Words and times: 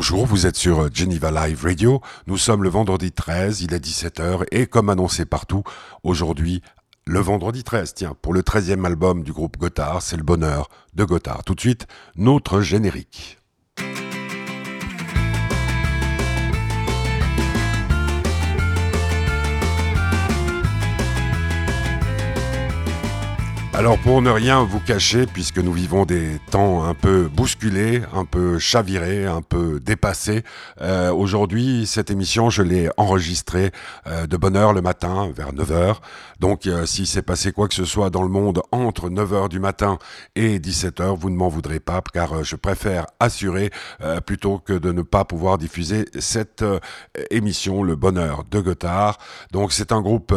Bonjour, 0.00 0.24
vous 0.24 0.46
êtes 0.46 0.56
sur 0.56 0.90
Geneva 0.94 1.30
Live 1.30 1.62
Radio. 1.62 2.00
Nous 2.26 2.38
sommes 2.38 2.62
le 2.62 2.70
vendredi 2.70 3.12
13, 3.12 3.60
il 3.60 3.74
est 3.74 3.84
17h 3.84 4.46
et 4.50 4.66
comme 4.66 4.88
annoncé 4.88 5.26
partout, 5.26 5.62
aujourd'hui, 6.04 6.62
le 7.04 7.20
vendredi 7.20 7.64
13, 7.64 7.92
tiens, 7.92 8.16
pour 8.22 8.32
le 8.32 8.40
13e 8.40 8.86
album 8.86 9.22
du 9.22 9.34
groupe 9.34 9.58
Gotthard, 9.58 10.00
c'est 10.00 10.16
le 10.16 10.22
bonheur 10.22 10.70
de 10.94 11.04
Gotthard. 11.04 11.44
Tout 11.44 11.54
de 11.54 11.60
suite, 11.60 11.86
notre 12.16 12.62
générique. 12.62 13.39
Alors 23.80 23.96
pour 23.96 24.20
ne 24.20 24.28
rien 24.28 24.62
vous 24.62 24.78
cacher, 24.78 25.24
puisque 25.24 25.56
nous 25.56 25.72
vivons 25.72 26.04
des 26.04 26.38
temps 26.50 26.84
un 26.84 26.92
peu 26.92 27.30
bousculés, 27.32 28.02
un 28.12 28.26
peu 28.26 28.58
chavirés, 28.58 29.24
un 29.24 29.40
peu 29.40 29.80
dépassés, 29.80 30.42
euh, 30.82 31.10
aujourd'hui 31.10 31.86
cette 31.86 32.10
émission 32.10 32.50
je 32.50 32.60
l'ai 32.62 32.90
enregistrée 32.98 33.72
euh, 34.06 34.26
de 34.26 34.36
bonne 34.36 34.54
heure 34.54 34.74
le 34.74 34.82
matin 34.82 35.32
vers 35.34 35.54
9h. 35.54 35.96
Donc 36.40 36.66
euh, 36.66 36.84
si 36.84 37.06
s'est 37.06 37.22
passé 37.22 37.52
quoi 37.52 37.68
que 37.68 37.74
ce 37.74 37.86
soit 37.86 38.10
dans 38.10 38.22
le 38.22 38.28
monde 38.28 38.60
entre 38.70 39.08
9h 39.08 39.48
du 39.48 39.60
matin 39.60 39.96
et 40.36 40.58
17h, 40.58 41.16
vous 41.16 41.30
ne 41.30 41.36
m'en 41.36 41.48
voudrez 41.48 41.80
pas 41.80 42.02
car 42.12 42.44
je 42.44 42.56
préfère 42.56 43.06
assurer 43.18 43.70
plutôt 44.26 44.58
que 44.58 44.74
de 44.74 44.92
ne 44.92 45.00
pas 45.00 45.24
pouvoir 45.24 45.56
diffuser 45.56 46.04
cette 46.18 46.64
émission, 47.30 47.82
le 47.82 47.96
bonheur 47.96 48.44
de 48.50 48.60
Gotthard. 48.60 49.16
Donc 49.52 49.72
c'est 49.72 49.90
un 49.90 50.02
groupe 50.02 50.34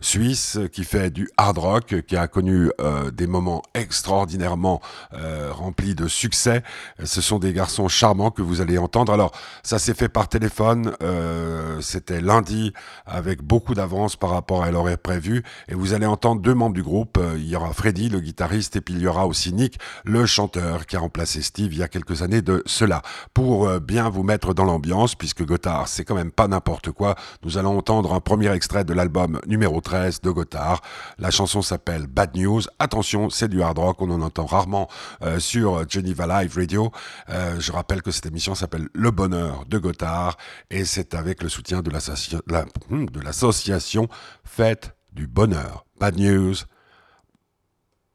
suisse 0.00 0.58
qui 0.72 0.84
fait 0.84 1.10
du 1.10 1.28
hard 1.36 1.58
rock, 1.58 1.94
qui 2.06 2.16
a 2.16 2.28
connu 2.28 2.70
euh, 2.80 3.10
des 3.10 3.26
moments 3.26 3.62
extraordinairement 3.74 4.80
euh, 5.12 5.50
remplis 5.52 5.94
de 5.94 6.08
succès. 6.08 6.62
Ce 7.02 7.20
sont 7.20 7.38
des 7.38 7.52
garçons 7.52 7.88
charmants 7.88 8.30
que 8.30 8.42
vous 8.42 8.60
allez 8.60 8.78
entendre. 8.78 9.12
Alors, 9.12 9.32
ça 9.62 9.78
s'est 9.78 9.94
fait 9.94 10.08
par 10.08 10.28
téléphone. 10.28 10.92
Euh, 11.02 11.80
C'était 11.80 12.20
lundi 12.20 12.72
avec 13.06 13.42
beaucoup 13.42 13.74
d'avance 13.74 14.16
par 14.16 14.30
rapport 14.30 14.62
à 14.62 14.70
l'horaire 14.70 14.98
prévu. 14.98 15.42
Et 15.68 15.74
vous 15.74 15.92
allez 15.92 16.06
entendre 16.06 16.40
deux 16.40 16.54
membres 16.54 16.74
du 16.74 16.82
groupe. 16.82 17.18
Euh, 17.18 17.34
il 17.36 17.48
y 17.48 17.56
aura 17.56 17.72
Freddy, 17.72 18.08
le 18.08 18.20
guitariste, 18.20 18.76
et 18.76 18.80
puis 18.80 18.94
il 18.94 19.00
y 19.00 19.06
aura 19.06 19.26
aussi 19.26 19.52
Nick, 19.52 19.78
le 20.04 20.26
chanteur, 20.26 20.86
qui 20.86 20.96
a 20.96 21.00
remplacé 21.00 21.42
Steve 21.42 21.72
il 21.72 21.78
y 21.78 21.82
a 21.82 21.88
quelques 21.88 22.22
années 22.22 22.42
de 22.42 22.62
cela. 22.66 23.02
Pour 23.34 23.68
bien 23.80 24.08
vous 24.08 24.22
mettre 24.22 24.54
dans 24.54 24.64
l'ambiance, 24.64 25.14
puisque 25.14 25.44
Gotthard, 25.44 25.88
c'est 25.88 26.04
quand 26.04 26.14
même 26.14 26.32
pas 26.32 26.48
n'importe 26.48 26.90
quoi, 26.92 27.14
nous 27.42 27.58
allons 27.58 27.76
entendre 27.78 28.12
un 28.14 28.20
premier 28.20 28.50
extrait 28.52 28.84
de 28.84 28.92
l'album 28.92 29.40
numéro 29.46 29.80
13 29.80 30.20
de 30.20 30.30
Gotthard. 30.30 30.80
La 31.18 31.30
chanson 31.30 31.62
s'appelle 31.62 32.06
Bad 32.06 32.36
News. 32.36 32.62
Attention, 32.78 33.30
c'est 33.30 33.48
du 33.48 33.62
hard 33.62 33.78
rock, 33.78 34.00
on 34.00 34.10
en 34.10 34.22
entend 34.22 34.46
rarement 34.46 34.88
euh, 35.22 35.38
sur 35.38 35.88
Geneva 35.88 36.26
Live 36.26 36.56
Radio. 36.56 36.92
Euh, 37.28 37.58
je 37.60 37.72
rappelle 37.72 38.02
que 38.02 38.10
cette 38.10 38.26
émission 38.26 38.54
s'appelle 38.54 38.88
Le 38.94 39.10
Bonheur 39.10 39.64
de 39.66 39.78
Gotthard 39.78 40.36
et 40.70 40.84
c'est 40.84 41.14
avec 41.14 41.42
le 41.42 41.48
soutien 41.48 41.82
de 41.82 41.90
hmm, 41.90 43.06
l'association 43.22 44.08
Fête 44.44 44.96
du 45.12 45.26
Bonheur. 45.26 45.84
Bad 45.98 46.18
news. 46.18 46.54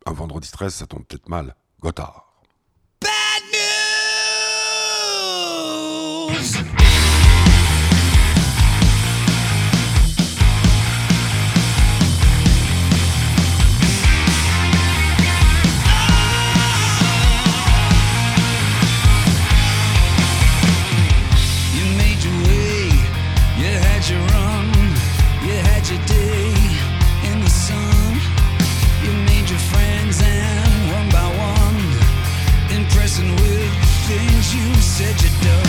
Un 0.05 0.13
vendredi 0.13 0.51
13, 0.51 0.73
ça 0.73 0.87
tombe 0.87 1.05
peut-être 1.05 1.29
mal. 1.29 1.55
Gotthard. 1.81 2.32
said 34.93 35.23
you 35.23 35.29
don't. 35.41 35.62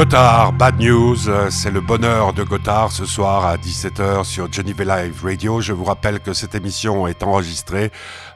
Gotthard, 0.00 0.54
Bad 0.54 0.80
News, 0.80 1.28
euh, 1.28 1.50
c'est 1.50 1.70
le 1.70 1.82
bonheur 1.82 2.32
de 2.32 2.42
Gotthard 2.42 2.90
ce 2.90 3.04
soir 3.04 3.44
à 3.44 3.58
17h 3.58 4.24
sur 4.24 4.50
Geneva 4.50 5.02
Live 5.02 5.22
Radio. 5.22 5.60
Je 5.60 5.74
vous 5.74 5.84
rappelle 5.84 6.20
que 6.20 6.32
cette 6.32 6.54
émission 6.54 7.06
est 7.06 7.22
enregistrée. 7.22 7.92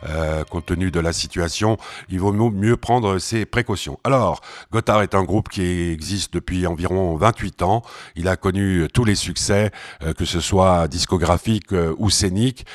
Euh, 0.06 0.45
compte 0.45 0.67
tenu 0.67 0.91
de 0.91 1.01
la 1.01 1.12
situation, 1.12 1.77
il 2.09 2.21
vaut 2.21 2.33
mieux 2.33 2.77
prendre 2.77 3.19
ses 3.19 3.47
précautions. 3.47 3.99
Alors, 4.05 4.41
Gotthard 4.73 5.03
est 5.03 5.15
un 5.15 5.25
groupe 5.25 5.49
qui 5.49 5.62
existe 5.91 6.33
depuis 6.35 6.67
environ 6.67 7.17
28 7.17 7.62
ans. 7.62 7.83
Il 8.17 8.29
a 8.29 8.37
connu 8.37 8.87
tous 8.93 9.05
les 9.05 9.15
succès, 9.15 9.71
euh, 10.03 10.12
que 10.12 10.25
ce 10.25 10.41
soit 10.41 10.89
discographique 10.89 11.73
ou 11.99 12.11
scénique. 12.11 12.67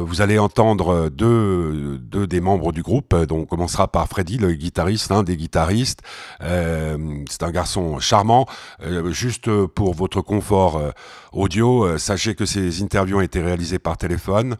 vous 0.00 0.20
allez 0.20 0.38
entendre 0.38 1.08
deux, 1.08 1.98
deux 1.98 2.26
des 2.26 2.40
membres 2.40 2.72
du 2.72 2.82
groupe. 2.82 3.14
Donc, 3.14 3.42
on 3.42 3.46
commencera 3.46 3.88
par 3.88 4.08
Freddy, 4.08 4.38
le 4.38 4.52
guitariste, 4.52 5.10
l'un 5.10 5.22
des 5.22 5.36
guitaristes. 5.36 6.00
c'est 6.40 7.42
un 7.42 7.50
garçon 7.50 7.98
charmant 8.00 8.46
euh, 8.82 9.10
juste 9.12 9.50
pour 9.66 9.94
votre 9.94 10.20
confort 10.20 10.76
euh, 10.76 10.90
audio, 11.32 11.84
euh, 11.84 11.98
sachez 11.98 12.34
que 12.34 12.46
ces 12.46 12.82
interviews 12.82 13.18
ont 13.18 13.22
été 13.22 13.40
réalisées 13.40 13.78
par 13.78 13.96
téléphone, 13.96 14.56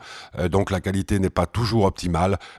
donc 0.50 0.70
la 0.70 0.80
qualité 0.80 1.18
n'est 1.18 1.30
pas 1.30 1.46
toujours 1.46 1.84
optimale, 1.84 2.07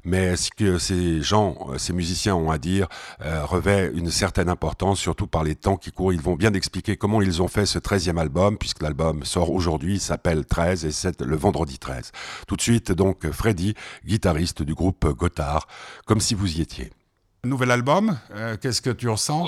mais 0.04 0.36
ce 0.36 0.50
que 0.52 0.78
ces 0.78 1.22
gens, 1.22 1.58
ces 1.78 1.94
musiciens 1.94 2.36
ont 2.36 2.52
à 2.52 2.58
dire 2.58 2.88
revêt 3.20 3.92
une 3.94 4.12
certaine 4.12 4.50
importance, 4.50 5.00
surtout 5.00 5.28
par 5.28 5.44
les 5.44 5.56
temps 5.56 5.78
qui 5.78 5.92
courent. 5.92 6.14
Ils 6.14 6.22
vont 6.22 6.36
bien 6.36 6.54
expliquer 6.54 6.98
comment 6.98 7.22
ils 7.22 7.42
ont 7.42 7.48
fait 7.48 7.66
ce 7.66 7.80
13e 7.80 8.18
album, 8.18 8.58
puisque 8.58 8.82
l'album 8.82 9.26
sort 9.26 9.52
aujourd'hui, 9.52 9.96
il 9.96 10.00
s'appelle 10.00 10.46
13 10.46 10.86
et 10.86 10.92
c'est 10.92 11.22
le 11.22 11.36
vendredi 11.36 11.80
13. 11.80 12.12
Tout 12.48 12.56
de 12.56 12.62
suite, 12.62 12.92
donc, 12.92 13.30
Freddy, 13.32 13.76
guitariste 14.06 14.64
du 14.64 14.74
groupe 14.74 15.08
Gotthard, 15.08 15.68
comme 16.06 16.20
si 16.20 16.36
vous 16.36 16.58
y 16.58 16.62
étiez. 16.62 16.92
Nouvel 17.44 17.72
album, 17.72 18.18
qu'est-ce 18.62 18.82
que 18.82 18.90
tu 18.90 19.08
ressens? 19.10 19.48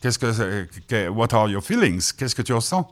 Qu'est-ce 0.00 0.18
que, 0.18 1.08
what 1.08 1.28
are 1.32 1.48
your 1.48 1.62
feelings? 1.62 2.12
Qu'est-ce 2.12 2.34
que 2.34 2.42
tu 2.42 2.52
ressens? 2.52 2.88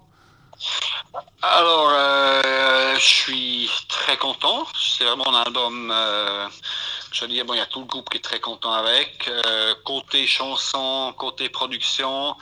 Alors, 1.43 1.91
euh, 1.91 2.95
je 2.95 3.05
suis 3.05 3.71
très 3.89 4.17
content. 4.17 4.67
C'est 4.79 5.05
vraiment 5.05 5.35
un 5.35 5.43
album. 5.43 5.91
Euh, 5.91 6.49
je 7.13 7.23
veux 7.23 7.29
dire, 7.29 7.45
bon, 7.45 7.55
il 7.55 7.59
y 7.59 7.61
a 7.61 7.67
tout 7.67 7.81
le 7.81 7.87
groupe 7.87 8.11
qui 8.11 8.19
est 8.19 8.21
très 8.21 8.41
content 8.41 8.73
avec. 8.73 9.27
Euh, 9.29 9.75
côté 9.85 10.27
chanson, 10.27 11.15
côté 11.17 11.49
production, 11.49 12.37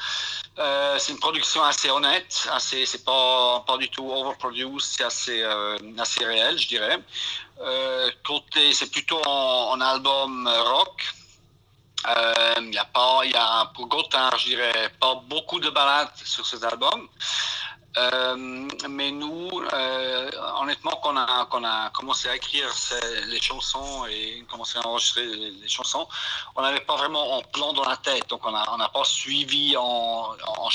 c'est 0.99 1.13
une 1.13 1.21
production 1.21 1.63
assez 1.63 1.91
honnête. 1.91 2.49
Assez, 2.53 2.85
c'est 2.87 3.05
pas 3.05 3.65
pas 3.67 3.79
du 3.79 3.89
tout 3.89 4.11
overproduced. 4.11 4.81
C'est 4.81 5.05
assez 5.05 5.43
assez 5.99 6.25
réel, 6.25 6.59
je 6.59 6.69
dirais. 6.69 6.99
côté, 8.25 8.73
c'est 8.73 8.91
plutôt 8.91 9.23
en 9.25 9.81
album 9.81 10.49
rock. 10.49 11.15
Il 12.59 12.71
n'y 12.71 12.79
a 12.79 12.85
pas, 12.85 13.21
il 13.25 13.31
y 13.31 13.37
a 13.37 13.67
pour 13.75 13.87
Gotthard, 13.87 14.37
je 14.39 14.47
dirais, 14.47 14.91
pas 15.01 15.15
beaucoup 15.27 15.61
de 15.61 15.71
balades 15.71 16.11
sur 16.25 16.45
cet 16.47 16.65
album. 16.65 17.09
Euh, 17.99 18.37
mais 18.89 19.11
nous, 19.11 19.51
euh, 19.73 20.31
honnêtement, 20.61 20.93
qu'on 21.03 21.17
a, 21.17 21.47
qu'on 21.47 21.65
a 21.65 21.91
commencé 21.91 22.29
à 22.29 22.37
écrire 22.37 22.69
les 23.27 23.41
chansons 23.41 24.07
et 24.07 24.45
commencé 24.49 24.79
à 24.79 24.87
enregistrer 24.87 25.27
les, 25.27 25.69
chansons, 25.69 26.07
on 26.55 26.63
n'avait 26.63 26.81
pas 26.81 26.97
vraiment 26.97 27.39
un 27.39 27.43
plan 27.53 27.73
dans 27.73 27.85
la 27.85 27.97
tête. 27.97 28.29
Donc, 28.29 28.47
on 28.47 28.53
n'a 28.53 28.65
on 28.73 28.81
a 28.81 28.89
pas 28.89 29.05
suivi 29.05 29.77
en, 29.77 30.37
en 30.47 30.69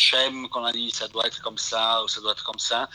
qu'on 0.52 0.66
a 0.66 0.72
dit 0.74 0.92
ça 0.92 1.08
doit 1.08 1.26
être 1.28 1.42
comme 1.42 1.58
ça 1.58 2.04
ou 2.04 2.08
ça 2.08 2.20
doit 2.22 2.34
être 2.34 2.44
comme 2.44 2.60
ça. 2.60 2.90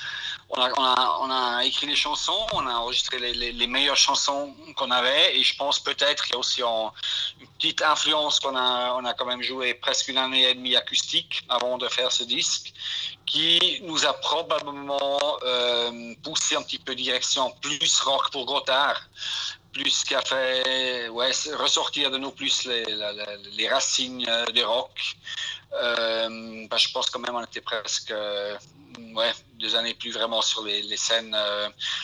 On 0.50 1.30
a, 1.30 1.60
écrit 1.64 1.86
les 1.86 1.96
chansons, 1.96 2.46
on 2.52 2.66
a 2.66 2.72
enregistré 2.72 3.18
les, 3.18 3.66
meilleures 3.66 3.96
chansons 3.96 4.54
qu'on 4.76 4.90
avait 4.90 5.36
et 5.36 5.42
je 5.42 5.54
pense 5.56 5.78
peut-être 5.78 6.24
qu'il 6.24 6.32
y 6.32 6.36
a 6.36 6.38
aussi 6.38 6.62
une 6.62 7.46
petite 7.58 7.82
influence 7.82 8.40
qu'on 8.40 8.56
a, 8.56 8.94
on 8.94 9.04
a 9.04 9.12
quand 9.12 9.26
même 9.26 9.42
joué 9.42 9.74
presque 9.74 10.08
une 10.08 10.16
année 10.16 10.48
et 10.48 10.54
demie 10.54 10.74
acoustique 10.74 11.44
avant 11.50 11.76
de 11.76 11.86
faire 11.88 12.10
ce 12.10 12.24
disque 12.24 12.72
qui 13.26 13.80
nous 13.82 14.06
a 14.06 14.14
probablement 14.14 15.20
euh, 15.42 16.14
poussé 16.22 16.56
un 16.56 16.62
petit 16.62 16.78
peu 16.78 16.94
direction 16.94 17.50
plus 17.60 18.00
rock 18.00 18.30
pour 18.32 18.46
Gotthard, 18.46 19.02
plus 19.72 20.02
qui 20.04 20.14
a 20.14 20.22
fait 20.22 21.08
ouais, 21.08 21.30
ressortir 21.58 22.10
de 22.10 22.16
nous 22.16 22.30
plus 22.30 22.64
les, 22.64 23.68
racines 23.68 24.24
euh, 24.26 24.46
des 24.46 24.64
rock. 24.64 25.16
Euh, 25.74 26.66
ben, 26.68 26.78
je 26.78 26.90
pense 26.90 27.10
quand 27.10 27.18
même 27.18 27.34
on 27.34 27.44
était 27.44 27.60
presque 27.60 28.14
ouais, 29.14 29.32
deux 29.58 29.74
années 29.76 29.94
plus 29.94 30.12
vraiment 30.12 30.42
sur 30.42 30.64
les, 30.64 30.82
les 30.82 30.96
scènes, 30.96 31.36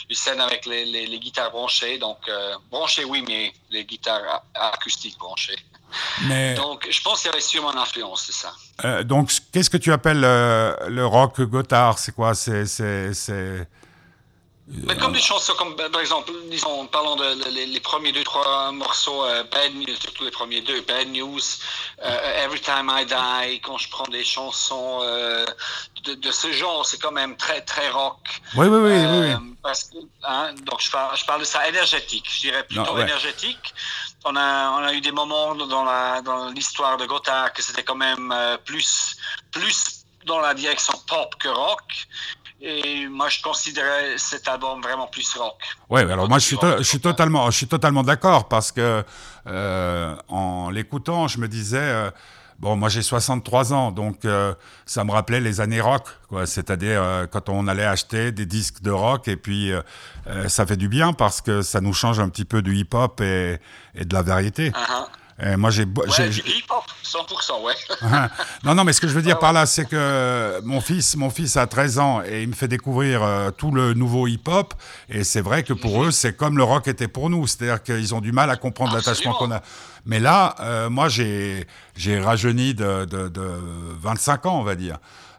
les 0.09 0.17
scènes 0.17 0.41
avec 0.41 0.67
les, 0.67 0.85
les 0.85 1.19
guitares 1.19 1.51
branchées. 1.51 1.99
Donc 1.99 2.19
branchées 2.71 3.05
oui, 3.05 3.25
mais 3.27 3.53
les 3.71 3.85
guitares 3.85 4.43
acoustiques 4.55 5.19
branchées. 5.19 5.59
Donc, 6.57 6.89
je 6.91 7.01
pense 7.03 7.23
qu'il 7.23 7.31
y 7.31 7.33
avait 7.33 7.41
sûrement 7.41 7.73
une 7.73 7.79
influence, 7.79 8.25
c'est 8.27 8.33
ça. 8.33 8.53
Euh, 8.85 9.05
donc, 9.05 9.31
qu'est-ce 9.53 9.71
que 9.71 9.77
tu 9.77 9.93
appelles 9.93 10.25
euh, 10.25 10.75
le 10.89 11.07
rock 11.07 11.41
Gotthard? 11.41 11.99
C'est 11.99 12.13
quoi? 12.13 12.35
C'est. 12.35 12.65
Mais 14.67 14.97
comme 14.97 15.13
des 15.13 15.21
chansons, 15.21 15.53
comme 15.59 15.77
par 15.77 16.01
exemple, 16.01 16.33
disons, 16.51 16.87
parlons 16.87 17.17
de 17.17 17.49
les, 17.51 17.81
premiers 17.81 18.13
deux, 18.13 18.25
trois 18.25 18.73
morceaux, 18.73 19.23
euh, 19.25 19.45
Bad 19.45 19.75
News, 19.75 19.95
surtout 20.01 20.25
les 20.25 20.31
premiers 20.31 20.63
deux, 20.63 20.81
Bad 20.81 21.09
News, 21.09 21.41
Every 22.03 22.61
Time 22.61 22.91
I 22.91 23.05
Die, 23.05 23.61
quand 23.61 23.77
je 23.77 23.91
prends 23.91 24.09
des 24.09 24.25
chansons 24.25 25.01
de, 26.05 26.33
ce 26.33 26.53
genre, 26.53 26.87
c'est 26.87 26.99
quand 26.99 27.13
même 27.13 27.37
très, 27.37 27.61
très 27.61 27.91
rock. 27.91 28.41
Oui, 28.57 28.67
oui, 28.67 28.79
oui. 28.79 29.05
oui. 29.07 29.55
Parce 29.63 29.85
que, 29.85 29.99
hein, 30.23 30.55
donc, 30.63 30.81
je 30.81 30.91
parle, 30.91 31.17
je 31.17 31.25
parle 31.27 31.41
de 31.41 31.47
ça 31.47 31.69
énergétique, 31.69 32.27
je 32.31 32.41
dirais 32.41 32.65
plutôt 32.65 32.99
énergétique 32.99 33.75
on 34.25 34.37
a, 34.37 34.71
on 34.71 34.85
a 34.85 34.93
eu 34.93 35.01
des 35.01 35.13
moments 35.13 35.55
dans 35.55 36.51
l'histoire 36.51 36.97
de 36.97 37.07
Gotthard 37.07 37.53
que 37.53 37.63
c'était 37.63 37.83
quand 37.83 37.95
même 37.95 38.33
euh, 38.33 38.57
plus, 38.57 39.17
plus 39.51 40.05
dans 40.25 40.41
la 40.41 40.55
direction 40.55 40.95
pop 41.07 41.35
que 41.39 41.49
rock. 41.49 41.83
Et 42.67 43.07
moi, 43.09 43.29
je 43.29 43.43
considérais 43.43 44.17
cet 44.17 44.49
album 44.49 44.81
vraiment 44.81 45.07
plus 45.07 45.37
rock. 45.37 45.63
Oui, 45.91 46.01
alors 46.01 46.31
moi, 46.31 46.39
je 46.39 46.47
suis, 46.47 46.57
je 46.79 46.83
suis 46.83 46.99
totalement, 46.99 47.51
je 47.51 47.57
suis 47.59 47.67
totalement 47.67 48.03
d'accord 48.03 48.49
parce 48.49 48.73
que 48.73 49.05
euh, 49.47 50.17
en 50.29 50.71
l'écoutant, 50.71 51.29
je 51.29 51.39
me 51.39 51.49
disais. 51.49 51.79
Euh, 51.79 52.11
Bon, 52.61 52.77
moi 52.77 52.89
j'ai 52.89 53.03
63 53.03 53.73
ans, 53.73 53.91
donc 53.91 54.25
euh, 54.25 54.55
ça 54.87 55.03
me 55.03 55.11
rappelait 55.11 55.41
les 55.41 55.61
années 55.61 55.81
rock, 55.81 56.05
quoi. 56.29 56.47
C'est-à-dire 56.47 57.27
quand 57.33 57.49
on 57.49 57.67
allait 57.67 57.85
acheter 57.85 58.31
des 58.31 58.47
disques 58.47 58.81
de 58.81 58.93
rock 58.93 59.27
et 59.27 59.37
puis 59.37 59.73
ça 60.47 60.65
fait 60.65 60.77
du 60.77 60.89
bien 60.89 61.13
parce 61.13 61.41
que 61.41 61.63
ça 61.63 61.81
nous 61.81 61.93
change 61.93 62.21
un 62.21 62.29
petit 62.29 62.45
peu 62.45 62.63
du 62.63 62.77
hip-hop 62.77 63.21
et, 63.21 63.59
et, 63.97 64.05
de 64.05 64.15
la 64.15 64.23
variété. 64.23 64.71
Uh-huh. 64.71 65.07
Et 65.43 65.57
moi, 65.57 65.71
j'ai. 65.71 65.83
Ouais, 65.83 66.29
hip-hop, 66.29 66.85
100%, 67.05 67.63
ouais. 67.63 67.75
non, 68.65 68.75
non, 68.75 68.85
mais 68.85 68.93
ce 68.93 69.01
que 69.01 69.09
je 69.09 69.15
veux 69.15 69.23
dire 69.23 69.39
par 69.39 69.53
là, 69.53 69.67
c'est 69.67 69.85
que 69.85 70.61
mon 70.63 70.81
fils, 70.81 71.17
mon 71.17 71.31
fils 71.31 71.57
a 71.57 71.67
13 71.67 71.99
ans 71.99 72.23
et 72.23 72.43
il 72.43 72.49
me 72.49 72.55
fait 72.55 72.69
découvrir 72.69 73.51
tout 73.57 73.73
le 73.73 73.95
nouveau 73.95 74.27
hip-hop. 74.27 74.75
Et 75.09 75.25
c'est 75.25 75.41
vrai 75.41 75.63
que 75.63 75.73
pour 75.73 75.99
mhm. 75.99 76.09
eux, 76.09 76.11
c'est 76.11 76.37
comme 76.37 76.57
le 76.57 76.65
rock 76.65 76.87
était 76.89 77.09
pour 77.09 77.31
nous. 77.31 77.47
C'est-à-dire 77.47 77.83
qu'ils 77.83 78.15
ont 78.15 78.21
du 78.21 78.33
mal 78.33 78.49
à 78.51 78.57
comprendre 78.57 78.95
l'attachement 78.95 79.35
qu'on 79.35 79.51
a. 79.51 79.61
Mais 80.07 80.21
là, 80.21 80.55
euh, 80.61 80.91
moi, 80.91 81.09
j'ai 81.09 81.67
rajeuni 82.21 82.75
de, 82.75 83.05
de, 83.05 83.29
de, 83.29 83.51
25 84.01 84.47
ans, 84.47 84.61
on 84.61 84.63
va 84.63 84.75
dire. 84.75 84.99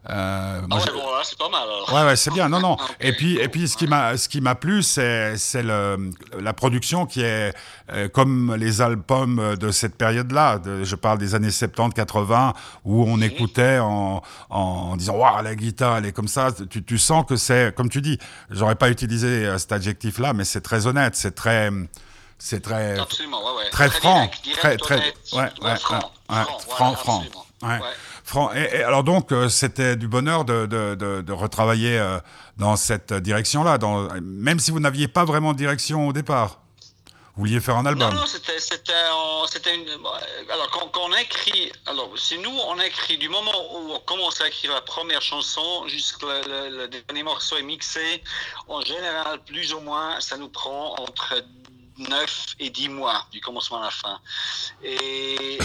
Euh, 0.09 0.61
ah 0.69 0.75
ouais, 0.75 0.81
bon, 0.93 1.01
c'est 1.23 1.37
pas 1.37 1.49
mal. 1.49 1.63
Alors. 1.63 1.93
Ouais, 1.93 2.05
ouais, 2.05 2.15
c'est 2.15 2.31
bien. 2.31 2.47
Non, 2.49 2.59
non. 2.59 2.77
et 2.99 3.13
puis, 3.13 3.37
et 3.37 3.47
puis, 3.47 3.67
ce 3.67 3.75
qui 3.77 3.87
m'a, 3.87 4.17
ce 4.17 4.29
qui 4.29 4.41
m'a 4.41 4.55
plu, 4.55 4.83
c'est, 4.83 5.37
c'est 5.37 5.63
le, 5.63 6.11
la 6.39 6.53
production 6.53 7.05
qui 7.05 7.21
est 7.21 7.53
euh, 7.91 8.07
comme 8.09 8.55
les 8.55 8.81
albums 8.81 9.55
de 9.55 9.71
cette 9.71 9.95
période-là. 9.95 10.59
je 10.83 10.95
parle 10.95 11.17
des 11.17 11.35
années 11.35 11.49
70-80 11.49 12.53
où 12.83 13.03
on 13.07 13.21
écoutait 13.21 13.79
en, 13.79 14.21
en 14.49 14.95
disant 14.95 15.15
waouh 15.15 15.43
la 15.43 15.55
guitare 15.55 15.97
elle 15.97 16.05
est 16.05 16.11
comme 16.11 16.27
ça. 16.27 16.49
Tu, 16.69 16.83
tu 16.83 16.97
sens 16.97 17.25
que 17.27 17.35
c'est, 17.35 17.73
comme 17.75 17.89
tu 17.89 18.01
dis, 18.01 18.19
j'aurais 18.49 18.75
pas 18.75 18.89
utilisé 18.89 19.57
cet 19.57 19.71
adjectif-là, 19.71 20.33
mais 20.33 20.45
c'est 20.45 20.61
très 20.61 20.87
honnête, 20.87 21.15
c'est 21.15 21.35
très 21.35 21.71
c'est 22.37 22.59
très, 22.61 22.95
très, 23.71 23.89
franc, 23.89 24.29
très, 24.53 24.77
très, 24.77 24.97
ouais, 24.97 25.49
ouais, 25.61 25.75
franc, 25.77 26.11
franc, 26.27 26.95
franc, 26.95 26.95
franc. 26.95 27.44
Et, 28.55 28.83
alors 28.83 29.03
donc, 29.03 29.31
euh, 29.31 29.49
c'était 29.49 29.95
du 29.95 30.07
bonheur 30.07 30.45
de, 30.45 30.65
de, 30.65 30.95
de, 30.95 31.31
retravailler 31.33 31.99
euh, 31.99 32.19
dans 32.57 32.75
cette 32.75 33.13
direction-là, 33.13 33.77
même 34.21 34.59
si 34.59 34.71
vous 34.71 34.79
n'aviez 34.79 35.07
pas 35.07 35.25
vraiment 35.25 35.53
de 35.53 35.57
direction 35.57 36.07
au 36.07 36.13
départ. 36.13 36.61
Vous 37.35 37.41
vouliez 37.41 37.59
faire 37.59 37.75
un 37.75 37.85
album 37.85 38.13
Non, 38.13 38.21
non, 38.21 38.25
c'était, 38.25 39.75
une. 39.75 39.89
Alors, 40.49 40.69
quand, 40.71 41.01
on 41.01 41.13
écrit. 41.17 41.69
Alors, 41.85 42.09
c'est 42.15 42.37
nous, 42.37 42.57
on 42.67 42.79
écrit 42.79 43.17
du 43.17 43.27
moment 43.27 43.51
où 43.73 43.91
on 43.91 43.99
commence 43.99 44.39
à 44.39 44.47
écrire 44.47 44.73
la 44.73 44.81
première 44.81 45.21
chanson 45.21 45.85
jusqu'au 45.87 46.27
le, 46.27 46.87
dernier 46.87 47.23
morceau 47.23 47.57
est 47.57 47.63
mixé. 47.63 48.23
En 48.69 48.79
général, 48.79 49.39
plus 49.45 49.73
ou 49.73 49.81
moins, 49.81 50.21
ça 50.21 50.37
nous 50.37 50.47
prend 50.47 50.95
entre 50.97 51.35
9 51.97 52.55
et 52.59 52.69
10 52.69 52.89
mois 52.89 53.25
du 53.31 53.41
commencement 53.41 53.81
à 53.81 53.85
la 53.85 53.91
fin. 53.91 54.19
Et, 54.83 55.57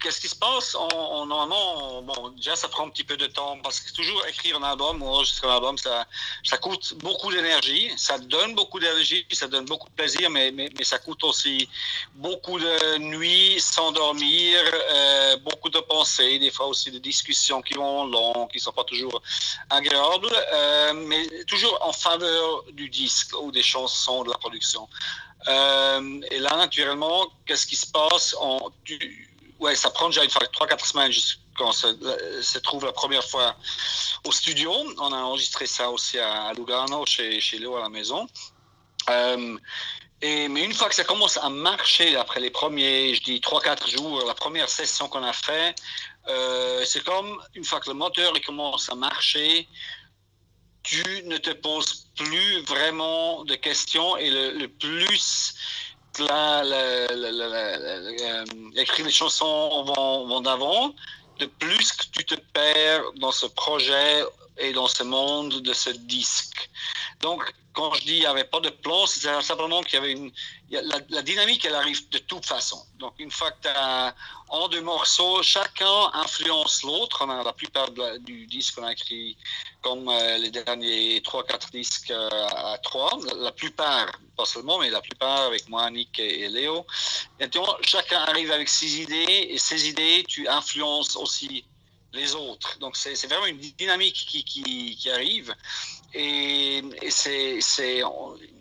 qu'est-ce 0.00 0.20
qui 0.20 0.28
se 0.28 0.36
passe? 0.36 0.74
On, 0.74 1.26
Normalement, 1.26 2.02
bon, 2.02 2.30
déjà, 2.30 2.56
ça 2.56 2.68
prend 2.68 2.86
un 2.86 2.90
petit 2.90 3.04
peu 3.04 3.16
de 3.16 3.26
temps 3.26 3.58
parce 3.62 3.80
que 3.80 3.92
toujours 3.92 4.24
écrire 4.26 4.56
un 4.56 4.62
album 4.62 5.02
ou 5.02 5.06
enregistrer 5.06 5.46
un 5.48 5.54
album, 5.54 5.78
ça, 5.78 6.06
ça 6.42 6.58
coûte 6.58 6.94
beaucoup 6.98 7.30
d'énergie, 7.30 7.90
ça 7.96 8.18
donne 8.18 8.54
beaucoup 8.54 8.80
d'énergie, 8.80 9.26
ça 9.30 9.46
donne 9.46 9.64
beaucoup 9.66 9.88
de 9.88 9.94
plaisir, 9.94 10.30
mais, 10.30 10.50
mais, 10.50 10.70
ça 10.82 10.98
coûte 10.98 11.22
aussi 11.24 11.68
beaucoup 12.14 12.58
de 12.58 12.98
nuits 12.98 13.60
sans 13.60 13.92
dormir, 13.92 14.58
euh, 14.90 15.36
beaucoup 15.38 15.68
de 15.68 15.78
pensées, 15.80 16.38
des 16.38 16.50
fois 16.50 16.66
aussi 16.66 16.90
des 16.90 17.00
discussions 17.00 17.62
qui 17.62 17.74
vont 17.74 18.06
long, 18.06 18.46
qui 18.48 18.58
ne 18.58 18.62
sont 18.62 18.72
pas 18.72 18.84
toujours 18.84 19.22
agréables, 19.68 20.32
euh, 20.52 20.92
mais 20.94 21.28
toujours 21.44 21.78
en 21.82 21.92
faveur 21.92 22.64
du 22.72 22.88
disque 22.88 23.34
ou 23.40 23.52
des 23.52 23.62
chansons, 23.62 24.24
de 24.24 24.30
la 24.30 24.38
production. 24.38 24.88
Euh, 25.48 26.20
et 26.30 26.38
là, 26.38 26.56
naturellement, 26.56 27.28
qu'est-ce 27.46 27.66
qui 27.66 27.76
se 27.76 27.86
passe? 27.86 28.34
Ouais, 29.58 29.74
ça 29.74 29.90
prend 29.90 30.08
déjà 30.08 30.24
une 30.24 30.30
fois 30.30 30.42
3-4 30.42 30.86
semaines 30.86 31.12
quand 31.56 31.72
se, 31.72 31.86
se 32.42 32.58
trouve 32.58 32.84
la 32.84 32.92
première 32.92 33.24
fois 33.24 33.54
au 34.24 34.32
studio. 34.32 34.72
On 34.98 35.12
a 35.12 35.16
enregistré 35.16 35.66
ça 35.66 35.90
aussi 35.90 36.18
à, 36.18 36.52
Lugano, 36.54 37.04
chez, 37.06 37.40
chez 37.40 37.58
Léo 37.58 37.76
à 37.76 37.80
la 37.80 37.88
maison. 37.88 38.26
Euh, 39.08 39.58
et, 40.22 40.48
mais 40.48 40.64
une 40.64 40.74
fois 40.74 40.88
que 40.88 40.94
ça 40.94 41.04
commence 41.04 41.38
à 41.38 41.48
marcher, 41.48 42.16
après 42.16 42.40
les 42.40 42.50
premiers, 42.50 43.14
je 43.14 43.22
dis 43.22 43.40
3-4 43.40 43.90
jours, 43.90 44.22
la 44.26 44.34
première 44.34 44.68
session 44.68 45.08
qu'on 45.08 45.24
a 45.24 45.32
fait, 45.32 45.74
euh, 46.28 46.84
c'est 46.84 47.02
comme 47.02 47.42
une 47.54 47.64
fois 47.64 47.80
que 47.80 47.88
le 47.88 47.94
moteur 47.94 48.32
il 48.36 48.44
commence 48.44 48.90
à 48.90 48.94
marcher, 48.94 49.66
tu 50.82 51.04
ne 51.24 51.36
te 51.36 51.50
poses 51.50 52.06
plus 52.16 52.62
vraiment 52.62 53.44
de 53.44 53.54
questions 53.54 54.16
et 54.16 54.30
le, 54.30 54.66
plus 54.66 55.54
la, 56.18 56.62
euh, 56.64 58.44
écrire 58.76 59.06
les 59.06 59.12
chansons 59.12 59.84
vont, 59.84 60.26
vont 60.26 60.40
d'avant, 60.40 60.94
de 61.38 61.46
plus 61.46 61.92
que 61.92 62.04
tu 62.12 62.24
te 62.24 62.34
perds 62.52 63.04
dans 63.16 63.32
ce 63.32 63.46
projet 63.46 64.24
et 64.60 64.72
dans 64.72 64.88
ce 64.88 65.02
monde 65.02 65.60
de 65.60 65.72
ce 65.72 65.90
disque. 65.90 66.70
Donc, 67.20 67.52
quand 67.72 67.94
je 67.94 68.00
dis 68.00 68.06
qu'il 68.06 68.20
n'y 68.20 68.26
avait 68.26 68.44
pas 68.44 68.60
de 68.60 68.70
plan, 68.70 69.06
c'est 69.06 69.42
simplement 69.42 69.82
qu'il 69.82 69.94
y 69.94 69.96
avait 69.98 70.12
une. 70.12 70.32
La, 70.70 71.22
dynamique, 71.22 71.64
elle 71.64 71.74
arrive 71.74 72.08
de 72.10 72.18
toute 72.18 72.46
façon. 72.46 72.80
Donc, 72.98 73.14
une 73.18 73.30
fois 73.30 73.50
que 73.50 73.62
tu 73.62 73.68
as 73.68 74.14
en 74.48 74.68
deux 74.68 74.80
morceaux, 74.80 75.42
chacun 75.42 76.10
influence 76.14 76.82
l'autre. 76.82 77.24
On 77.24 77.30
a 77.30 77.42
la 77.42 77.52
plupart 77.52 77.90
du 78.20 78.46
disque 78.46 78.76
qu'on 78.76 78.84
a 78.84 78.92
écrit, 78.92 79.36
comme 79.82 80.08
euh, 80.08 80.38
les 80.38 80.50
derniers 80.50 81.20
3-4 81.20 81.70
disques 81.70 82.10
euh, 82.10 82.28
à 82.28 82.78
3. 82.78 83.18
La, 83.36 83.52
plupart, 83.52 84.10
pas 84.36 84.44
seulement, 84.44 84.78
mais 84.78 84.90
la 84.90 85.00
plupart 85.00 85.42
avec 85.42 85.68
moi, 85.68 85.90
Nick 85.90 86.18
et, 86.18 86.48
Léo. 86.48 86.86
Et 87.38 87.48
chacun 87.82 88.20
arrive 88.22 88.50
avec 88.50 88.68
ses 88.68 89.00
idées, 89.00 89.48
et 89.50 89.58
ces 89.58 89.88
idées, 89.88 90.24
tu 90.26 90.48
influences 90.48 91.16
aussi 91.16 91.64
les 92.12 92.34
autres. 92.34 92.78
Donc, 92.78 92.96
c'est 92.96 93.26
vraiment 93.26 93.46
une 93.46 93.58
dynamique 93.58 94.14
qui, 94.14 95.10
arrive. 95.12 95.54
Et, 96.12 96.82
c'est, 97.08 98.02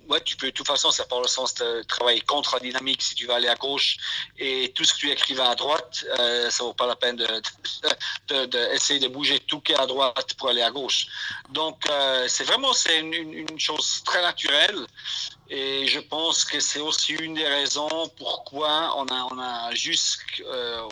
ouais, 0.10 0.22
tu 0.22 0.36
peux, 0.36 0.48
de 0.48 0.52
toute 0.52 0.68
façon, 0.68 0.92
ça 0.92 1.06
part 1.06 1.22
le 1.22 1.28
sens 1.28 1.54
de 1.56 1.84
travailler 1.84 2.22
contre 2.22 2.56
la 2.56 2.60
dynamique 2.60 3.02
si 3.02 3.16
tu 3.16 3.26
vas 3.26 3.36
aller 3.36 3.48
à 3.48 3.56
gauche 3.56 3.98
et 4.38 4.72
tout 4.76 4.84
ce 4.84 4.94
que 4.94 5.00
tu 5.00 5.12
écrivais 5.12 5.42
à 5.42 5.56
droite, 5.56 6.06
euh, 6.20 6.50
ça 6.50 6.64
vaut 6.64 6.74
pas 6.74 6.88
la 6.88 6.96
peine 6.96 7.16
de, 7.16 7.26
de, 8.28 8.46
de, 8.46 9.08
bouger 9.08 9.40
tout 9.40 9.62
qui 9.62 9.72
est 9.72 9.80
à 9.80 9.86
droite 9.86 10.34
pour 10.36 10.50
aller 10.50 10.62
à 10.62 10.72
gauche. 10.72 11.08
Donc, 11.50 11.90
euh, 11.90 12.26
c'est 12.28 12.44
vraiment, 12.44 12.74
une, 12.90 13.60
chose 13.60 14.04
très 14.06 14.22
naturelle. 14.22 14.86
Et 15.52 15.88
je 15.88 16.00
pense 16.00 16.46
que 16.46 16.60
c'est 16.60 16.80
aussi 16.80 17.14
une 17.14 17.34
des 17.34 17.48
raisons 17.48 17.90
pourquoi 18.18 18.94
on 18.98 19.06
a, 19.08 19.28
on 19.32 19.40
a 19.40 19.74
jusqu'à 19.74 20.44
euh, 20.44 20.88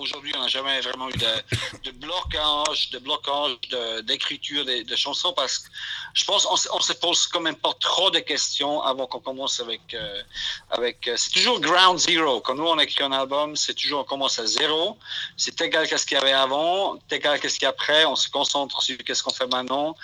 aujourd'hui, 0.00 0.32
on 0.36 0.40
n'a 0.40 0.48
jamais 0.48 0.80
vraiment 0.80 1.08
eu 1.08 1.12
de, 1.12 1.90
blocage, 1.92 2.90
de 2.90 2.98
blocage 2.98 3.56
d'écriture 4.02 4.64
de, 4.64 4.82
de, 4.82 4.96
chansons 4.96 5.32
parce 5.32 5.58
que 5.58 5.68
je 6.14 6.24
pense 6.24 6.44
qu'on 6.44 6.56
on 6.76 6.80
se 6.80 6.92
pose 6.92 7.28
quand 7.28 7.40
même 7.40 7.54
pas 7.54 7.72
trop 7.78 8.10
de 8.10 8.18
questions 8.18 8.82
avant 8.82 9.06
qu'on 9.06 9.20
commence 9.20 9.60
avec. 9.60 9.94
Euh, 9.94 10.22
avec 10.70 11.06
euh, 11.06 11.14
c'est 11.16 11.30
toujours 11.30 11.60
ground 11.60 11.98
zero. 11.98 12.40
Quand 12.40 12.56
nous 12.56 12.66
on 12.66 12.78
écrit 12.80 13.04
un 13.04 13.12
album, 13.12 13.54
c'est 13.54 13.74
toujours 13.74 14.00
on 14.00 14.04
commence 14.04 14.40
à 14.40 14.46
zéro. 14.46 14.98
C'est 15.36 15.60
égal 15.60 15.86
qu'est-ce 15.88 16.04
qu'il 16.04 16.16
y 16.16 16.20
avait 16.20 16.32
avant, 16.32 16.98
égal 17.10 17.38
qu'est-ce 17.38 17.54
qu'il 17.54 17.64
y 17.64 17.66
a 17.66 17.70
après. 17.70 18.04
On 18.06 18.16
se 18.16 18.28
concentre 18.28 18.82
sur 18.82 18.98
qu'est-ce 18.98 19.22
qu'on 19.22 19.32
fait 19.32 19.46
maintenant 19.46 19.94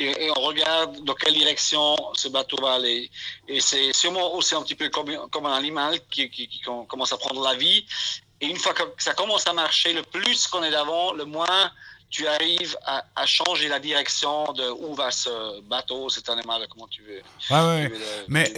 et, 0.00 0.30
on 0.36 0.40
regarde 0.40 1.04
dans 1.04 1.14
quelle 1.14 1.34
direction 1.34 1.96
ce 2.14 2.28
bateau 2.28 2.56
va 2.62 2.72
aller. 2.74 3.10
Et 3.50 3.60
c'est 3.60 3.92
sûrement 3.92 4.34
aussi 4.36 4.54
un 4.54 4.62
petit 4.62 4.76
peu 4.76 4.88
comme, 4.90 5.10
comme 5.30 5.46
un 5.46 5.54
animal 5.54 5.98
qui, 6.08 6.30
qui, 6.30 6.62
commence 6.86 7.12
à 7.12 7.18
prendre 7.18 7.42
la 7.42 7.56
vie. 7.56 7.84
Et 8.40 8.46
une 8.46 8.56
fois 8.56 8.72
que 8.72 8.82
ça 8.98 9.12
commence 9.12 9.44
à 9.48 9.52
marcher, 9.52 9.92
le 9.92 10.02
plus 10.02 10.46
qu'on 10.46 10.62
est 10.62 10.70
d'avant, 10.70 11.12
le 11.12 11.24
moins 11.24 11.72
tu 12.10 12.28
arrives 12.28 12.76
à, 12.84 13.04
à, 13.16 13.26
changer 13.26 13.68
la 13.68 13.80
direction 13.80 14.52
de 14.52 14.68
où 14.70 14.94
va 14.94 15.10
ce 15.10 15.60
bateau, 15.62 16.08
cet 16.08 16.28
animal, 16.28 16.64
comment 16.70 16.86
tu 16.86 17.02
veux. 17.02 17.22
Ouais, 17.50 17.88
ouais. 17.88 17.92
mais, 18.28 18.52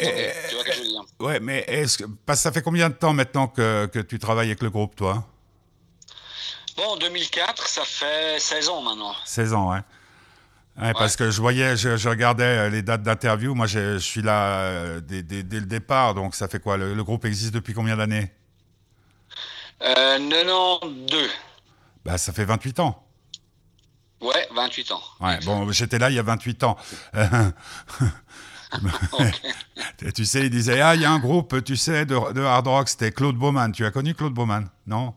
tu 0.49 0.55
vois 0.55 0.65
que 0.65 0.73
je 0.73 0.79
veux 0.81 0.89
dire. 0.89 1.05
Ouais, 1.21 1.41
mais 1.41 1.65
est-ce 1.69 1.99
que, 1.99 2.05
parce 2.27 2.41
que 2.41 2.43
ça 2.43 2.53
fait 2.53 2.63
combien 2.63 2.91
de 2.91 2.95
temps 2.95 3.15
maintenant 3.15 3.49
que, 3.49 3.87
que 3.87 3.99
tu 3.99 4.19
travailles 4.19 4.49
avec 4.49 4.63
le 4.63 4.71
groupe, 4.71 4.95
toi? 4.95 5.25
Bon, 6.77 6.97
2004, 6.97 7.67
ça 7.67 7.85
fait 7.85 8.39
16 8.39 8.69
ans 8.69 8.83
maintenant. 8.83 9.15
16 9.25 9.55
ans, 9.55 9.71
ouais. 9.71 9.81
Ouais, 10.81 10.93
Parce 10.95 11.17
que 11.17 11.31
je 11.31 11.41
voyais, 11.41 11.77
je, 11.77 12.09
regardais 12.09 12.45
euh, 12.45 12.71
les 12.71 12.83
dates 12.83 13.03
d'interview. 13.03 13.55
Moi, 13.55 13.67
je, 13.67 13.99
suis 13.99 14.23
là 14.23 14.61
euh, 14.61 15.01
dès, 15.01 15.43
le 15.43 15.67
départ. 15.67 16.15
Donc, 16.15 16.35
ça 16.35 16.49
fait 16.49 16.61
quoi? 16.61 16.79
Le, 16.79 17.05
groupe 17.05 17.25
existe 17.27 17.53
depuis 17.53 17.75
combien 17.75 17.97
d'années? 17.97 18.33
Euh, 19.83 20.19
92. 20.19 21.29
Bah, 22.05 22.17
ça 22.17 22.33
fait 22.33 22.45
28 22.45 22.81
ans. 22.81 23.07
Ouais, 24.21 24.49
28 24.55 24.93
ans. 24.93 25.03
Ouais, 25.21 25.39
bon, 25.45 25.71
j'étais 25.73 25.99
là 25.99 26.09
il 26.09 26.15
y 26.15 26.19
a 26.19 26.23
28 26.23 26.63
ans. 26.63 26.77
tu 30.15 30.25
sais, 30.25 30.43
il 30.43 30.51
disait, 30.51 30.81
ah, 30.81 30.95
il 30.95 31.03
y 31.03 31.05
a 31.05 31.11
un 31.11 31.19
groupe, 31.19 31.63
tu 31.65 31.77
sais, 31.77 32.07
de, 32.07 32.33
de 32.33 32.41
hard 32.41 32.67
rock, 32.67 32.89
c'était 32.89 33.13
Claude 33.13 33.37
Bauman. 33.37 33.73
Tu 33.73 33.85
as 33.85 33.91
connu 33.91 34.15
Claude 34.15 34.33
Bauman, 34.33 34.69
non? 34.87 35.15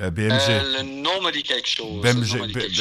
Euh, 0.00 0.10
BMG. 0.10 0.32
Euh, 0.48 0.78
le 0.78 1.02
nom 1.02 1.20
me 1.22 1.32
dit 1.32 1.42
quelque 1.42 1.68
chose. 1.68 2.02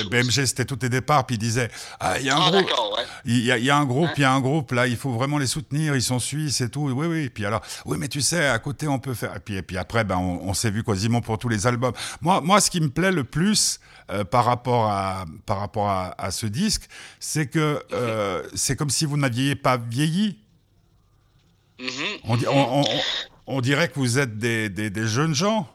BMG, 0.09 0.45
c'était 0.45 0.65
tous 0.65 0.75
tes 0.75 0.89
départs, 0.89 1.25
puis 1.25 1.35
il 1.35 1.39
disait 1.39 1.69
Ah, 1.99 2.19
il 2.19 2.25
y 2.25 2.29
a 2.29 2.37
un 2.37 2.41
ah, 2.45 2.51
groupe. 2.51 2.71
Il 3.25 3.43
y, 3.43 3.51
a, 3.71 3.77
un 3.77 3.85
groupe, 3.85 4.11
il 4.17 4.21
y 4.21 4.23
a 4.23 4.31
un 4.31 4.39
groupe, 4.39 4.71
là, 4.71 4.87
il 4.87 4.95
faut 4.95 5.11
vraiment 5.11 5.37
les 5.37 5.47
soutenir, 5.47 5.95
ils 5.95 6.01
sont 6.01 6.19
suisses 6.19 6.61
et 6.61 6.69
tout. 6.69 6.89
Oui, 6.89 7.07
oui. 7.07 7.29
Puis 7.29 7.45
alors, 7.45 7.61
oui, 7.85 7.97
mais 7.99 8.07
tu 8.07 8.21
sais, 8.21 8.47
à 8.47 8.59
côté, 8.59 8.87
on 8.87 8.99
peut 8.99 9.15
faire. 9.15 9.35
Et 9.35 9.39
puis, 9.39 9.55
et 9.55 9.61
puis 9.61 9.77
après, 9.77 10.03
ben, 10.03 10.17
on, 10.17 10.53
s'est 10.53 10.71
vu 10.71 10.83
quasiment 10.83 11.21
pour 11.21 11.37
tous 11.37 11.49
les 11.49 11.65
albums. 11.65 11.93
Moi, 12.21 12.41
moi 12.41 12.61
ce 12.61 12.69
qui 12.69 12.81
me 12.81 12.89
plaît 12.89 13.11
le 13.11 13.23
plus 13.23 13.79
euh, 14.11 14.23
par 14.23 14.45
rapport, 14.45 14.85
à, 14.85 15.25
par 15.45 15.59
rapport 15.59 15.89
à, 15.89 16.31
ce 16.31 16.45
disque, 16.45 16.87
c'est 17.19 17.47
que 17.47 17.83
c'est 18.53 18.75
comme 18.75 18.89
si 18.89 19.05
vous 19.05 19.17
n'aviez 19.17 19.55
pas 19.55 19.77
vieilli. 19.77 20.37
Mm-hmm. 21.79 22.47
on, 22.49 22.83
on, 23.45 23.61
dirait 23.61 23.87
que 23.87 23.99
vous 23.99 24.17
êtes 24.17 24.39
des, 24.39 24.67
des, 24.69 24.89
des 24.89 25.07
jeunes 25.07 25.35
gens. 25.35 25.67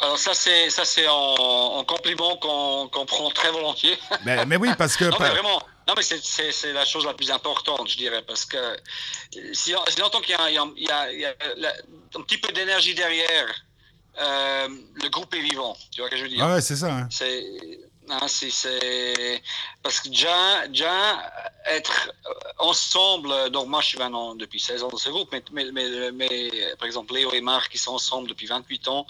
Alors 0.00 0.18
ça 0.18 0.34
c'est 0.34 0.70
ça 0.70 0.84
c'est 0.84 1.06
en, 1.08 1.84
compliment 1.84 2.36
qu'on 2.36 3.06
prend 3.06 3.30
très 3.30 3.50
volontiers. 3.50 3.98
Mais, 4.24 4.44
mais 4.46 4.56
oui 4.56 4.70
parce 4.76 4.96
que 4.96 5.04
non, 5.10 5.16
mais 5.20 5.30
vraiment 5.30 5.62
non 5.86 5.94
mais 5.96 6.02
c'est 6.02 6.72
la 6.72 6.84
chose 6.84 7.06
la 7.06 7.14
plus 7.14 7.30
importante 7.30 7.88
je 7.88 7.96
dirais 7.96 8.22
parce 8.22 8.44
que 8.44 8.76
si, 9.52 9.74
si 9.88 10.02
on 10.02 10.06
entend 10.06 10.20
qu'il 10.20 10.34
y, 10.34 10.82
y, 10.82 10.84
y, 10.84 10.90
a 10.90 11.72
un 12.16 12.22
petit 12.22 12.38
peu 12.38 12.52
d'énergie 12.52 12.94
derrière 12.94 13.54
euh, 14.20 14.68
le 14.94 15.08
groupe 15.10 15.34
est 15.34 15.40
vivant 15.40 15.76
tu 15.90 16.00
vois 16.00 16.08
ce 16.08 16.12
que 16.12 16.18
je 16.18 16.22
veux 16.24 16.28
dire? 16.28 16.44
Ah 16.44 16.54
ouais 16.54 16.60
c'est 16.60 16.76
ça. 16.76 16.92
Hein. 16.92 17.08
C'est 17.10 17.44
ah, 18.10 18.26
c'est 18.28 19.42
parce 19.82 20.00
que 20.00 20.08
déjà, 20.08 20.66
déjà 20.68 21.32
être 21.66 22.12
ensemble. 22.58 23.50
Donc 23.50 23.68
moi, 23.68 23.80
je 23.80 23.88
suis 23.88 23.98
maintenant 23.98 24.34
depuis 24.34 24.60
16 24.60 24.82
ans 24.82 24.88
dans 24.88 24.96
ce 24.96 25.08
groupe, 25.08 25.30
mais, 25.32 25.42
mais, 25.72 26.12
mais, 26.12 26.50
par 26.78 26.86
exemple 26.86 27.14
Léo 27.14 27.32
et 27.32 27.40
Marc 27.40 27.72
qui 27.72 27.78
sont 27.78 27.92
ensemble 27.92 28.28
depuis 28.28 28.46
28 28.46 28.88
ans, 28.88 29.06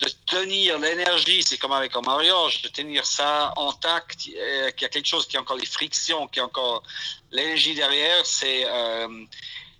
de 0.00 0.08
tenir 0.26 0.78
l'énergie, 0.78 1.42
c'est 1.42 1.58
comme 1.58 1.72
avec 1.72 1.94
un 1.94 2.00
mariage, 2.00 2.62
de 2.62 2.68
tenir 2.68 3.06
ça 3.06 3.54
intact, 3.56 4.28
euh, 4.36 4.70
qu'il 4.72 4.82
y 4.82 4.86
a 4.86 4.88
quelque 4.88 5.08
chose 5.08 5.26
qui 5.26 5.36
a 5.36 5.40
encore 5.40 5.56
les 5.56 5.66
frictions, 5.66 6.26
qui 6.26 6.40
a 6.40 6.44
encore 6.44 6.82
l'énergie 7.30 7.74
derrière, 7.74 8.26
c'est 8.26 8.64
euh, 8.66 9.08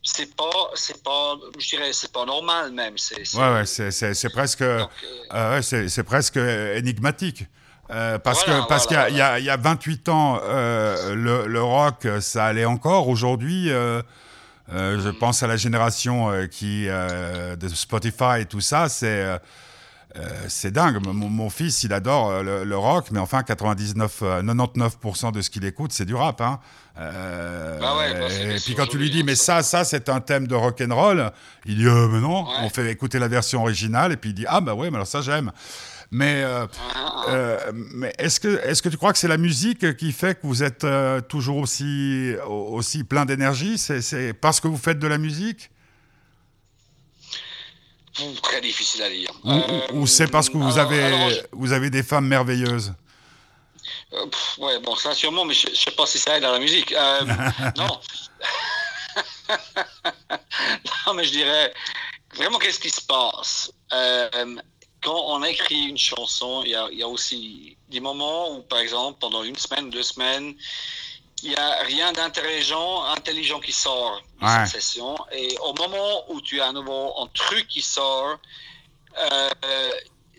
c'est 0.03 0.35
pas 0.35 0.71
c'est 0.75 1.03
pas 1.03 1.39
je 1.59 1.69
dirais 1.69 1.93
c'est 1.93 2.11
pas 2.11 2.25
normal 2.25 2.73
même 2.73 2.99
c'est 2.99 3.23
ouais 3.37 3.53
ouais 3.53 3.67
c'est 3.67 4.29
presque 4.31 4.63
euh, 4.63 4.85
euh 5.33 5.63
c'est 5.63 6.03
presque 6.03 6.37
énigmatique 6.37 7.45
euh, 7.93 8.19
parce 8.19 8.43
que 8.45 8.67
parce 8.69 8.87
qu'il 8.87 8.97
y, 9.11 9.17
y, 9.17 9.51
a 9.51 9.57
28 9.57 10.09
ans, 10.09 10.41
euh, 10.43 11.15
le, 11.15 11.47
le, 11.47 11.63
rock, 11.63 12.07
ça 12.21 12.47
allait 12.47 12.65
encore. 12.65 13.09
Aujourd'hui, 13.09 13.71
euh, 13.71 14.03
je 14.71 15.11
pense 15.11 15.43
à 15.43 15.47
la 15.47 15.57
génération 15.57 16.31
qui 16.51 16.87
de 16.87 17.69
Spotify 17.69 18.41
et 18.41 18.47
tout 18.47 18.61
ça, 18.61 18.89
c'est 18.89 19.39
c'est 20.49 20.71
dingue. 20.71 20.99
Mon, 21.05 21.51
fils, 21.51 21.85
il 21.85 21.93
adore 21.93 22.43
le, 22.43 22.77
rock, 22.77 23.07
mais 23.13 23.19
enfin, 23.19 23.43
99, 23.43 24.23
99% 24.23 25.33
de 25.33 25.41
ce 25.43 25.51
qu'il 25.51 25.65
écoute, 25.65 25.93
c'est 25.93 26.05
du 26.05 26.15
rap. 26.15 26.41
Hein. 26.41 26.61
Bah 26.97 27.97
ouais, 27.97 28.13
bah, 28.13 28.27
et 28.31 28.59
puis 28.59 28.75
quand 28.75 28.87
tu 28.87 28.99
lui 28.99 29.11
dis, 29.11 29.25
mais 29.25 29.35
ça, 29.35 29.63
ça, 29.63 29.85
c'est 29.85 30.11
un 30.11 30.21
thème 30.21 30.47
de 30.47 30.55
rock 30.55 30.83
and 30.83 30.95
roll, 30.95 31.31
il 31.65 31.77
dit, 31.77 31.85
mais 31.85 32.21
non. 32.21 32.47
On 32.63 32.69
fait 32.69 32.91
écouter 32.91 33.19
la 33.19 33.29
version 33.29 33.63
originale, 33.63 34.13
et 34.13 34.17
puis 34.17 34.31
il 34.31 34.35
dit, 34.35 34.45
ah 34.49 34.61
bah 34.61 34.75
ouais, 34.75 34.91
mais 34.91 34.97
alors 34.97 35.07
ça, 35.07 35.21
j'aime. 35.23 35.51
Mais, 36.13 36.43
euh, 36.45 36.67
euh, 37.29 37.73
mais 37.75 38.15
est-ce 38.19 38.39
que, 38.39 38.61
est 38.69 38.79
que 38.83 38.91
tu 38.91 38.99
crois 38.99 39.15
que 39.15 39.19
c'est 39.19 39.29
la 39.29 39.39
musique 39.39 39.97
qui 39.97 40.13
fait 40.13 40.39
que 40.39 40.47
vous 40.47 40.63
êtes 40.63 40.85
euh, 40.85 41.23
toujours 41.23 41.57
aussi, 41.57 42.35
aussi 42.47 43.03
plein 43.03 43.25
d'énergie? 43.25 43.79
C'est, 43.79 44.35
parce 44.35 44.61
que 44.61 44.69
vous 44.69 44.77
faites 44.77 44.99
de 44.99 45.07
la 45.07 45.17
musique? 45.17 45.71
Très 48.43 48.61
difficile 48.61 49.03
à 49.03 49.09
dire. 49.09 49.31
Ou, 49.95 50.07
c'est 50.07 50.27
parce 50.27 50.51
que 50.51 50.59
vous, 50.59 50.77
avez, 50.77 51.43
vous 51.51 51.73
avez 51.73 51.89
des 51.89 52.03
femmes 52.03 52.27
merveilleuses? 52.27 52.93
Ouais, 54.59 54.79
bon, 54.81 54.95
ça 54.97 55.15
sûrement, 55.15 55.47
mais 55.47 55.55
je 55.55 55.71
ne 55.71 55.75
sais 55.75 55.93
pas 55.93 56.05
si 56.05 56.19
ça 56.19 56.37
aide 56.37 56.45
à 56.45 56.53
la 56.53 56.59
musique. 56.59 56.93
non. 57.79 58.01
non, 61.07 61.15
mais 61.15 61.25
je 61.25 61.31
dirais, 61.31 61.73
vraiment, 62.35 62.59
qu'est-ce 62.59 62.81
qui 62.81 62.91
se 62.91 63.01
passe? 63.01 63.73
Quand 65.03 65.21
on 65.27 65.43
écrit 65.43 65.89
une 65.89 65.99
chanson, 65.99 66.63
il 66.65 66.71
y, 66.71 67.03
a, 67.03 67.09
aussi 67.09 67.77
des 67.89 68.01
moments 68.01 68.53
où, 68.53 68.63
par 68.63 68.79
exemple, 68.79 69.19
pendant 69.21 69.43
une 69.43 69.57
semaine, 69.57 69.91
deux 69.91 70.03
semaines, 70.03 70.55
il 71.43 71.51
n'y 71.51 71.57
a 71.57 71.83
rien 71.83 72.13
d'intelligent, 72.13 73.05
intelligent 73.05 73.61
qui 73.61 73.73
sort 73.73 74.23
de 74.41 74.47
cette 74.47 74.81
session. 74.81 75.17
Et 75.33 75.57
au 75.65 75.75
moment 75.75 76.31
où 76.31 76.41
tu 76.41 76.61
as 76.61 76.69
un 76.69 76.73
nouveau 76.73 77.13
un 77.21 77.27
truc 77.35 77.67
qui 77.67 77.83
sort, 77.83 78.39
euh, 79.19 79.91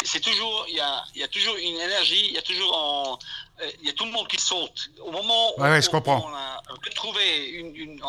c'est 0.06 0.22
toujours, 0.22 0.66
il 0.70 0.76
y 0.76 0.80
a, 0.80 1.04
y 1.16 1.24
a, 1.24 1.28
toujours 1.28 1.56
une 1.58 1.76
énergie, 1.80 2.28
il 2.30 2.34
y 2.34 2.38
a 2.38 2.42
toujours 2.42 3.20
euh, 3.62 3.70
il 3.82 3.88
y 3.88 3.90
a 3.90 3.94
tout 3.94 4.06
le 4.06 4.12
monde 4.12 4.28
qui 4.28 4.40
saute. 4.42 4.90
Au 5.00 5.12
moment 5.12 5.52
où, 5.58 5.62
on 5.62 6.36
a 6.36 6.62
retrouvé 6.86 7.50
une, 7.50 7.76
une 7.76 8.02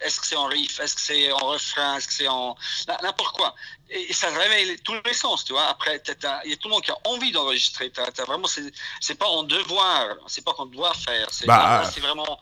est-ce 0.00 0.20
que 0.20 0.26
c'est 0.26 0.36
en 0.36 0.46
riff, 0.46 0.80
est-ce 0.80 0.96
que 0.96 1.00
c'est 1.00 1.30
en 1.32 1.46
refrain, 1.46 1.96
est-ce 1.96 2.08
que 2.08 2.14
c'est 2.14 2.28
en 2.28 2.56
n'importe 3.02 3.36
quoi. 3.36 3.54
Et, 3.94 4.12
ça 4.12 4.28
réveille 4.30 4.76
tous 4.82 4.94
les 5.04 5.14
sens, 5.14 5.44
tu 5.44 5.52
vois. 5.52 5.66
Après, 5.66 6.02
il 6.06 6.50
y 6.50 6.52
a 6.52 6.56
tout 6.56 6.68
le 6.68 6.74
monde 6.74 6.82
qui 6.82 6.90
a 6.90 6.98
envie 7.04 7.32
d'enregistrer. 7.32 7.90
Vraiment, 8.26 8.48
c'est 9.00 9.14
pas 9.14 9.26
en 9.26 9.44
devoir, 9.44 10.16
c'est 10.26 10.44
pas 10.44 10.52
qu'on 10.52 10.66
doit 10.66 10.94
faire. 10.94 11.28
C'est 11.30 11.46
bah, 11.46 11.82
vraiment 12.00 12.38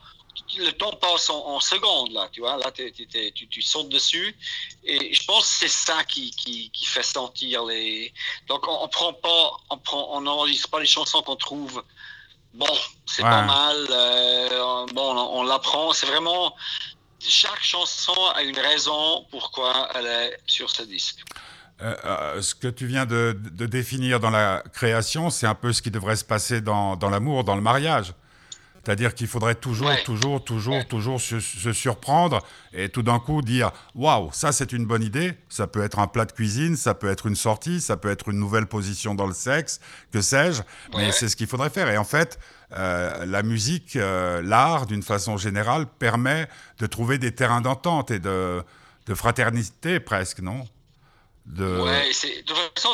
le 0.57 0.71
temps 0.71 0.91
passe 0.93 1.29
en, 1.29 1.59
secondes, 1.59 2.11
là, 2.11 2.27
tu 2.31 2.41
vois. 2.41 2.57
Là, 2.57 2.71
tu, 2.71 2.91
tu, 2.91 3.61
sautes 3.61 3.89
dessus. 3.89 4.35
Et 4.83 5.13
je 5.13 5.25
pense 5.25 5.43
que 5.43 5.55
c'est 5.59 5.67
ça 5.67 6.03
qui, 6.03 6.31
qui, 6.31 6.69
qui, 6.71 6.85
fait 6.85 7.03
sentir 7.03 7.65
les. 7.65 8.13
Donc, 8.47 8.67
on, 8.67 8.83
on 8.83 8.87
prend 8.87 9.13
pas, 9.13 9.51
on 9.69 9.77
prend, 9.77 10.09
on 10.11 10.21
n'enregistre 10.21 10.69
pas 10.69 10.79
les 10.79 10.85
chansons 10.85 11.21
qu'on 11.21 11.35
trouve 11.35 11.83
bon, 12.53 12.67
c'est 13.05 13.23
pas 13.23 13.41
mal, 13.43 13.87
euh, 13.89 14.85
bon, 14.93 15.17
on, 15.17 15.43
l'apprend, 15.43 15.91
c'est 15.93 16.05
vraiment, 16.05 16.55
chaque 17.27 17.63
chanson 17.63 18.13
a 18.35 18.43
une 18.43 18.57
raison 18.59 19.25
pourquoi 19.31 19.89
elle 19.95 20.05
est 20.05 20.39
sur 20.45 20.69
ce 20.69 20.83
disque. 20.83 21.23
Euh, 21.81 21.95
euh, 22.05 22.41
ce 22.41 22.53
que 22.55 22.67
tu 22.67 22.85
viens 22.85 23.05
de, 23.05 23.37
définir 23.65 24.19
dans 24.19 24.29
la 24.29 24.63
création, 24.73 25.29
c'est 25.29 25.47
un 25.47 25.55
peu 25.55 25.73
ce 25.73 25.81
qui 25.81 25.91
devrait 25.91 26.15
se 26.15 26.23
passer 26.23 26.61
dans, 26.61 26.95
dans 26.95 27.09
l'amour, 27.09 27.43
dans 27.43 27.55
le 27.55 27.61
mariage. 27.61 28.13
C'est-à-dire 28.83 29.15
qu'il 29.15 29.27
faudrait 29.27 29.55
toujours, 29.55 29.91
toujours, 30.03 30.43
toujours, 30.43 30.85
toujours 30.87 31.21
se, 31.21 31.39
surprendre 31.39 32.45
et 32.73 32.89
tout 32.89 33.01
d'un 33.01 33.19
coup 33.19 33.41
dire 33.41 33.71
Waouh, 33.95 34.29
ça 34.33 34.51
c'est 34.51 34.73
une 34.73 34.85
bonne 34.85 35.03
idée. 35.03 35.35
Ça 35.47 35.67
peut 35.67 35.81
être 35.83 35.99
un 35.99 36.07
plat 36.07 36.25
de 36.25 36.33
cuisine, 36.33 36.75
ça 36.75 36.93
peut 36.93 37.09
être 37.09 37.27
une 37.27 37.35
sortie, 37.35 37.79
ça 37.79 37.95
peut 37.95 38.11
être 38.11 38.29
une 38.29 38.39
nouvelle 38.39 38.65
position 38.65 39.15
dans 39.15 39.27
le 39.27 39.33
sexe, 39.33 39.79
que 40.11 40.19
sais-je. 40.19 40.61
Mais 40.97 41.11
c'est 41.11 41.29
ce 41.29 41.37
qu'il 41.37 41.47
faudrait 41.47 41.69
faire. 41.69 41.89
Et 41.89 41.97
en 41.97 42.03
fait, 42.03 42.39
euh, 42.73 43.25
la 43.25 43.41
musique, 43.41 43.95
euh, 43.95 44.41
l'art, 44.41 44.85
d'une 44.85 45.03
façon 45.03 45.37
générale, 45.37 45.85
permet 45.99 46.49
de 46.79 46.85
trouver 46.85 47.17
des 47.17 47.33
terrains 47.33 47.61
d'entente 47.61 48.11
et 48.11 48.19
de, 48.19 48.63
de 49.05 49.13
fraternité 49.13 50.01
presque, 50.01 50.41
non? 50.41 50.65
De... 51.45 51.81
Ouais, 51.81 52.09
de 52.09 52.41
toute 52.41 52.57
façon, 52.75 52.93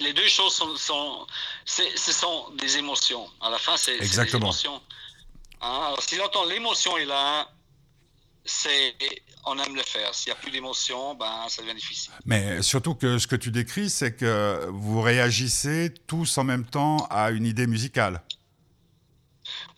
les 0.00 0.12
deux 0.12 0.28
choses 0.28 0.54
sont, 0.54 0.76
sont 0.76 1.26
ce 1.64 2.12
sont 2.12 2.50
des 2.60 2.76
émotions. 2.76 3.28
À 3.40 3.50
la 3.50 3.58
fin, 3.58 3.76
c'est 3.76 3.98
des 3.98 4.34
émotions. 4.36 4.80
Hein? 5.60 5.80
Alors, 5.86 6.02
si 6.02 6.16
longtemps 6.16 6.44
l'émotion 6.44 6.96
est 6.96 7.04
là, 7.04 7.48
c'est 8.44 8.94
on 9.44 9.58
aime 9.58 9.74
le 9.74 9.82
faire. 9.82 10.14
S'il 10.14 10.32
n'y 10.32 10.38
a 10.38 10.40
plus 10.40 10.50
d'émotion, 10.50 11.14
ben, 11.14 11.46
ça 11.48 11.62
devient 11.62 11.74
difficile. 11.74 12.12
Mais 12.24 12.62
surtout 12.62 12.94
que 12.94 13.18
ce 13.18 13.26
que 13.26 13.36
tu 13.36 13.50
décris, 13.50 13.90
c'est 13.90 14.16
que 14.16 14.66
vous 14.70 15.00
réagissez 15.00 15.92
tous 16.06 16.38
en 16.38 16.44
même 16.44 16.64
temps 16.64 17.06
à 17.10 17.30
une 17.30 17.46
idée 17.46 17.66
musicale. 17.66 18.22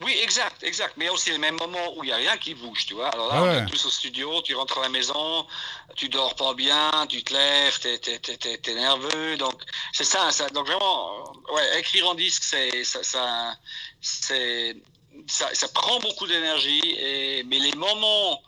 Oui, 0.03 0.17
exact, 0.23 0.63
exact. 0.63 0.95
Mais 0.97 1.09
aussi 1.09 1.31
le 1.31 1.39
même 1.39 1.57
moment 1.57 1.97
où 1.97 2.05
il 2.05 2.09
n'y 2.09 2.13
a 2.13 2.17
rien 2.17 2.37
qui 2.37 2.55
bouge, 2.55 2.87
tu 2.87 2.95
vois. 2.95 3.09
Alors 3.09 3.29
là, 3.29 3.43
on 3.43 3.53
est 3.53 3.71
tous 3.71 3.87
au 3.87 3.91
studio, 3.91 4.43
tu 4.43 4.55
rentres 4.55 4.79
à 4.79 4.83
la 4.83 4.89
maison, 4.89 5.47
tu 5.95 6.09
dors 6.09 6.35
pas 6.35 6.55
bien, 6.55 6.91
tu 7.09 7.23
te 7.23 7.33
lèves, 7.33 7.79
tu 7.81 8.71
es, 8.71 8.75
nerveux. 8.75 9.37
Donc, 9.37 9.63
c'est 9.93 10.05
ça, 10.05 10.31
ça, 10.33 10.49
Donc, 10.51 10.67
vraiment, 10.67 11.33
ouais, 11.53 11.81
écrire 11.81 12.09
en 12.09 12.15
disque, 12.15 12.43
c'est, 12.43 12.85
ça, 12.85 13.03
ça, 13.03 13.55
ça, 14.01 15.55
ça, 15.55 15.69
prend 15.69 16.01
beaucoup 16.01 16.27
d'énergie. 16.27 16.83
Et, 16.85 17.45
mais 17.45 17.59
les 17.59 17.75
moments 17.75 18.43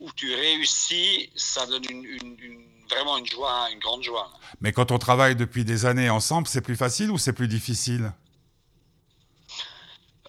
où 0.00 0.10
tu 0.12 0.34
réussis, 0.34 1.30
ça 1.34 1.66
donne 1.66 1.84
une, 1.90 2.64
vraiment 2.88 3.18
une 3.18 3.26
joie, 3.26 3.68
une 3.72 3.80
grande 3.80 4.02
joie. 4.02 4.30
Mais 4.60 4.72
quand 4.72 4.92
on 4.92 4.98
travaille 4.98 5.34
depuis 5.34 5.64
des 5.64 5.86
années 5.86 6.10
ensemble, 6.10 6.46
c'est 6.46 6.60
plus 6.60 6.76
facile 6.76 7.10
ou 7.10 7.18
c'est 7.18 7.32
plus 7.32 7.48
difficile? 7.48 8.12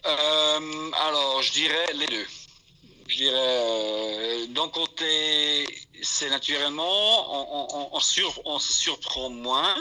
Euh, 0.05 0.91
alors, 0.93 1.41
je 1.41 1.51
dirais 1.53 1.85
les 1.93 2.07
deux. 2.07 2.27
Je 3.07 3.15
dirais, 3.15 3.35
euh, 3.35 4.47
d'un 4.47 4.69
côté, 4.69 5.65
c'est 6.01 6.29
naturellement, 6.29 7.93
on, 7.95 7.99
sur, 7.99 8.41
on, 8.45 8.59
se 8.59 8.73
surprend 8.73 9.29
moins. 9.29 9.75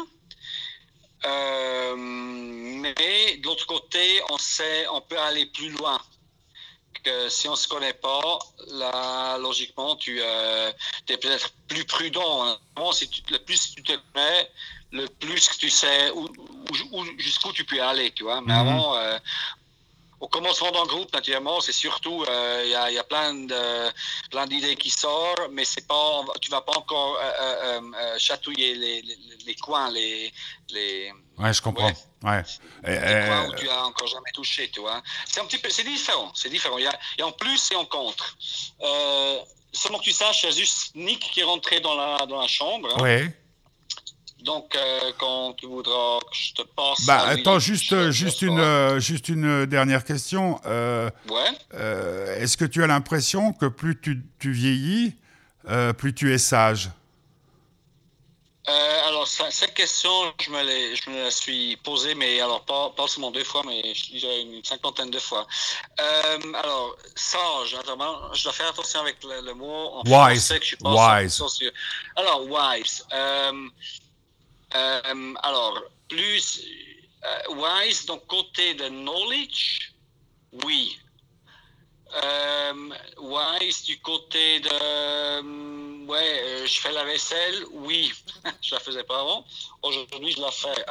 Euh, 1.24 1.94
mais 1.96 3.36
de 3.38 3.46
l'autre 3.46 3.66
côté, 3.66 4.20
on 4.30 4.38
sait, 4.38 4.86
on 4.88 5.00
peut 5.00 5.18
aller 5.18 5.46
plus 5.46 5.70
loin. 5.70 6.00
Que 7.04 7.28
si 7.28 7.48
on 7.48 7.56
se 7.56 7.66
connaît 7.66 7.94
pas, 7.94 8.38
là, 8.68 9.36
logiquement, 9.38 9.96
tu 9.96 10.20
es 10.20 11.16
peut-être 11.16 11.52
plus 11.66 11.84
prudent. 11.84 12.56
Si 12.92 13.08
tu, 13.08 13.22
le 13.30 13.38
plus 13.38 13.74
tu 13.74 13.82
te 13.82 13.92
mets, 14.14 14.50
le 14.92 15.08
plus 15.08 15.48
tu 15.58 15.68
sais 15.68 16.12
où, 16.12 16.28
jusqu'où 17.18 17.52
tu 17.52 17.64
peux 17.64 17.82
aller, 17.82 18.12
tu 18.12 18.22
vois. 18.22 18.40
Mais 18.40 18.52
mhm. 18.52 18.68
avant, 18.68 19.18
au 20.22 20.28
commencement 20.28 20.70
d'un 20.70 20.84
groupe, 20.84 21.12
naturellement, 21.12 21.60
c'est 21.60 21.72
surtout, 21.72 22.24
euh, 22.28 22.62
il 22.64 22.70
y, 22.70 22.98
a, 22.98 23.02
plein 23.02 23.34
de 23.34 23.90
plein 24.30 24.46
d'idées 24.46 24.76
qui 24.76 24.88
sortent, 24.88 25.50
mais 25.50 25.64
c'est 25.64 25.86
pas, 25.86 26.22
tu 26.40 26.48
vas 26.48 26.60
pas 26.60 26.78
encore 26.78 27.18
euh, 27.20 27.80
euh, 27.96 28.18
chatouiller 28.18 28.76
les, 28.76 29.02
les, 29.44 29.54
coins, 29.56 29.90
les, 29.90 30.32
les. 30.70 31.12
Ouais, 31.38 31.52
je 31.52 31.60
comprends. 31.60 31.90
Ouais. 32.22 32.42
Les 32.84 33.26
coins 33.26 33.48
où 33.48 33.54
tu 33.56 33.68
as 33.68 33.84
encore 33.84 34.06
jamais 34.06 34.30
touché, 34.32 34.70
tu 34.70 34.78
vois. 34.78 35.02
C'est 35.26 35.40
un 35.40 35.44
petit 35.44 35.58
peu, 35.58 35.68
c'est 35.70 35.82
différent, 35.82 36.30
c'est 36.36 36.50
différent. 36.50 36.78
Il 36.78 36.84
y, 36.84 36.86
a, 36.86 36.96
et 37.18 37.24
en 37.24 37.32
plus 37.32 37.72
et 37.72 37.74
en 37.74 37.84
contre. 37.84 38.36
seulement 39.72 39.98
que 39.98 40.04
tu 40.04 40.12
saches, 40.12 40.44
il 40.44 40.50
y 40.50 40.52
a 40.52 40.54
juste 40.54 40.94
Nick 40.94 41.18
qui 41.32 41.40
est 41.40 41.44
rentré 41.44 41.80
dans 41.80 41.96
la 41.96 42.26
dans 42.26 42.40
la 42.40 42.46
chambre. 42.46 42.94
Hein. 42.96 43.26
Donc, 44.42 44.74
euh, 44.74 45.12
quand 45.18 45.54
tu 45.54 45.66
voudras 45.66 46.18
que 46.20 46.36
je 46.36 46.54
te 46.54 46.62
passe. 46.62 47.04
Bah, 47.06 47.24
attends, 47.26 47.58
juste, 47.60 48.10
juste, 48.10 48.42
une, 48.42 48.58
euh, 48.58 48.98
juste 48.98 49.28
une 49.28 49.66
dernière 49.66 50.04
question. 50.04 50.60
Euh, 50.66 51.10
ouais. 51.28 52.38
Est-ce 52.40 52.56
que 52.56 52.64
tu 52.64 52.82
as 52.82 52.86
l'impression 52.88 53.52
que 53.52 53.66
plus 53.66 54.00
tu, 54.00 54.22
tu 54.38 54.50
vieillis, 54.50 55.14
plus 55.96 56.14
tu 56.14 56.32
es 56.32 56.38
sage? 56.38 56.90
Alors, 59.06 59.28
cette 59.28 59.74
question, 59.74 60.10
je 60.40 60.50
me, 60.50 60.94
je 60.96 61.10
me, 61.10 61.24
la 61.24 61.30
suis 61.30 61.76
posée, 61.76 62.14
mais 62.14 62.40
alors 62.40 62.64
pas, 62.64 62.90
pas 62.90 63.06
seulement 63.06 63.30
deux 63.30 63.44
fois, 63.44 63.62
mais 63.64 63.94
je 63.94 64.18
dirais 64.18 64.42
une 64.42 64.64
cinquantaine 64.64 65.10
de 65.10 65.18
fois. 65.18 65.46
alors, 66.54 66.96
sage, 67.14 67.76
je 68.34 68.42
dois 68.42 68.52
faire 68.52 68.68
attention 68.68 69.00
avec 69.00 69.18
le, 69.22 69.54
mot 69.54 69.90
en 69.92 70.02
wise. 70.04 70.46
Français 70.46 70.58
que 70.58 70.66
je 70.66 70.76
wise. 70.82 71.70
Alors, 72.16 72.42
wise. 72.48 73.04
Euh, 74.74 75.34
alors, 75.42 75.82
plus 76.08 76.62
euh, 77.24 77.54
wise, 77.54 78.06
donc 78.06 78.26
côté 78.26 78.74
de 78.74 78.88
knowledge, 78.88 79.92
oui. 80.64 80.98
Euh, 82.22 82.90
wise 83.18 83.84
du 83.84 83.98
côté 84.00 84.60
de 84.60 86.06
ouais, 86.06 86.66
je 86.66 86.80
fais 86.80 86.92
la 86.92 87.04
vaisselle, 87.04 87.64
oui. 87.72 88.12
je 88.62 88.74
la 88.74 88.80
faisais 88.80 89.04
pas 89.04 89.20
avant. 89.20 89.44
Aujourd'hui, 89.82 90.32
je 90.32 90.40
la 90.40 90.50
fais. 90.50 90.84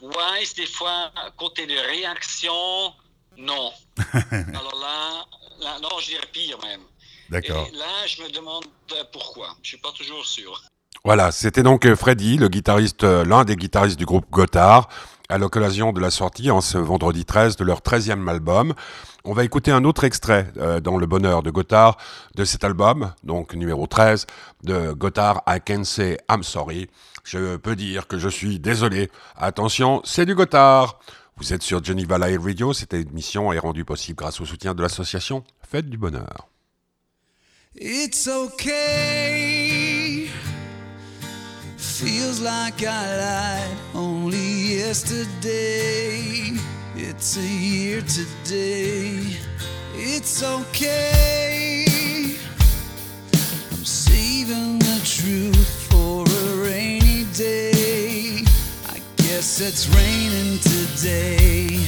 wise, 0.00 0.54
des 0.54 0.66
fois, 0.66 1.12
côté 1.36 1.66
de 1.66 1.76
réaction, 1.76 2.94
non. 3.36 3.72
Alors 4.54 4.78
là, 4.78 5.26
là, 5.60 5.78
non, 5.80 5.98
je 6.00 6.08
dirais 6.08 6.26
pire 6.32 6.58
même. 6.62 6.82
D'accord. 7.30 7.66
Là, 7.72 8.06
je 8.06 8.22
me 8.22 8.30
demande 8.30 8.66
pourquoi. 9.12 9.56
Je 9.62 9.68
suis 9.68 9.78
pas 9.78 9.92
toujours 9.92 10.26
sûr. 10.26 10.62
Voilà, 11.04 11.32
c'était 11.32 11.64
donc 11.64 11.92
Freddy, 11.94 12.36
le 12.36 12.48
guitariste, 12.48 13.02
l'un 13.02 13.44
des 13.44 13.56
guitaristes 13.56 13.98
du 13.98 14.04
groupe 14.04 14.26
Gotthard, 14.30 14.88
à 15.28 15.36
l'occasion 15.36 15.92
de 15.92 15.98
la 15.98 16.12
sortie 16.12 16.50
en 16.52 16.60
ce 16.60 16.78
vendredi 16.78 17.24
13 17.24 17.56
de 17.56 17.64
leur 17.64 17.80
13e 17.80 18.28
album. 18.28 18.72
On 19.24 19.32
va 19.32 19.42
écouter 19.42 19.72
un 19.72 19.82
autre 19.82 20.04
extrait 20.04 20.52
euh, 20.58 20.78
dans 20.80 20.96
Le 20.98 21.06
Bonheur 21.06 21.42
de 21.42 21.50
Gotthard 21.50 21.96
de 22.36 22.44
cet 22.44 22.62
album, 22.62 23.12
donc 23.24 23.54
numéro 23.54 23.86
13 23.86 24.26
de 24.62 24.92
Gotthard 24.92 25.42
I 25.48 25.58
Can 25.66 25.82
Say 25.82 26.18
I'm 26.30 26.44
Sorry. 26.44 26.88
Je 27.24 27.56
peux 27.56 27.74
dire 27.74 28.06
que 28.06 28.18
je 28.18 28.28
suis 28.28 28.60
désolé. 28.60 29.10
Attention, 29.36 30.02
c'est 30.04 30.26
du 30.26 30.34
Gotthard. 30.34 31.00
Vous 31.36 31.52
êtes 31.52 31.62
sur 31.62 31.82
Geneva 31.82 32.18
Live 32.18 32.44
Radio. 32.44 32.72
Cette 32.72 32.94
émission 32.94 33.52
est 33.52 33.58
rendue 33.58 33.84
possible 33.84 34.16
grâce 34.16 34.40
au 34.40 34.44
soutien 34.44 34.74
de 34.74 34.82
l'association 34.82 35.42
Fête 35.68 35.88
du 35.88 35.98
Bonheur. 35.98 36.48
It's 37.74 38.28
okay. 38.28 40.11
Feels 42.02 42.40
like 42.40 42.82
I 42.82 43.16
lied 43.16 43.76
only 43.94 44.76
yesterday. 44.78 46.50
It's 46.96 47.36
a 47.36 47.46
year 47.46 48.00
today. 48.00 49.36
It's 49.94 50.42
okay. 50.42 51.84
I'm 53.70 53.84
saving 53.84 54.80
the 54.80 55.00
truth 55.04 55.88
for 55.92 56.24
a 56.26 56.66
rainy 56.68 57.24
day. 57.34 58.42
I 58.88 59.00
guess 59.18 59.60
it's 59.60 59.88
raining 59.94 60.58
today. 60.58 61.86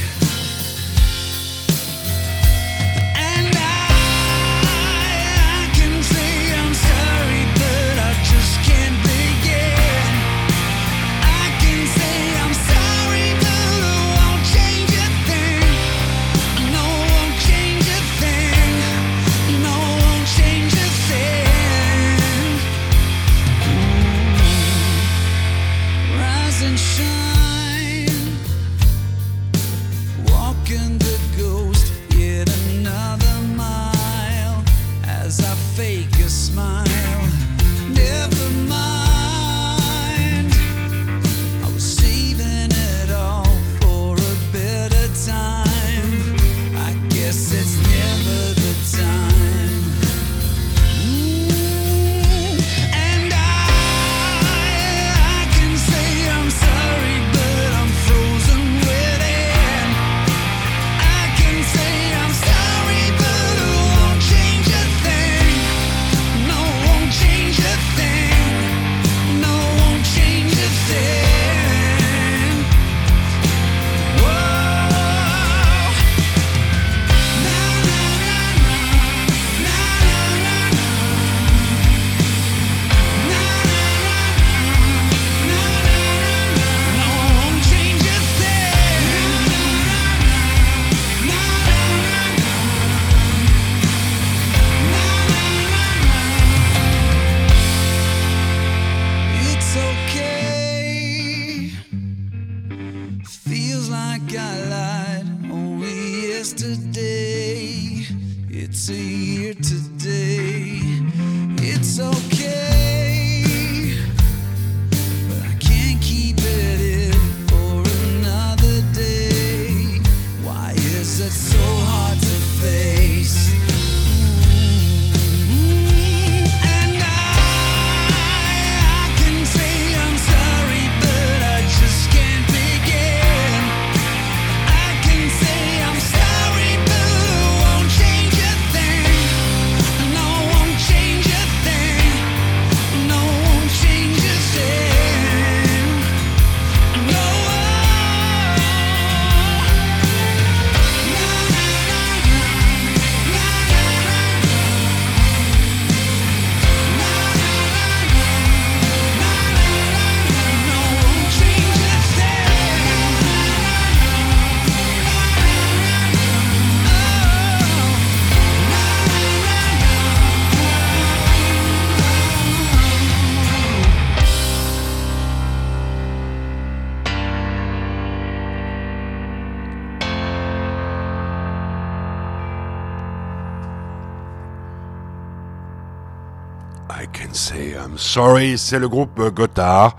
Sorry, 187.34 188.56
c'est 188.56 188.78
le 188.78 188.88
groupe 188.88 189.20
Gotthard. 189.34 189.96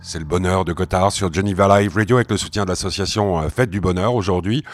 C'est 0.00 0.18
le 0.18 0.24
bonheur 0.24 0.64
de 0.64 0.72
Gotthard 0.72 1.12
sur 1.12 1.30
Geneva 1.30 1.80
Live 1.80 1.94
Radio 1.94 2.16
avec 2.16 2.30
le 2.30 2.38
soutien 2.38 2.64
de 2.64 2.70
l'association 2.70 3.40
euh, 3.40 3.48
Fête 3.50 3.68
du 3.68 3.82
Bonheur 3.82 4.14
aujourd'hui. 4.14 4.64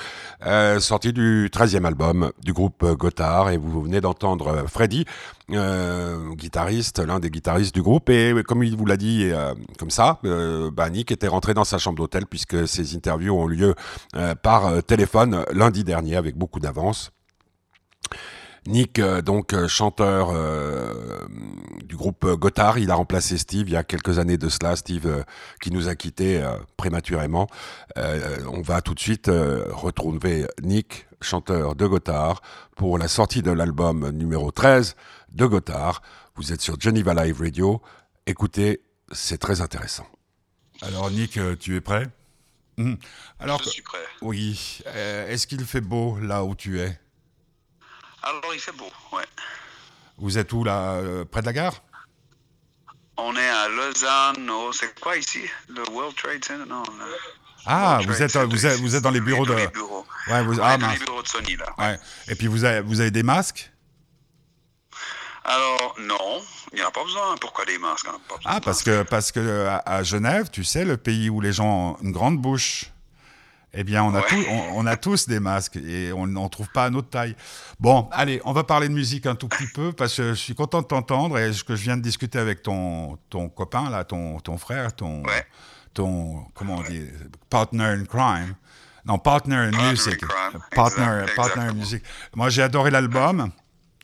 Euh, 0.46 0.78
sortie 0.78 1.12
du 1.12 1.48
13e 1.52 1.84
album 1.84 2.30
du 2.40 2.52
groupe 2.52 2.84
Gotthard 2.84 3.50
et 3.50 3.56
vous 3.56 3.82
venez 3.82 4.00
d'entendre 4.00 4.48
euh, 4.48 4.66
Freddy, 4.68 5.06
euh, 5.50 6.32
guitariste, 6.34 7.00
l'un 7.00 7.18
des 7.18 7.30
guitaristes 7.30 7.74
du 7.74 7.82
groupe. 7.82 8.10
Et 8.10 8.32
comme 8.46 8.62
il 8.62 8.76
vous 8.76 8.86
l'a 8.86 8.96
dit 8.96 9.32
comme 9.76 9.90
ça, 9.90 10.20
bah, 10.22 10.88
Nick 10.88 11.10
était 11.10 11.28
rentré 11.28 11.52
dans 11.52 11.64
sa 11.64 11.78
chambre 11.78 11.96
d'hôtel 11.96 12.26
puisque 12.26 12.68
ces 12.68 12.94
interviews 12.94 13.34
ont 13.36 13.48
lieu 13.48 13.74
par 14.42 14.82
téléphone 14.84 15.44
lundi 15.52 15.82
dernier 15.82 16.14
avec 16.14 16.36
beaucoup 16.36 16.60
d'avance. 16.60 17.10
Nick, 18.66 19.00
euh, 19.00 19.22
donc 19.22 19.54
euh, 19.54 19.66
chanteur 19.66 20.30
euh, 20.30 21.26
du 21.84 21.96
groupe 21.96 22.24
Gotthard, 22.24 22.78
il 22.78 22.92
a 22.92 22.94
remplacé 22.94 23.36
Steve 23.36 23.68
il 23.68 23.72
y 23.72 23.76
a 23.76 23.82
quelques 23.82 24.20
années 24.20 24.38
de 24.38 24.48
cela, 24.48 24.76
Steve 24.76 25.24
qui 25.60 25.72
nous 25.72 25.88
a 25.88 25.96
quittés 25.96 26.42
prématurément. 26.76 27.48
on 27.96 28.62
va 28.62 28.80
tout 28.80 28.94
de 28.94 29.00
suite 29.00 29.28
retrouver 29.28 30.46
Nick, 30.62 31.06
chanteur 31.20 31.74
de 31.74 31.86
Gotthard, 31.86 32.40
pour 32.76 32.98
la 32.98 33.08
sortie 33.08 33.42
de 33.42 33.50
l'album 33.50 34.10
numéro 34.10 34.50
13 34.50 34.96
de 35.32 35.46
Gotthard. 35.46 36.02
Vous 36.36 36.52
êtes 36.52 36.60
sur 36.60 36.80
Geneva 36.80 37.14
Live 37.14 37.40
Radio. 37.40 37.82
Écoutez, 38.26 38.82
c'est 39.10 39.38
très 39.38 39.60
intéressant. 39.60 40.06
Alors 40.80 41.10
Nick, 41.10 41.38
tu 41.58 41.76
es 41.76 41.80
prêt? 41.80 42.08
Alors, 43.38 43.62
Je 43.62 43.68
suis 43.68 43.82
prêt. 43.82 43.98
Oui. 44.22 44.80
Est-ce 45.28 45.46
qu'il 45.46 45.64
fait 45.64 45.80
beau 45.80 46.18
là 46.18 46.44
où 46.44 46.54
tu 46.54 46.80
es? 46.80 46.98
Alors 48.22 48.54
il 48.54 48.60
fait 48.60 48.72
beau, 48.72 48.90
ouais. 49.12 49.24
Vous 50.18 50.38
êtes 50.38 50.52
où 50.52 50.64
là 50.64 50.92
euh, 50.94 51.24
Près 51.24 51.40
de 51.40 51.46
la 51.46 51.52
gare? 51.52 51.82
On 53.16 53.36
est 53.36 53.48
à 53.48 53.68
Lausanne, 53.68 54.50
c'est 54.72 54.98
quoi 55.00 55.16
ici? 55.16 55.42
Le 55.68 55.82
World 55.90 56.16
Trade 56.16 56.44
Center? 56.44 56.64
Non. 56.68 56.82
Ah, 57.66 58.00
vous 58.04 58.22
êtes, 58.22 58.36
vous, 58.36 58.66
êtes, 58.66 58.80
vous 58.80 58.96
êtes 58.96 59.02
dans 59.02 59.10
les 59.10 59.20
bureaux 59.20 59.46
de. 59.46 59.52
Les 59.52 59.68
bureaux. 59.68 60.04
Ouais, 60.28 60.42
vous... 60.42 60.58
ah, 60.62 60.78
dans 60.78 60.90
les 60.90 60.98
bureaux 60.98 61.22
de 61.22 61.28
Sony, 61.28 61.56
là. 61.56 61.66
Ouais. 61.78 61.98
Et 62.28 62.34
puis 62.34 62.46
vous 62.46 62.64
avez, 62.64 62.80
vous 62.80 63.00
avez 63.00 63.10
des 63.10 63.22
masques? 63.22 63.70
Alors, 65.44 65.96
non, 65.98 66.42
il 66.72 66.76
n'y 66.76 66.82
en 66.82 66.88
a 66.88 66.90
pas 66.90 67.04
besoin. 67.04 67.36
Pourquoi 67.40 67.64
des 67.64 67.78
masques? 67.78 68.06
Ah, 68.44 68.60
parce 68.60 68.82
que, 68.82 69.02
parce 69.02 69.32
que 69.32 69.68
à 69.84 70.02
Genève, 70.02 70.50
tu 70.50 70.64
sais, 70.64 70.84
le 70.84 70.96
pays 70.96 71.30
où 71.30 71.40
les 71.40 71.52
gens 71.52 71.66
ont 71.66 71.96
une 72.02 72.12
grande 72.12 72.40
bouche, 72.40 72.91
eh 73.74 73.84
bien, 73.84 74.04
on 74.04 74.14
a, 74.14 74.22
on, 74.74 74.86
a 74.86 74.96
tous 74.96 75.26
des 75.26 75.40
masques 75.40 75.76
et 75.76 76.12
on 76.12 76.26
n'en 76.26 76.48
trouve 76.48 76.68
pas 76.68 76.84
à 76.84 76.90
notre 76.90 77.08
taille. 77.08 77.34
Bon, 77.80 78.08
allez, 78.12 78.40
on 78.44 78.52
va 78.52 78.64
parler 78.64 78.88
de 78.88 78.92
musique 78.92 79.24
un 79.24 79.34
tout 79.34 79.48
petit 79.48 79.66
peu 79.74 79.92
parce 79.92 80.16
que 80.16 80.30
je 80.30 80.34
suis 80.34 80.54
content 80.54 80.82
de 80.82 80.86
t'entendre 80.86 81.38
et 81.38 81.50
que 81.66 81.74
je 81.74 81.82
viens 81.82 81.96
de 81.96 82.02
discuter 82.02 82.38
avec 82.38 82.62
ton, 82.62 83.16
ton 83.30 83.48
copain, 83.48 83.88
là, 83.88 84.04
ton, 84.04 84.40
ton 84.40 84.58
frère, 84.58 84.94
ton, 84.94 85.22
ton, 85.94 86.44
comment 86.54 86.76
on 86.76 86.82
dit, 86.82 87.02
partner 87.48 87.84
in 87.84 88.04
crime. 88.04 88.54
Non, 89.04 89.18
partner 89.18 89.56
in 89.56 89.90
music. 89.90 90.20
Partner, 90.74 91.24
partner 91.34 91.62
in 91.62 91.72
music. 91.72 92.02
Moi, 92.34 92.50
j'ai 92.50 92.62
adoré 92.62 92.90
l'album. 92.90 93.50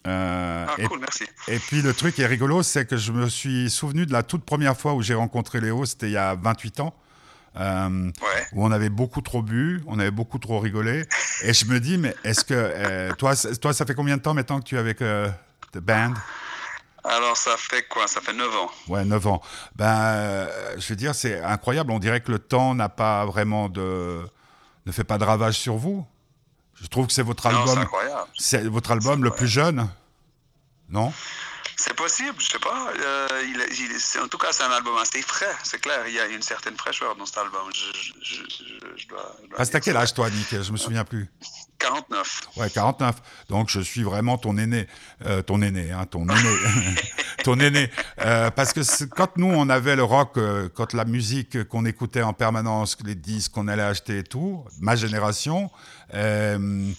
Euh, 0.07 0.66
ah, 0.66 0.74
et, 0.78 0.87
cool, 0.87 1.00
merci. 1.00 1.24
Et 1.48 1.59
puis 1.59 1.83
le 1.83 1.92
truc 1.92 2.18
est 2.18 2.26
rigolo, 2.26 2.62
c'est 2.62 2.87
que 2.87 2.96
je 2.96 3.12
me 3.12 3.28
suis 3.28 3.70
souvenu 3.70 4.07
de 4.07 4.12
la 4.12 4.22
toute 4.22 4.44
première 4.44 4.76
fois 4.76 4.94
où 4.94 5.02
j'ai 5.02 5.14
rencontré 5.14 5.61
Léo, 5.61 5.85
c'était 5.85 6.09
il 6.09 6.12
y 6.12 6.16
a 6.16 6.35
28 6.35 6.81
ans. 6.81 6.94
Euh, 7.56 8.11
où 8.52 8.64
on 8.64 8.70
avait 8.70 8.88
beaucoup 8.88 9.20
trop 9.20 9.42
bu, 9.42 9.82
on 9.87 9.98
avait 9.98 10.11
beaucoup 10.11 10.38
trop 10.38 10.61
rigolé. 10.61 11.04
Et 11.42 11.52
je 11.52 11.66
me 11.66 11.80
dis, 11.80 11.98
mais 11.98 12.14
est-ce 12.24 12.44
que 12.44 12.54
euh, 12.54 13.12
toi, 13.14 13.34
toi, 13.61 13.72
ça 13.72 13.84
fait 13.84 13.94
combien 13.94 14.16
de 14.16 14.22
temps 14.22 14.34
maintenant 14.34 14.61
que 14.61 14.64
tu 14.64 14.76
es 14.76 14.78
avec 14.78 15.02
euh, 15.02 15.28
The 15.72 15.78
Band? 15.78 16.14
Alors, 17.04 17.37
ça 17.37 17.56
fait 17.56 17.88
quoi? 17.88 18.06
Ça 18.06 18.20
fait 18.20 18.32
9 18.32 18.56
ans. 18.56 18.70
Ouais, 18.88 19.04
9 19.04 19.26
ans. 19.26 19.42
Ben, 19.76 20.46
je 20.76 20.87
veux 20.88 20.96
dire, 20.96 21.14
c'est 21.14 21.40
incroyable. 21.42 21.90
On 21.90 21.98
dirait 21.98 22.20
que 22.20 22.30
le 22.30 22.38
temps 22.38 22.74
n'a 22.74 22.88
pas 22.88 23.24
vraiment 23.24 23.68
de. 23.68 24.20
ne 24.84 24.92
fait 24.92 25.04
pas 25.04 25.18
de 25.18 25.24
ravage 25.24 25.58
sur 25.58 25.76
vous. 25.76 26.06
Je 26.80 26.87
trouve 26.87 27.06
que 27.06 27.12
c'est 27.12 27.22
votre 27.22 27.46
album. 27.46 27.84
C'est 28.37 28.64
votre 28.64 28.92
album 28.92 29.24
le 29.24 29.30
plus 29.30 29.48
jeune. 29.48 29.88
Non? 30.90 31.12
C'est 31.78 31.94
possible, 31.94 32.34
je 32.40 32.48
sais 32.48 32.58
pas. 32.58 32.92
Euh, 33.00 33.28
il, 33.44 34.20
en 34.20 34.26
tout 34.26 34.36
cas, 34.36 34.48
c'est 34.50 34.64
un 34.64 34.70
album 34.70 34.96
assez 34.98 35.22
frais, 35.22 35.54
c'est 35.62 35.80
clair. 35.80 36.00
Il 36.08 36.14
y 36.14 36.18
a 36.18 36.26
une 36.26 36.42
certaine 36.42 36.76
fraîcheur 36.76 37.14
dans 37.14 37.24
cet 37.24 37.38
album. 37.38 37.70
Je, 37.72 38.42
je, 38.96 39.08
dois, 39.08 39.64
t'as 39.64 39.78
quel 39.78 39.96
âge, 39.96 40.12
toi, 40.12 40.28
Nick? 40.28 40.60
Je 40.60 40.72
me 40.72 40.76
souviens 40.76 41.04
plus. 41.04 41.30
49. 41.78 42.40
Ouais, 42.56 42.68
49. 42.68 43.16
Donc, 43.48 43.70
je 43.70 43.78
suis 43.78 44.02
vraiment 44.02 44.38
ton 44.38 44.58
aîné. 44.58 44.88
Euh, 45.24 45.40
ton 45.42 45.62
aîné, 45.62 45.92
hein, 45.92 46.04
ton 46.06 46.28
aîné. 46.28 46.56
ton 47.44 47.60
aîné. 47.60 47.88
Euh, 48.22 48.50
parce 48.50 48.72
que 48.72 49.04
quand 49.04 49.36
nous, 49.36 49.46
on 49.46 49.68
avait 49.68 49.94
le 49.94 50.02
rock, 50.02 50.36
quand 50.74 50.92
la 50.94 51.04
musique 51.04 51.62
qu'on 51.68 51.84
écoutait 51.84 52.22
en 52.22 52.32
permanence, 52.32 52.98
les 53.04 53.14
disques 53.14 53.52
qu'on 53.52 53.68
allait 53.68 53.82
acheter 53.84 54.18
et 54.18 54.24
tout, 54.24 54.64
ma 54.80 54.96
génération, 54.96 55.70
euh, 56.14 56.92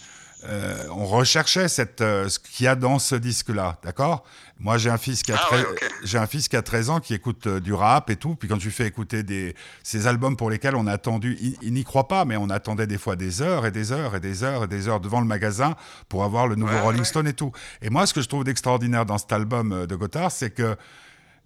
on 0.90 1.04
recherchait 1.04 1.68
cette, 1.68 2.00
euh, 2.00 2.28
ce 2.28 2.38
qu'il 2.38 2.64
y 2.64 2.68
a 2.68 2.74
dans 2.74 2.98
ce 2.98 3.14
disque-là, 3.14 3.78
d'accord? 3.84 4.24
Moi, 4.58 4.78
j'ai 4.78 4.90
un 4.90 4.98
fils 4.98 5.22
qui 5.22 5.32
a 5.32 5.40
ah 5.40 5.56
j'ai 6.02 6.18
un 6.18 6.26
fils 6.26 6.48
qui 6.48 6.56
a 6.56 6.62
13 6.62 6.90
ans 6.90 7.00
qui 7.00 7.14
écoute 7.14 7.46
euh, 7.46 7.60
du 7.60 7.72
rap 7.72 8.10
et 8.10 8.16
tout. 8.16 8.34
Puis 8.36 8.48
quand 8.48 8.58
tu 8.58 8.70
fais 8.70 8.86
écouter 8.86 9.22
des 9.22 9.54
ces 9.82 10.06
albums 10.06 10.36
pour 10.36 10.50
lesquels 10.50 10.76
on 10.76 10.86
a 10.86 10.92
attendu, 10.92 11.38
il, 11.62 11.72
n'y 11.72 11.84
croit 11.84 12.08
pas, 12.08 12.24
mais 12.24 12.36
on 12.36 12.50
attendait 12.50 12.86
des 12.86 12.98
fois 12.98 13.16
des 13.16 13.42
heures 13.42 13.66
et 13.66 13.70
des 13.70 13.92
heures 13.92 14.16
et 14.16 14.20
des 14.20 14.42
heures 14.42 14.64
et 14.64 14.68
des 14.68 14.88
heures 14.88 15.00
devant 15.00 15.20
le 15.20 15.26
magasin 15.26 15.76
pour 16.08 16.24
avoir 16.24 16.46
le 16.46 16.56
nouveau 16.56 16.78
Rolling 16.82 17.04
Stone 17.04 17.26
et 17.26 17.32
tout. 17.32 17.52
Et 17.82 17.90
moi, 17.90 18.06
ce 18.06 18.14
que 18.14 18.20
je 18.20 18.28
trouve 18.28 18.44
d'extraordinaire 18.44 19.06
dans 19.06 19.18
cet 19.18 19.32
album 19.32 19.86
de 19.86 19.96
Gotthard, 19.96 20.30
c'est 20.30 20.50
que 20.50 20.76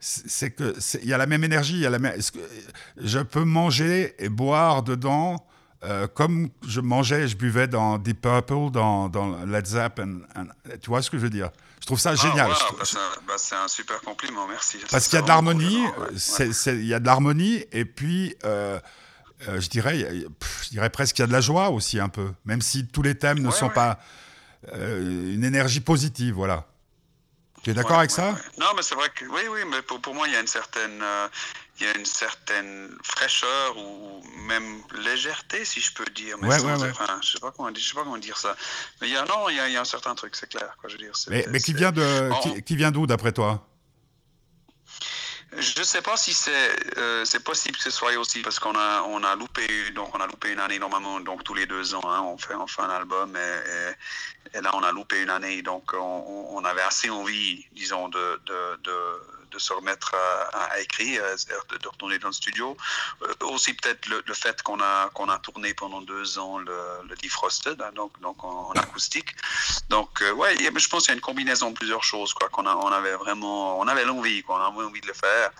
c'est 0.00 0.50
que 0.50 0.74
il 1.02 1.08
y 1.08 1.14
a 1.14 1.18
la 1.18 1.26
même 1.26 1.44
énergie, 1.44 1.78
y 1.78 1.86
a 1.86 1.90
la 1.90 1.98
même. 1.98 2.14
Je 2.96 3.20
peux 3.20 3.44
manger 3.44 4.14
et 4.18 4.28
boire 4.28 4.82
dedans 4.82 5.44
euh, 5.84 6.06
comme 6.06 6.48
je 6.66 6.80
mangeais 6.80 7.22
et 7.22 7.28
je 7.28 7.36
buvais 7.36 7.68
dans 7.68 7.98
Deep 7.98 8.22
Purple, 8.22 8.70
dans, 8.70 9.08
dans 9.08 9.44
Led. 9.44 9.66
Tu 10.80 10.88
vois 10.88 11.02
ce 11.02 11.10
que 11.10 11.18
je 11.18 11.22
veux 11.22 11.30
dire? 11.30 11.50
Je 11.80 11.86
trouve 11.86 12.00
ça 12.00 12.10
ah, 12.12 12.14
génial. 12.14 12.48
Bah, 12.48 12.84
bah, 13.26 13.34
c'est 13.36 13.54
un, 13.54 13.68
super 13.68 14.00
compliment, 14.00 14.46
merci. 14.48 14.78
Parce 14.90 15.08
qu'il 15.08 15.16
y 15.16 15.18
a 15.18 15.22
de 15.22 15.28
l'harmonie, 15.28 15.84
il 16.66 16.86
y 16.86 16.94
a 16.94 17.00
de 17.00 17.06
l'harmonie, 17.06 17.64
et 17.72 17.84
puis 17.84 18.34
euh, 18.44 18.80
euh, 19.48 19.60
je, 19.60 19.68
dirais, 19.68 19.98
je 20.62 20.68
dirais 20.70 20.88
presque 20.88 21.16
qu'il 21.16 21.22
y 21.22 21.24
a 21.24 21.26
de 21.26 21.32
la 21.32 21.42
joie 21.42 21.68
aussi 21.68 22.00
un 22.00 22.08
peu, 22.08 22.32
même 22.46 22.62
si 22.62 22.86
tous 22.86 23.02
les 23.02 23.14
thèmes 23.14 23.40
ne 23.40 23.50
sont 23.50 23.68
pas 23.68 23.98
une 24.72 25.44
énergie 25.44 25.80
positive, 25.80 26.34
voilà. 26.34 26.66
Tu 27.64 27.70
es 27.70 27.74
d'accord 27.74 27.98
avec 27.98 28.10
ça? 28.10 28.36
Non, 28.58 28.66
mais 28.76 28.82
c'est 28.82 28.94
vrai 28.94 29.08
que 29.14 29.24
oui, 29.24 29.40
oui, 29.50 29.60
mais 29.70 29.80
pour, 29.82 29.98
pour 30.00 30.14
moi, 30.14 30.28
il 30.28 30.34
y 30.34 30.36
a 30.36 30.40
une 30.40 30.46
certaine, 30.46 31.02
il 31.80 31.86
y 31.86 31.88
a 31.88 31.96
une 31.96 32.04
certaine 32.04 32.90
fraîcheur 33.02 33.76
ou 33.78 34.22
même 34.46 34.82
légèreté, 35.02 35.64
si 35.64 35.80
je 35.80 35.92
peux 35.94 36.04
dire. 36.14 36.36
Mais 36.40 36.48
ouais, 36.48 36.60
ouais, 36.60 36.92
je 37.22 37.32
sais 37.32 37.40
pas 37.40 37.50
comment 37.56 37.70
dire, 37.70 37.82
je 37.82 37.88
sais 37.88 37.94
pas 37.94 38.04
comment 38.04 38.18
dire 38.18 38.36
ça. 38.36 38.54
Mais 39.00 39.08
il 39.08 39.14
y 39.14 39.16
a 39.16 39.24
non, 39.24 39.48
il 39.48 39.56
y 39.56 39.60
a, 39.60 39.68
il 39.68 39.72
y 39.72 39.76
a 39.76 39.80
un 39.80 39.86
certain 39.86 40.14
truc, 40.14 40.36
c'est 40.36 40.48
clair. 40.48 40.76
Quoi, 40.78 40.90
je 40.90 40.96
veux 40.96 41.02
dire, 41.02 41.12
mais, 41.28 41.46
mais 41.48 41.58
qui 41.58 41.72
vient 41.72 41.90
de, 41.90 42.30
qui, 42.42 42.62
qui, 42.62 42.76
vient 42.76 42.90
d'où 42.90 43.06
d'après 43.06 43.32
toi? 43.32 43.66
Je 45.56 45.78
ne 45.78 45.84
sais 45.84 46.02
pas 46.02 46.16
si 46.16 46.34
c'est 46.34 46.70
euh, 46.98 47.24
possible 47.44 47.76
que 47.76 47.82
ce 47.82 47.90
soit 47.90 48.16
aussi 48.16 48.40
parce 48.40 48.58
qu'on 48.58 48.74
a 48.74 49.02
on 49.02 49.22
a 49.22 49.34
loupé 49.36 49.66
donc 49.90 50.14
on 50.14 50.20
a 50.20 50.26
loupé 50.26 50.52
une 50.52 50.60
année 50.60 50.78
normalement 50.78 51.20
donc 51.20 51.44
tous 51.44 51.54
les 51.54 51.66
deux 51.66 51.94
ans 51.94 52.02
hein, 52.04 52.22
on 52.22 52.36
fait 52.38 52.54
on 52.54 52.66
fait 52.66 52.82
un 52.82 52.90
album 52.90 53.36
et, 53.36 54.56
et, 54.56 54.60
là 54.60 54.70
on 54.74 54.82
a 54.82 54.92
loupé 54.92 55.22
une 55.22 55.30
année 55.30 55.62
donc 55.62 55.92
on, 55.94 56.46
on 56.50 56.64
avait 56.64 56.82
assez 56.82 57.10
envie 57.10 57.66
disons 57.72 58.08
de, 58.08 58.40
de, 58.46 58.80
de 58.82 58.94
de 59.54 59.58
se 59.58 59.72
remettre 59.72 60.14
à, 60.52 60.80
écrire, 60.80 61.22
de, 61.22 61.88
retourner 61.88 62.18
dans 62.18 62.28
le 62.28 62.34
studio. 62.34 62.76
Euh, 63.22 63.46
aussi 63.46 63.72
peut-être 63.74 64.06
le, 64.08 64.34
fait 64.34 64.60
qu'on 64.62 64.80
a, 64.80 65.08
qu'on 65.14 65.28
a 65.28 65.38
tourné 65.38 65.72
pendant 65.74 66.00
deux 66.00 66.38
ans 66.38 66.58
le, 66.58 66.76
le 67.08 67.14
Defrosted, 67.16 67.80
hein, 67.80 67.92
donc, 67.94 68.20
donc 68.20 68.42
en, 68.42 68.72
acoustique. 68.72 69.34
Donc, 69.88 70.20
euh, 70.22 70.32
ouais, 70.32 70.56
je 70.58 70.88
pense 70.88 71.04
qu'il 71.04 71.10
y 71.10 71.12
a 71.12 71.14
une 71.14 71.20
combinaison 71.20 71.70
de 71.70 71.76
plusieurs 71.76 72.02
choses, 72.02 72.34
quoi, 72.34 72.48
qu'on 72.48 72.66
on 72.66 72.92
avait 72.92 73.14
vraiment, 73.14 73.78
on 73.78 73.86
avait 73.86 74.04
l'envie, 74.04 74.42
quoi, 74.42 74.56
on 74.56 74.76
avait 74.76 74.86
envie 74.88 75.00
de 75.00 75.06
le 75.06 75.14
faire. 75.14 75.50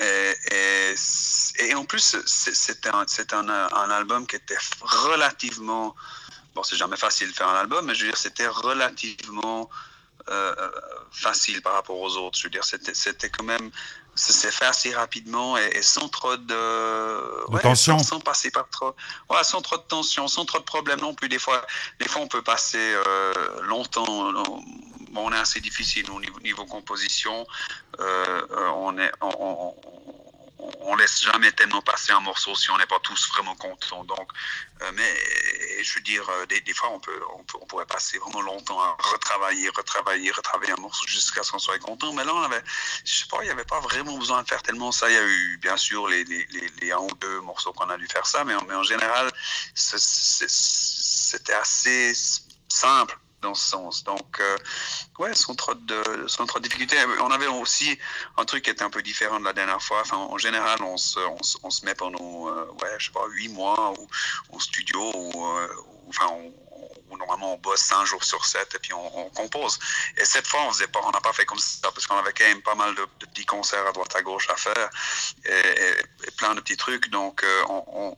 Et, 0.00 1.74
en 1.74 1.84
plus, 1.84 2.16
c'était 2.24 2.90
un, 2.90 3.04
un, 3.48 3.90
album 3.90 4.26
qui 4.26 4.36
était 4.36 4.58
relativement. 4.80 5.96
Bon, 6.54 6.62
c'est 6.62 6.76
jamais 6.76 6.96
facile 6.96 7.30
de 7.30 7.34
faire 7.34 7.48
un 7.48 7.56
album, 7.56 7.86
mais 7.86 7.94
je 7.94 8.04
veux 8.04 8.10
dire, 8.10 8.16
c'était 8.16 8.46
relativement 8.46 9.68
facile 11.10 11.62
par 11.62 11.74
rapport 11.74 11.98
aux 11.98 12.16
autres. 12.16 12.38
Je 12.38 12.44
veux 12.44 12.50
dire, 12.50 12.64
c'était 12.64 13.30
quand 13.30 13.44
même, 13.44 13.70
ça 14.14 14.32
s'est 14.32 14.50
fait 14.50 14.66
assez 14.66 14.94
rapidement 14.94 15.56
et, 15.56 15.82
sans 15.82 16.08
trop 16.08 16.36
de, 16.36 17.60
tension, 17.60 17.98
sans, 17.98 18.20
passer 18.20 18.50
par 18.50 18.68
trop, 18.68 18.94
ouais, 19.30 19.44
sans 19.44 19.60
trop 19.60 19.76
de 19.76 19.82
tension, 19.82 20.28
sans 20.28 20.44
trop 20.44 20.58
de 20.58 20.64
problèmes 20.64 21.00
non 21.00 21.14
plus. 21.14 21.28
Des 21.28 21.38
fois, 21.38 21.64
des 22.00 22.08
fois, 22.08 22.22
on 22.22 22.28
peut 22.28 22.42
passer 22.42 22.78
euh, 23.06 23.32
longtemps. 23.62 24.32
Bon, 25.10 25.26
on 25.28 25.32
est 25.32 25.38
assez 25.38 25.60
difficile 25.60 26.10
au 26.10 26.20
niveau, 26.20 26.38
niveau 26.40 26.66
composition. 26.66 27.46
Euh, 28.00 28.42
on 28.76 28.98
est, 28.98 29.10
on, 29.20 29.74
on 29.78 30.27
laisse 30.98 31.22
jamais 31.22 31.50
tellement 31.52 31.80
passer 31.80 32.12
un 32.12 32.20
morceau 32.20 32.54
si 32.54 32.70
on 32.70 32.76
n'est 32.78 32.86
pas 32.86 33.00
tous 33.00 33.28
vraiment 33.28 33.54
contents. 33.54 34.04
Donc, 34.04 34.30
euh, 34.82 34.90
mais 34.94 35.82
je 35.82 35.94
veux 35.94 36.00
dire, 36.02 36.28
euh, 36.28 36.46
des, 36.46 36.74
fois, 36.74 36.90
on, 36.90 37.00
peut, 37.00 37.20
on, 37.34 37.66
pourrait 37.66 37.86
passer 37.86 38.18
vraiment 38.18 38.42
longtemps 38.42 38.80
à 38.80 38.96
retravailler, 38.98 39.68
retravailler, 39.70 40.30
retravailler 40.30 40.72
un 40.72 40.80
morceau 40.80 41.06
jusqu'à 41.06 41.42
ce 41.42 41.52
qu'on 41.52 41.58
soit 41.58 41.78
content. 41.78 42.12
Mais 42.12 42.24
là, 42.24 42.34
on 42.34 42.42
avait, 42.42 42.62
je 43.04 43.20
sais 43.20 43.26
pas, 43.30 43.38
il 43.42 43.44
n'y 43.44 43.50
avait 43.50 43.64
pas 43.64 43.80
vraiment 43.80 44.18
besoin 44.18 44.42
de 44.42 44.48
faire 44.48 44.62
tellement 44.62 44.92
ça. 44.92 45.08
Il 45.08 45.14
y 45.14 45.18
a 45.18 45.24
eu, 45.24 45.58
bien 45.58 45.76
sûr, 45.76 46.08
les, 46.08 46.24
les, 46.24 46.46
les, 46.80 46.92
un 46.92 46.98
ou 46.98 47.10
deux 47.20 47.40
morceaux 47.40 47.72
qu'on 47.72 47.88
a 47.88 47.96
dû 47.96 48.06
faire 48.06 48.26
ça, 48.26 48.44
mais, 48.44 48.54
mais 48.66 48.74
en 48.74 48.82
général, 48.82 49.30
c'était 49.74 51.54
assez 51.54 52.12
simple 52.68 53.18
dans 53.42 53.54
ce 53.54 53.70
sens. 53.70 54.04
Donc, 54.04 54.40
euh, 54.40 54.56
ouais, 55.18 55.34
sans 55.34 55.54
trop, 55.54 55.74
de, 55.74 56.26
sans 56.26 56.46
trop 56.46 56.58
de 56.58 56.64
difficultés. 56.64 56.96
On 57.20 57.30
avait 57.30 57.46
aussi 57.46 57.98
un 58.36 58.44
truc 58.44 58.64
qui 58.64 58.70
était 58.70 58.82
un 58.82 58.90
peu 58.90 59.02
différent 59.02 59.40
de 59.40 59.44
la 59.44 59.52
dernière 59.52 59.82
fois. 59.82 60.02
En 60.12 60.38
général, 60.38 60.82
on 60.82 60.96
se, 60.96 61.18
on, 61.62 61.70
se 61.70 61.84
met 61.84 61.94
pendant, 61.94 62.48
euh, 62.48 62.64
ouais, 62.82 62.94
je 62.98 63.06
sais 63.06 63.12
pas, 63.12 63.26
huit 63.28 63.48
mois 63.48 63.94
ou, 63.98 64.08
au 64.56 64.60
studio 64.60 65.12
ou, 65.14 65.46
euh, 65.46 65.68
enfin, 66.08 66.26
on, 66.30 66.52
normalement 67.16 67.54
on 67.54 67.58
bosse 67.58 67.80
5 67.80 68.04
jours 68.04 68.24
sur 68.24 68.44
7 68.44 68.74
et 68.74 68.78
puis 68.78 68.92
on, 68.92 69.30
compose. 69.30 69.78
Et 70.16 70.24
cette 70.24 70.46
fois, 70.46 70.60
on 70.66 70.72
faisait 70.72 70.86
pas, 70.86 71.00
on 71.04 71.10
n'a 71.10 71.20
pas 71.20 71.32
fait 71.32 71.44
comme 71.44 71.58
ça 71.58 71.90
parce 71.92 72.06
qu'on 72.06 72.16
avait 72.16 72.32
quand 72.32 72.44
même 72.44 72.62
pas 72.62 72.74
mal 72.74 72.94
de, 72.94 73.04
petits 73.26 73.46
concerts 73.46 73.86
à 73.86 73.92
droite 73.92 74.14
à 74.16 74.22
gauche 74.22 74.48
à 74.50 74.56
faire 74.56 74.90
et, 75.44 76.30
plein 76.36 76.54
de 76.54 76.60
petits 76.60 76.76
trucs. 76.76 77.08
Donc, 77.10 77.42
euh, 77.44 77.64
on, 77.68 78.16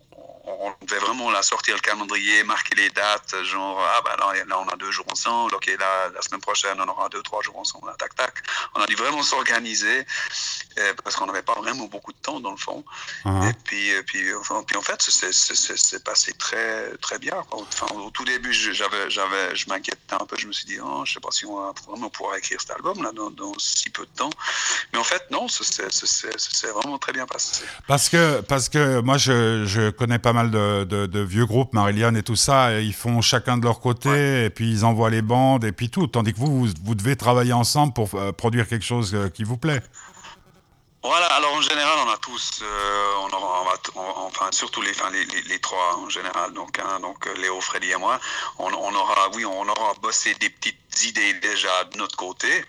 on 0.61 0.87
devait 0.87 1.01
vraiment 1.01 1.31
la 1.31 1.43
sortir 1.43 1.75
le 1.75 1.81
calendrier, 1.81 2.45
marquer 2.45 2.75
les 2.77 2.91
dates, 2.91 3.35
genre, 3.45 3.81
ah 3.81 4.01
ben 4.05 4.17
là, 4.19 4.45
là 4.45 4.59
on 4.61 4.69
a 4.69 4.77
deux 4.77 4.91
jours 4.91 5.07
ensemble, 5.11 5.55
ok, 5.55 5.67
là, 5.79 6.11
la 6.15 6.23
semaine 6.23 6.41
prochaine, 6.41 6.77
on 6.79 6.89
aura 6.89 7.09
deux, 7.09 7.23
trois 7.23 7.43
jours 7.43 7.59
ensemble, 7.59 7.93
tac, 7.99 8.15
tac. 8.15 8.35
On 8.75 8.81
a 8.81 8.87
dû 8.87 8.95
vraiment 8.95 9.23
s'organiser. 9.23 10.07
parce 11.03 11.17
qu'on 11.17 11.27
n'avait 11.27 11.43
pas 11.43 11.55
vraiment 11.55 11.87
beaucoup 11.87 12.13
de 12.13 12.19
temps 12.19 12.41
dans 12.41 12.51
le 12.51 12.57
fond. 12.57 12.85
Uh-huh. 13.25 13.51
Et 13.51 13.53
puis, 13.65 13.91
puis, 14.07 14.35
enfin, 14.35 14.63
puis 14.67 14.77
en 14.77 14.83
fait, 14.83 15.01
c'est 15.01 16.05
passé 16.05 16.33
très, 16.35 16.97
très 16.99 17.19
bien. 17.19 17.35
Enfin, 17.51 17.87
au 17.95 18.11
tout 18.11 18.25
début, 18.25 18.53
j'avais, 18.53 19.11
j'avais, 19.11 19.55
je 19.55 19.69
m'inquiétais 19.69 20.15
un 20.15 20.27
peu. 20.27 20.37
Je 20.37 20.47
me 20.47 20.53
suis 20.53 20.67
dit, 20.67 20.79
oh, 20.83 21.03
je 21.05 21.15
sais 21.15 21.21
pas 21.21 21.31
si 21.31 21.47
on 21.47 21.57
va 21.57 21.73
vraiment 21.87 22.11
pouvoir 22.11 22.37
écrire 22.37 22.61
cet 22.61 22.71
album-là 22.73 23.13
dans, 23.13 23.31
dans, 23.31 23.53
si 23.59 23.91
peu 23.91 24.05
de 24.05 24.17
temps. 24.17 24.31
Mais 24.93 24.99
en 24.99 25.05
fait, 25.05 25.23
non, 25.31 25.49
c'est 25.49 26.69
vraiment 26.69 26.99
très 26.99 27.13
bien 27.13 27.27
passé. 27.27 27.65
Parce 27.87 28.09
que, 28.09 28.41
parce 28.41 28.69
que 28.69 29.01
moi, 29.01 29.19
je, 29.19 29.65
je 29.67 29.91
connais 29.91 30.19
pas 30.19 30.33
mal 30.33 30.50
de, 30.51 30.85
de, 30.85 31.21
vieux 31.21 31.47
groupes, 31.47 31.73
Marillion 31.73 32.15
et 32.15 32.23
tout 32.23 32.37
ça, 32.37 32.75
et 32.75 32.85
ils 32.85 32.95
font 32.95 33.21
chacun 33.21 33.57
de 33.57 33.65
leur 33.65 33.81
côté, 33.81 34.45
et 34.45 34.51
puis 34.51 34.71
ils 34.71 34.85
envoient 34.85 35.11
les 35.11 35.23
bandes, 35.23 35.65
et 35.65 35.73
puis 35.73 35.91
tout. 35.91 36.07
Tandis 36.07 36.33
que 36.33 36.39
vous, 36.39 36.67
vous, 36.67 36.73
vous 36.85 36.95
devez 36.95 37.17
travailler 37.17 37.53
ensemble 37.53 37.93
pour 37.93 38.15
euh, 38.15 38.33
produire 38.33 38.69
quelque 38.69 38.85
chose 38.85 39.15
euh, 39.15 39.29
qui 39.29 39.45
vous 39.45 39.57
plaît. 39.57 39.81
Voilà, 41.03 41.27
alors 41.27 41.55
en 41.55 41.63
général, 41.63 41.99
on 42.07 42.11
a 42.11 42.19
tous, 42.19 42.61
euh, 42.63 43.13
on 43.23 43.35
aura, 43.35 43.65
enfin 44.27 44.49
surtout 44.53 44.83
les, 44.83 44.91
enfin, 44.91 45.11
les, 45.11 45.25
les, 45.25 45.59
trois 45.59 45.97
en 45.97 46.11
général, 46.11 46.53
donc, 46.53 46.79
hein, 46.79 47.01
donc 47.01 47.27
Léo, 47.39 47.59
Freddy 47.63 47.91
et 47.91 47.97
moi, 47.97 48.21
on, 48.59 48.67
on, 48.67 48.95
aura, 48.95 49.31
oui, 49.35 49.47
on 49.47 49.67
aura 49.67 49.95
bossé 50.03 50.35
des 50.35 50.51
petites 50.51 51.05
idées 51.05 51.33
déjà 51.41 51.85
de 51.85 51.97
notre 51.97 52.17
côté, 52.17 52.65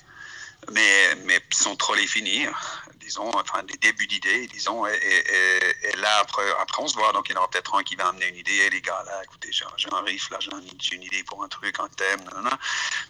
mais, 0.71 1.15
mais 1.25 1.41
sans 1.51 1.75
trop 1.75 1.93
les 1.93 2.07
finir 2.07 2.85
disons, 3.11 3.29
enfin 3.35 3.61
des 3.63 3.77
débuts 3.77 4.07
d'idées, 4.07 4.47
disons, 4.47 4.87
et, 4.87 4.91
et, 4.93 5.97
là 5.97 6.19
après, 6.21 6.49
après 6.61 6.81
on 6.81 6.87
se 6.87 6.95
voit, 6.95 7.11
donc 7.11 7.27
il 7.27 7.33
y 7.33 7.35
en 7.35 7.39
aura 7.39 7.49
peut-être 7.49 7.75
un 7.75 7.83
qui 7.83 7.95
va 7.95 8.07
amener 8.07 8.27
une 8.29 8.37
idée, 8.37 8.55
et 8.65 8.69
les 8.69 8.81
gars, 8.81 9.03
là, 9.05 9.21
écoutez, 9.23 9.49
j'ai 9.51 9.65
un 9.91 10.01
riff, 10.01 10.29
là, 10.29 10.37
j'ai 10.39 10.95
une 10.95 11.03
idée 11.03 11.23
pour 11.23 11.43
un 11.43 11.49
truc, 11.49 11.77
un 11.79 11.89
thème, 11.89 12.21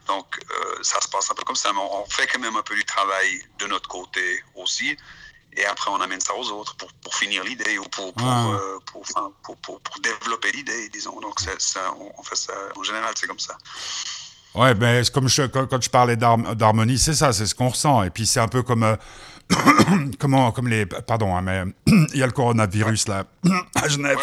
donc 0.07 0.39
euh, 0.39 0.79
ça 0.81 0.99
se 1.01 1.07
passe 1.07 1.29
un 1.29 1.35
peu 1.35 1.43
comme 1.43 1.55
ça, 1.55 1.71
mais 1.73 1.79
on 1.79 2.05
fait 2.07 2.25
quand 2.27 2.39
même 2.39 2.55
un 2.55 2.63
peu 2.63 2.75
du 2.75 2.83
travail 2.83 3.43
de 3.59 3.67
notre 3.67 3.87
côté 3.87 4.43
aussi, 4.55 4.97
et 5.53 5.65
après 5.65 5.91
on 5.91 6.01
amène 6.01 6.21
ça 6.21 6.33
aux 6.33 6.49
autres 6.49 6.75
pour, 6.77 6.91
pour 6.93 7.13
finir 7.13 7.43
l'idée 7.43 7.77
ou 7.77 7.83
pour, 7.83 8.11
pour, 8.13 8.27
euh, 8.27 8.79
pour, 8.87 9.03
pour, 9.43 9.79
pour, 9.81 9.99
développer 9.99 10.51
l'idée, 10.51 10.89
disons, 10.89 11.19
donc 11.19 11.39
ça, 11.39 11.93
on 12.17 12.23
fait 12.23 12.35
ça, 12.35 12.53
en 12.75 12.83
général, 12.83 13.13
c'est 13.15 13.27
comme 13.27 13.39
ça. 13.39 13.55
Ouais, 14.53 14.73
ben, 14.73 15.03
comme 15.13 15.29
je, 15.29 15.43
quand, 15.43 15.81
je 15.81 15.89
parlais 15.89 16.17
d'harmonie, 16.17 16.97
c'est 16.97 17.13
ça, 17.13 17.31
c'est 17.31 17.45
ce 17.45 17.55
qu'on 17.55 17.69
ressent. 17.69 18.03
Et 18.03 18.09
puis 18.09 18.25
c'est 18.25 18.41
un 18.41 18.49
peu 18.49 18.63
comme 18.63 18.83
euh, 18.83 18.97
comment, 20.19 20.51
comme 20.51 20.67
les, 20.67 20.85
pardon, 20.85 21.35
hein, 21.35 21.41
mais 21.41 21.63
il 22.13 22.17
y 22.17 22.23
a 22.23 22.25
le 22.25 22.31
coronavirus 22.31 23.07
là 23.07 23.25
à 23.75 23.87
Genève. 23.87 24.17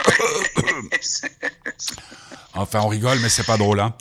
enfin, 2.55 2.81
on 2.83 2.89
rigole, 2.89 3.19
mais 3.21 3.29
c'est 3.29 3.47
pas 3.47 3.57
drôle, 3.57 3.81
hein. 3.81 3.95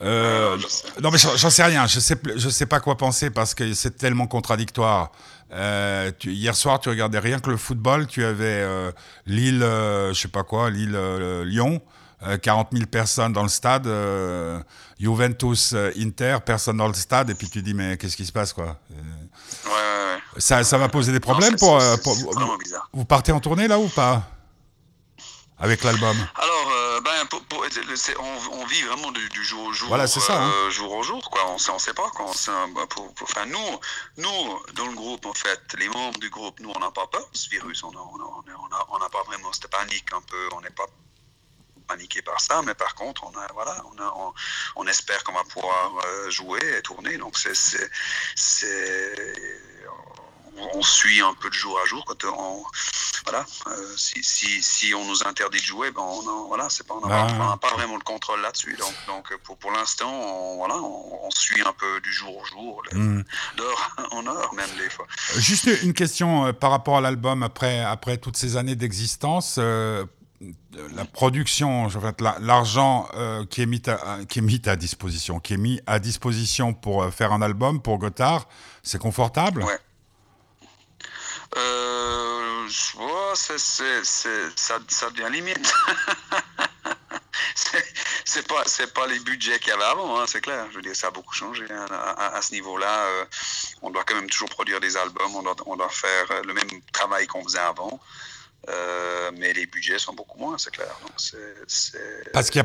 Euh, 0.00 0.56
non, 1.02 1.10
mais 1.10 1.18
j'en 1.18 1.50
sais 1.50 1.64
rien. 1.64 1.86
Je 1.86 2.00
sais, 2.00 2.16
je 2.36 2.48
sais 2.48 2.66
pas 2.66 2.80
quoi 2.80 2.96
penser 2.96 3.30
parce 3.30 3.54
que 3.54 3.74
c'est 3.74 3.96
tellement 3.96 4.26
contradictoire. 4.26 5.12
Euh, 5.52 6.12
hier 6.24 6.54
soir, 6.54 6.78
tu 6.78 6.88
regardais 6.88 7.18
rien 7.18 7.40
que 7.40 7.50
le 7.50 7.56
football. 7.56 8.06
Tu 8.06 8.24
avais 8.24 8.44
euh, 8.62 8.92
Lille, 9.26 9.60
je 9.60 10.14
sais 10.14 10.28
pas 10.28 10.44
quoi, 10.44 10.70
Lille, 10.70 10.98
Lyon. 11.44 11.80
40 12.42 12.70
000 12.72 12.86
personnes 12.86 13.32
dans 13.32 13.44
le 13.44 13.48
stade, 13.48 13.88
Juventus, 14.98 15.72
Inter, 15.96 16.38
personne 16.44 16.76
dans 16.76 16.88
le 16.88 16.94
stade, 16.94 17.30
et 17.30 17.34
puis 17.34 17.48
tu 17.48 17.62
dis 17.62 17.74
mais 17.74 17.96
qu'est-ce 17.96 18.16
qui 18.16 18.26
se 18.26 18.32
passe 18.32 18.52
quoi? 18.52 18.76
Ouais, 19.66 20.18
Ça, 20.38 20.64
ça 20.64 20.78
va 20.78 20.88
poser 20.88 21.12
des 21.12 21.20
problèmes 21.20 21.56
pour, 21.56 21.80
euh, 21.80 21.96
vous, 22.92 23.04
partez 23.04 23.32
en 23.32 23.40
tournée 23.40 23.68
là 23.68 23.78
ou 23.78 23.88
pas? 23.88 24.22
Avec 25.60 25.82
l'album 25.82 26.16
Alors, 26.36 26.72
euh, 26.72 27.00
ben, 27.00 27.10
on, 28.52 28.66
vit 28.66 28.82
vraiment 28.82 29.10
du, 29.10 29.44
jour 29.44 29.64
au 29.64 29.72
jour. 29.72 29.88
Voilà, 29.88 30.06
c'est 30.06 30.20
ça. 30.20 30.40
Hein. 30.40 30.52
Euh, 30.54 30.70
jour 30.70 30.92
au 30.92 31.02
jour, 31.02 31.28
quoi. 31.30 31.40
On 31.48 31.54
ne 31.74 31.78
sait 31.80 31.94
pas. 31.94 32.08
Quoi. 32.10 32.26
Ben, 32.46 32.86
enfin, 33.22 33.44
nous, 33.46 33.80
nous, 34.18 34.74
dans 34.74 34.86
le 34.86 34.94
groupe, 34.94 35.26
en 35.26 35.34
fait, 35.34 35.60
les 35.78 35.88
membres 35.88 36.18
du 36.20 36.30
groupe, 36.30 36.60
nous, 36.60 36.70
on 36.74 36.78
n'a 36.78 36.92
pas 36.92 37.08
peur 37.08 37.28
de 37.32 37.36
ce 37.36 37.50
virus. 37.50 37.82
On 37.82 37.90
n'a 37.90 37.98
on 38.00 38.96
a, 39.02 39.08
pas 39.08 39.22
vraiment 39.26 39.52
cette 39.52 39.68
panique 39.68 40.06
un 40.12 40.20
peu. 40.20 40.48
On 40.56 40.60
n'est 40.60 40.70
pas 40.70 40.86
paniqué 41.88 42.22
par 42.22 42.40
ça, 42.40 42.62
mais 42.62 42.74
par 42.74 42.94
contre, 42.94 43.24
on, 43.24 43.36
a, 43.38 43.46
voilà, 43.52 43.82
on, 43.92 44.02
a, 44.02 44.32
on, 44.76 44.86
espère 44.86 45.24
qu'on 45.24 45.32
va 45.32 45.44
pouvoir 45.44 45.92
euh, 46.04 46.30
jouer 46.30 46.60
et 46.76 46.82
tourner. 46.82 47.16
Donc, 47.18 47.36
c'est, 47.38 47.90
on, 50.74 50.82
suit 50.82 51.20
un 51.20 51.34
peu 51.34 51.48
de 51.48 51.54
jour 51.54 51.78
à 51.82 51.86
jour. 51.86 52.04
Quand 52.04 52.24
on, 52.24 52.64
voilà, 53.24 53.44
euh, 53.68 53.94
si, 53.96 54.22
si, 54.22 54.62
si, 54.62 54.94
on 54.94 55.04
nous 55.04 55.26
interdit 55.26 55.58
de 55.58 55.64
jouer, 55.64 55.90
ben 55.90 56.02
on 56.02 56.46
voilà, 56.46 56.68
c'est 56.68 56.86
pas, 56.86 56.94
on 56.94 57.06
n'a 57.06 57.56
pas, 57.56 57.74
vraiment 57.74 57.96
le 57.96 58.02
contrôle 58.02 58.40
là-dessus. 58.40 58.76
Donc, 58.78 58.94
donc 59.06 59.36
pour, 59.44 59.56
pour 59.56 59.70
l'instant, 59.72 60.10
on, 60.10 60.56
voilà, 60.56 60.76
on, 60.76 61.30
suit 61.30 61.60
un 61.60 61.72
peu 61.72 62.00
du 62.00 62.12
jour 62.12 62.36
au 62.36 62.44
jour, 62.44 62.82
mmh. 62.92 63.20
d'heure 63.56 63.96
en 64.10 64.26
heure 64.26 64.52
même 64.54 64.70
des 64.78 64.90
fois. 64.90 65.06
Juste 65.36 65.68
une 65.82 65.92
question 65.92 66.46
euh, 66.46 66.52
par 66.52 66.70
rapport 66.70 66.96
à 66.96 67.00
l'album 67.00 67.42
après, 67.42 67.80
après 67.80 68.16
toutes 68.16 68.36
ces 68.36 68.56
années 68.56 68.76
d'existence 68.76 69.60
la 70.94 71.04
production, 71.04 71.88
l'argent 72.40 73.08
euh, 73.14 73.44
qui, 73.46 73.62
est 73.62 73.66
mis 73.66 73.82
à, 73.86 74.76
disposition, 74.76 75.40
qui 75.40 75.54
est 75.54 75.58
mis 75.58 75.80
à 75.86 75.98
disposition 75.98 76.74
pour 76.74 77.02
euh, 77.02 77.10
faire 77.10 77.32
un 77.32 77.42
album 77.42 77.82
pour 77.82 77.98
Gotthard, 77.98 78.48
c'est 78.82 79.00
confortable? 79.00 79.64
Ouais. 79.64 79.78
Euh, 81.56 82.68
ça, 83.34 85.10
devient 85.10 85.32
limite. 85.32 85.72
c'est 88.24 88.46
pas 88.46 88.62
pas 88.94 89.06
les 89.06 89.18
budgets 89.20 89.58
qu'il 89.58 89.70
y 89.70 89.72
avait 89.72 89.84
avant, 89.84 90.20
hein, 90.20 90.24
c'est 90.26 90.40
clair. 90.40 90.66
Je 90.70 90.76
veux 90.76 90.82
dire, 90.82 90.94
ça 90.94 91.08
a 91.08 91.10
beaucoup 91.10 91.34
changé 91.34 91.64
hein, 91.70 91.86
à, 91.90 92.40
ce 92.42 92.52
niveau-là. 92.52 93.04
Euh, 93.06 93.24
on 93.82 93.90
doit 93.90 94.04
quand 94.04 94.14
même 94.14 94.30
toujours 94.30 94.50
produire 94.50 94.78
des 94.80 94.96
albums, 94.96 95.34
on 95.66 95.76
doit 95.76 95.88
faire 95.88 96.42
le 96.44 96.54
même 96.54 96.68
travail 96.92 97.26
qu'on 97.26 97.42
faisait 97.42 97.58
avant. 97.58 98.00
Euh, 98.68 99.30
mais 99.38 99.52
les 99.52 99.66
budgets 99.66 99.98
sont 99.98 100.12
beaucoup 100.12 100.38
moins, 100.38 100.58
c'est 100.58 100.70
clair. 100.70 100.88
Parce 102.32 102.50
qu'il 102.50 102.64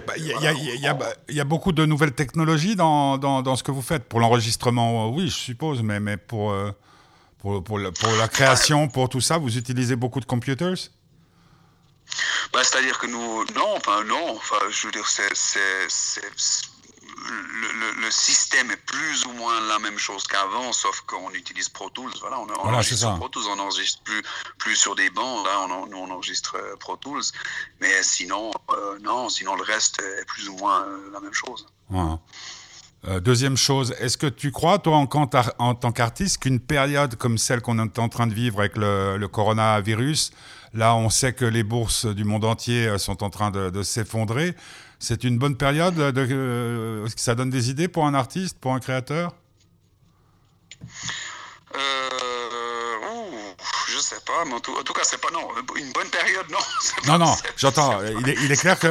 y, 1.30 1.40
a 1.40 1.44
beaucoup 1.44 1.72
de 1.72 1.86
nouvelles 1.86 2.14
technologies 2.14 2.76
dans, 2.76 3.18
dans, 3.18 3.56
ce 3.56 3.64
que 3.64 3.72
vous 3.72 3.82
faites. 3.82 4.04
Pour 4.06 4.20
l'enregistrement, 4.20 5.10
oui, 5.10 5.28
je 5.28 5.36
suppose, 5.36 5.82
mais, 5.82 6.00
mais 6.00 6.18
pour, 6.18 6.52
euh, 6.52 6.72
pour, 7.40 7.64
pour, 7.64 7.78
la 7.80 8.28
création, 8.28 8.88
pour 8.88 9.08
tout 9.08 9.22
ça, 9.22 9.38
vous 9.38 9.58
utilisez 9.58 9.96
beaucoup 9.96 10.20
de 10.20 10.26
computers? 10.26 10.90
Bah, 12.52 12.60
C'est-à-dire 12.64 13.00
que 13.00 13.08
nous, 13.08 13.46
non, 13.56 13.76
enfin, 13.78 14.04
non, 14.04 14.36
enfin, 14.36 14.60
je 14.70 14.88
veux 14.88 14.92
dire, 14.92 15.08
c'est 15.08 15.30
le, 17.16 18.12
système 18.12 18.70
est 18.72 18.86
plus 18.86 19.26
ou 19.26 19.32
moins 19.34 19.60
la 19.68 19.80
même 19.80 19.98
chose 19.98 20.24
qu'avant, 20.26 20.72
sauf 20.72 21.02
qu'on 21.02 21.32
utilise 21.32 21.70
Pro 21.70 21.90
Tools. 21.90 22.14
Voilà, 22.22 22.40
on, 22.40 22.50
enregistre 22.50 23.16
Pro 23.18 23.30
Tools, 23.30 23.46
on 23.50 23.56
n'enregistre 23.56 24.02
plus, 24.04 24.22
plus 24.58 24.76
sur 24.76 24.96
des 24.96 25.10
bancs. 25.10 25.46
Là, 25.46 25.62
on, 25.62 25.88
nous, 25.88 25.98
on 25.98 26.12
enregistre 26.12 26.56
euh, 26.58 26.76
Pro 26.78 26.96
Tools. 26.98 27.24
Mais 27.82 28.04
sinon, 28.04 28.52
euh, 28.72 29.00
non, 29.02 29.30
sinon 29.30 29.56
le 29.56 29.64
reste 29.64 30.02
est 30.02 30.26
plus 30.26 30.50
ou 30.50 30.56
moins 30.58 30.84
euh, 30.84 31.12
la 31.12 31.20
même 31.20 31.34
chose. 31.34 31.66
deuxième 33.22 33.58
chose, 33.58 33.94
est-ce 34.00 34.18
que 34.18 34.28
tu 34.28 34.52
crois, 34.52 34.80
toi, 34.80 34.98
en, 34.98 35.08
en 35.60 35.76
tant 35.76 35.92
qu'artiste, 35.92 36.40
qu'une 36.40 36.60
période 36.60 37.16
comme 37.16 37.38
celle 37.38 37.62
qu'on 37.62 37.80
est 37.80 38.00
en 38.00 38.10
train 38.10 38.28
de 38.28 38.34
vivre 38.34 38.60
avec 38.60 38.78
le, 38.78 39.26
coronavirus, 39.28 40.32
là, 40.74 40.96
on 40.96 41.10
sait 41.10 41.34
que 41.34 41.46
les 41.46 41.64
bourses 41.64 42.06
du 42.06 42.24
monde 42.24 42.46
entier 42.46 42.98
sont 42.98 43.24
en 43.24 43.30
train 43.30 43.52
de, 43.52 43.70
de 43.70 43.84
s'effondrer, 43.84 44.56
c'est 45.00 45.24
une 45.24 45.38
bonne 45.38 45.58
période 45.58 45.96
de, 45.96 46.28
euh, 46.32 47.08
Ça 47.16 47.36
donne 47.36 47.50
des 47.50 47.70
idées 47.70 47.88
pour 47.88 48.06
un 48.06 48.14
artiste, 48.14 48.58
pour 48.60 48.74
un 48.74 48.80
créateur? 48.80 49.36
Sais 54.14 54.22
pas, 54.26 54.46
mais 54.46 54.54
en 54.54 54.60
tout, 54.60 54.94
cas, 54.94 55.02
c'est 55.04 55.20
pas 55.20 55.30
non, 55.32 55.48
une 55.76 55.92
bonne 55.92 56.10
période, 56.10 56.46
non. 56.52 56.60
non, 57.08 57.26
non, 57.26 57.36
j'entends. 57.58 58.02
Il 58.20 58.30
est, 58.30 58.36
il 58.44 58.52
est 58.52 58.60
clair 58.60 58.78
que. 58.78 58.88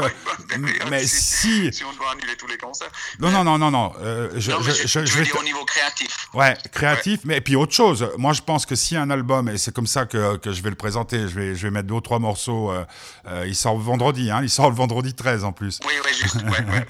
Mais 0.91 1.07
si, 1.07 1.73
si. 1.73 1.85
on 1.85 1.93
doit 1.93 2.13
annuler 2.13 2.37
tous 2.37 2.47
les 2.47 2.59
concerts. 2.59 2.91
Non, 3.19 3.31
non, 3.31 3.45
non, 3.45 3.59
non, 3.59 3.71
non. 3.71 3.93
Euh, 4.01 4.31
je, 4.37 4.51
non 4.51 4.61
je, 4.63 4.73
je, 4.73 5.05
je, 5.05 5.19
vais 5.19 5.25
dire 5.25 5.37
au 5.39 5.45
niveau 5.45 5.65
créatif. 5.65 6.29
Ouais, 6.35 6.57
créatif, 6.73 7.21
mais 7.25 7.41
puis 7.41 7.57
autre 7.57 7.73
chose. 7.73 8.11
Moi, 8.19 8.33
je 8.33 8.43
pense 8.43 8.67
que 8.67 8.75
si 8.75 8.97
un 8.97 9.11
album, 9.11 9.49
et 9.49 9.59
c'est 9.59 9.75
comme 9.75 9.87
ça 9.87 10.07
que, 10.07 10.37
que, 10.37 10.53
je 10.53 10.63
vais 10.63 10.71
le 10.71 10.77
présenter, 10.77 11.21
je 11.21 11.35
vais, 11.35 11.55
je 11.55 11.63
vais 11.63 11.71
mettre 11.71 11.89
deux 11.89 11.95
ou 11.95 12.01
trois 12.01 12.19
morceaux. 12.19 12.71
Euh, 12.71 12.85
euh, 13.27 13.45
il 13.47 13.57
sort 13.57 13.79
vendredi, 13.79 14.31
hein. 14.31 14.41
Il 14.43 14.51
sort 14.51 14.71
le 14.71 14.77
vendredi 14.77 15.15
13 15.15 15.45
en 15.45 15.53
plus. 15.53 15.79
Oui, 15.87 15.95
oui, 16.05 16.11
juste. 16.15 16.35
Ouais, 16.37 16.43
ouais, 16.43 16.87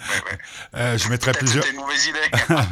ouais, 0.75 0.99
je 0.99 1.09
mettrai 1.09 1.33
plusieurs. 1.33 1.65
C'était 1.65 1.77
une 1.77 1.83
mauvaise 1.83 2.07
idée. 2.07 2.31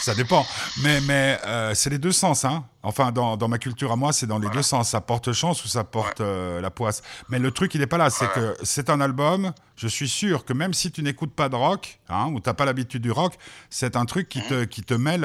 ça 0.00 0.14
dépend. 0.14 0.46
Mais, 0.82 1.00
mais 1.02 1.38
c'est 1.74 1.90
les 1.90 1.98
deux 1.98 2.12
sens, 2.12 2.44
hein. 2.44 2.64
Enfin, 2.84 3.12
dans, 3.12 3.38
dans 3.38 3.48
ma 3.48 3.56
culture 3.56 3.90
à 3.92 3.96
moi, 3.96 4.12
c'est 4.12 4.26
dans 4.26 4.38
les 4.38 4.50
deux 4.50 4.62
sens. 4.64 4.90
Ça 4.90 5.00
porte 5.00 5.32
chance 5.32 5.64
ou 5.64 5.68
ça 5.68 5.84
porte 5.84 6.20
euh, 6.20 6.60
la 6.60 6.70
poisse. 6.70 7.02
Mais 7.28 7.38
le 7.38 7.50
truc, 7.50 7.74
il 7.74 7.80
n'est 7.80 7.86
pas 7.86 7.98
là. 7.98 8.10
C'est 8.10 8.30
que 8.32 8.56
c'est 8.62 8.90
un 8.90 9.00
album. 9.00 9.52
Je 9.76 9.88
suis 9.88 10.08
sûr 10.08 10.44
que 10.44 10.52
même 10.52 10.74
si 10.74 10.90
tu 10.90 11.02
n'écoutes 11.02 11.34
pas 11.34 11.48
de 11.48 11.56
rock, 11.56 12.00
hein, 12.08 12.26
ou 12.32 12.40
tu 12.40 12.48
n'as 12.48 12.54
pas 12.54 12.64
l'habitude 12.64 13.02
du 13.02 13.10
rock, 13.10 13.34
c'est 13.70 13.96
un 13.96 14.04
truc 14.04 14.28
qui 14.28 14.42
te, 14.42 14.64
qui 14.64 14.82
te 14.82 14.94
mêle. 14.94 15.24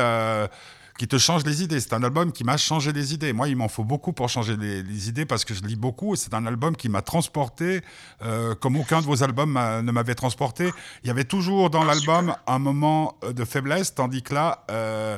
Qui 0.99 1.07
te 1.07 1.17
change 1.17 1.45
les 1.45 1.63
idées. 1.63 1.79
C'est 1.79 1.93
un 1.93 2.03
album 2.03 2.33
qui 2.33 2.43
m'a 2.43 2.57
changé 2.57 2.91
les 2.91 3.13
idées. 3.13 3.31
Moi, 3.31 3.47
il 3.47 3.55
m'en 3.55 3.69
faut 3.69 3.85
beaucoup 3.85 4.11
pour 4.11 4.27
changer 4.27 4.57
les, 4.57 5.07
idées 5.07 5.25
parce 5.25 5.45
que 5.45 5.53
je 5.53 5.63
lis 5.63 5.77
beaucoup. 5.77 6.17
C'est 6.17 6.33
un 6.33 6.45
album 6.45 6.75
qui 6.75 6.89
m'a 6.89 7.01
transporté 7.01 7.79
euh, 8.21 8.53
comme 8.53 8.75
aucun 8.75 8.99
de 8.99 9.05
vos 9.05 9.23
albums 9.23 9.53
ne 9.53 9.91
m'avait 9.93 10.13
transporté. 10.13 10.69
Il 11.03 11.07
y 11.07 11.09
avait 11.09 11.23
toujours 11.23 11.69
dans 11.69 11.85
l'album 11.85 12.35
un 12.47 12.59
moment 12.59 13.17
euh, 13.23 13.31
de 13.31 13.45
faiblesse, 13.45 13.95
tandis 13.95 14.23
que 14.23 14.33
là, 14.33 14.65
euh, 14.71 15.17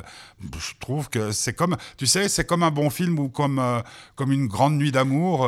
je 0.56 0.70
trouve 0.78 1.10
que 1.10 1.32
c'est 1.32 1.52
comme, 1.52 1.76
tu 1.96 2.06
sais, 2.06 2.28
c'est 2.28 2.44
comme 2.44 2.62
un 2.62 2.70
bon 2.70 2.88
film 2.88 3.18
ou 3.18 3.28
comme, 3.28 3.60
comme 4.14 4.30
une 4.30 4.46
grande 4.46 4.74
nuit 4.74 4.92
d'amour. 4.92 5.40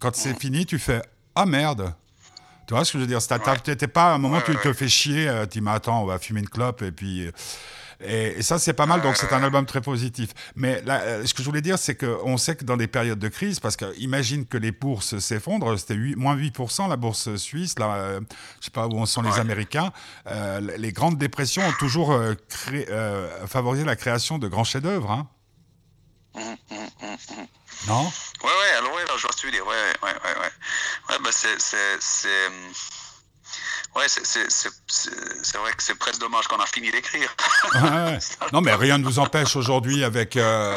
quand 0.00 0.16
c'est 0.16 0.36
fini, 0.40 0.66
tu 0.66 0.80
fais 0.80 1.02
ah 1.36 1.46
merde. 1.46 1.94
Tu 2.66 2.74
vois 2.74 2.84
ce 2.84 2.92
que 2.92 2.98
je 2.98 3.04
veux 3.04 3.08
dire? 3.08 3.20
T'étais 3.62 3.86
pas 3.86 4.10
à 4.10 4.14
un 4.14 4.18
moment 4.18 4.38
où 4.38 4.40
tu 4.40 4.56
te 4.56 4.72
fais 4.72 4.88
chier, 4.88 5.30
tu 5.48 5.60
dis 5.60 5.68
attends, 5.68 6.02
on 6.02 6.06
va 6.06 6.18
fumer 6.18 6.40
une 6.40 6.48
clope 6.48 6.82
et 6.82 6.90
puis 6.90 7.30
et, 8.00 8.42
ça, 8.42 8.58
c'est 8.58 8.72
pas 8.72 8.86
mal, 8.86 9.00
donc 9.00 9.16
c'est 9.16 9.32
un 9.32 9.42
album 9.42 9.66
très 9.66 9.80
positif. 9.80 10.30
Mais 10.56 10.82
euh, 10.88 11.24
ce 11.24 11.34
que 11.34 11.42
je 11.42 11.48
voulais 11.48 11.60
dire, 11.60 11.78
c'est 11.78 11.94
qu'on 11.94 12.36
sait 12.36 12.56
que 12.56 12.64
dans 12.64 12.76
des 12.76 12.86
périodes 12.86 13.18
de 13.18 13.28
crise, 13.28 13.60
parce 13.60 13.76
que 13.76 13.96
imagine 13.98 14.46
que 14.46 14.56
les 14.56 14.72
bourses 14.72 15.18
s'effondrent, 15.18 15.78
c'était 15.78 15.96
moins 16.16 16.36
8% 16.36 16.88
la 16.88 16.96
bourse 16.96 17.36
suisse, 17.36 17.78
là, 17.78 17.94
euh, 17.94 18.20
je 18.60 18.66
sais 18.66 18.70
pas 18.70 18.86
où 18.86 19.04
sont 19.06 19.22
les 19.22 19.38
Américains, 19.38 19.92
euh, 20.26 20.60
les 20.78 20.92
grandes 20.92 21.18
dépressions 21.18 21.62
ont 21.62 21.72
toujours 21.78 22.18
favorisé 23.46 23.84
la 23.84 23.96
création 23.96 24.38
de 24.38 24.48
grands 24.48 24.64
chefs-d'œuvre. 24.64 25.10
Hein. 25.10 25.28
Mmh, 26.34 26.40
mmh, 26.40 26.76
mmh, 27.02 27.46
non? 27.88 28.04
Ouais, 28.42 28.50
ouais, 28.50 28.76
alors, 28.78 28.94
ouais, 28.94 29.02
alors, 29.02 29.18
je 29.18 29.22
vois 29.22 29.32
ce 29.32 29.36
que 29.36 29.40
tu 29.40 29.46
veux 29.46 29.52
dire. 29.52 29.66
Ouais, 29.66 29.74
ouais, 30.02 30.08
ouais. 30.08 30.40
ouais. 30.40 30.50
ouais 31.10 31.18
bah, 31.22 31.30
c'est 31.32 31.54
Ouais, 33.94 34.06
c'est 34.08 35.58
vrai 35.58 35.72
que 35.72 35.82
c'est 35.82 35.94
presque 35.94 36.20
dommage 36.20 36.48
qu'on 36.48 36.58
a 36.58 36.66
fini 36.66 36.90
d'écrire. 36.90 37.34
non, 38.52 38.60
mais 38.60 38.74
rien 38.74 38.98
ne 38.98 39.04
vous 39.08 39.18
empêche 39.18 39.54
aujourd'hui 39.54 40.02
avec, 40.02 40.36
euh, 40.36 40.76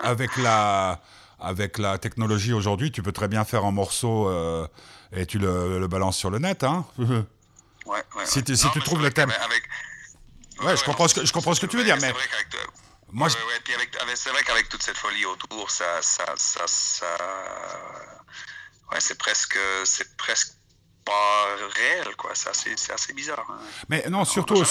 avec, 0.00 0.36
la, 0.36 1.00
avec 1.38 1.78
la 1.78 1.98
technologie 1.98 2.52
aujourd'hui, 2.52 2.90
tu 2.90 3.02
peux 3.02 3.12
très 3.12 3.28
bien 3.28 3.44
faire 3.44 3.64
un 3.64 3.70
morceau 3.70 4.28
euh, 4.28 4.66
et 5.12 5.24
tu 5.26 5.38
le, 5.38 5.78
le, 5.78 5.86
balances 5.86 6.16
sur 6.16 6.30
le 6.30 6.38
net. 6.38 6.64
Hein 6.64 6.84
ouais, 6.98 7.24
ouais, 7.86 8.02
si, 8.24 8.42
tu, 8.42 8.56
si 8.56 8.68
tu 8.72 8.80
trouves 8.80 9.02
le 9.02 9.12
thème. 9.12 9.30
Avec... 9.30 9.62
Ouais, 10.62 10.76
je, 10.76 10.82
comprends 10.82 11.06
ce 11.06 11.14
que, 11.14 11.24
je 11.24 11.32
comprends 11.32 11.54
ce 11.54 11.60
que 11.60 11.66
tu 11.66 11.76
veux 11.76 11.84
dire, 11.84 11.96
mais. 12.00 12.12
Moi, 13.10 13.28
c'est 13.30 14.30
vrai 14.30 14.42
qu'avec 14.42 14.68
toute 14.68 14.82
cette 14.82 14.98
folie 14.98 15.24
autour, 15.24 15.70
ça, 15.70 16.02
ça, 16.02 16.26
ça, 16.36 16.66
ça... 16.66 17.06
ouais, 18.92 19.00
c'est 19.00 19.16
presque, 19.16 19.58
c'est 19.84 20.14
presque 20.18 20.57
réel, 21.74 22.16
quoi. 22.16 22.30
C'est 22.34 22.50
assez, 22.50 22.74
assez, 22.92 23.12
bizarre. 23.12 23.46
Hein. 23.48 23.58
Mais 23.88 24.04
non, 24.10 24.24
surtout. 24.24 24.62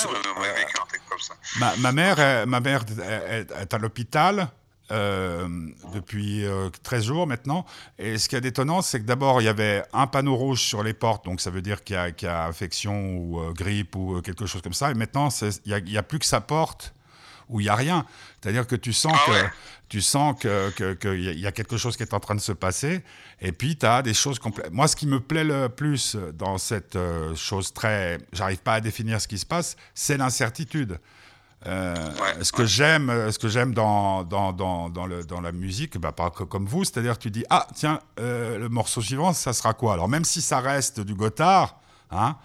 ma, 1.59 1.75
ma, 1.77 1.91
mère, 1.91 2.47
ma 2.47 2.59
mère 2.59 2.83
est, 3.01 3.73
à 3.73 3.77
l'hôpital. 3.77 4.49
Euh, 4.89 5.49
depuis 5.93 6.45
13 6.83 7.03
euh, 7.03 7.05
jours 7.05 7.27
maintenant. 7.27 7.65
Et 7.99 8.17
ce 8.17 8.29
qui 8.29 8.37
est 8.37 8.45
étonnant, 8.45 8.81
c'est 8.81 9.01
que 9.01 9.05
d'abord, 9.05 9.41
il 9.41 9.43
y 9.43 9.49
avait 9.49 9.83
un 9.91 10.07
panneau 10.07 10.37
rouge 10.37 10.61
sur 10.61 10.81
les 10.81 10.93
portes, 10.93 11.25
donc 11.25 11.41
ça 11.41 11.49
veut 11.49 11.61
dire 11.61 11.83
qu'il 11.83 11.97
y, 11.97 12.23
y, 12.23 12.27
a 12.27 12.45
infection 12.45 13.17
ou 13.17 13.41
euh, 13.41 13.51
grippe 13.51 13.97
ou 13.97 14.21
quelque 14.21 14.45
chose 14.45 14.61
comme 14.61 14.73
ça. 14.73 14.89
Et 14.89 14.93
maintenant, 14.93 15.27
il 15.65 15.83
n'y 15.83 15.97
a, 15.97 15.99
a, 15.99 16.03
plus 16.03 16.19
que 16.19 16.25
sa 16.25 16.39
porte 16.39 16.93
où 17.49 17.59
il 17.59 17.63
n'y 17.63 17.69
a 17.69 17.75
rien. 17.75 18.05
C'est-à-dire 18.41 18.67
que 18.67 18.75
tu 18.75 18.93
sens 18.93 19.13
ah 19.15 19.31
que 19.31 19.47
tu 19.89 20.01
sens 20.01 20.35
qu'il 20.39 20.49
que, 20.75 20.93
que 20.93 21.15
y 21.17 21.47
a 21.47 21.51
quelque 21.51 21.77
chose 21.77 21.95
qui 21.95 22.03
est 22.03 22.13
en 22.13 22.19
train 22.19 22.35
de 22.35 22.41
se 22.41 22.51
passer, 22.51 23.03
et 23.39 23.51
puis 23.51 23.77
tu 23.77 23.85
as 23.85 24.01
des 24.01 24.13
choses 24.13 24.39
complètes. 24.39 24.71
Moi, 24.71 24.87
ce 24.87 24.95
qui 24.95 25.07
me 25.07 25.19
plaît 25.19 25.45
le 25.45 25.69
plus 25.69 26.17
dans 26.33 26.57
cette 26.57 26.95
euh, 26.95 27.35
chose 27.35 27.73
très... 27.73 28.17
J'arrive 28.33 28.59
pas 28.59 28.75
à 28.75 28.81
définir 28.81 29.21
ce 29.21 29.27
qui 29.27 29.37
se 29.37 29.45
passe, 29.45 29.77
c'est 29.93 30.17
l'incertitude. 30.17 30.99
Euh, 31.65 31.95
ce 32.41 32.51
que 32.51 32.65
j'aime, 32.65 33.09
euh, 33.09 33.31
ce 33.31 33.39
que 33.39 33.47
j'aime 33.47 33.73
dans 33.73 34.23
dans, 34.23 34.53
dans, 34.53 34.89
dans, 34.89 35.07
le, 35.07 35.23
dans 35.23 35.41
la 35.41 35.51
musique, 35.51 35.97
bah, 35.97 36.11
pas 36.11 36.29
comme 36.29 36.67
vous, 36.67 36.83
c'est-à-dire 36.83 37.17
tu 37.17 37.31
dis 37.31 37.45
ah 37.49 37.65
tiens 37.73 37.99
le 38.17 38.67
morceau 38.67 39.01
suivant 39.01 39.33
ça 39.33 39.53
sera 39.53 39.73
quoi? 39.73 39.93
Alors 39.93 40.07
même 40.07 40.23
si 40.23 40.41
ça 40.41 40.59
reste 40.59 40.99
du 40.99 41.15
Gotthard, 41.15 41.79
hein, 42.11 42.35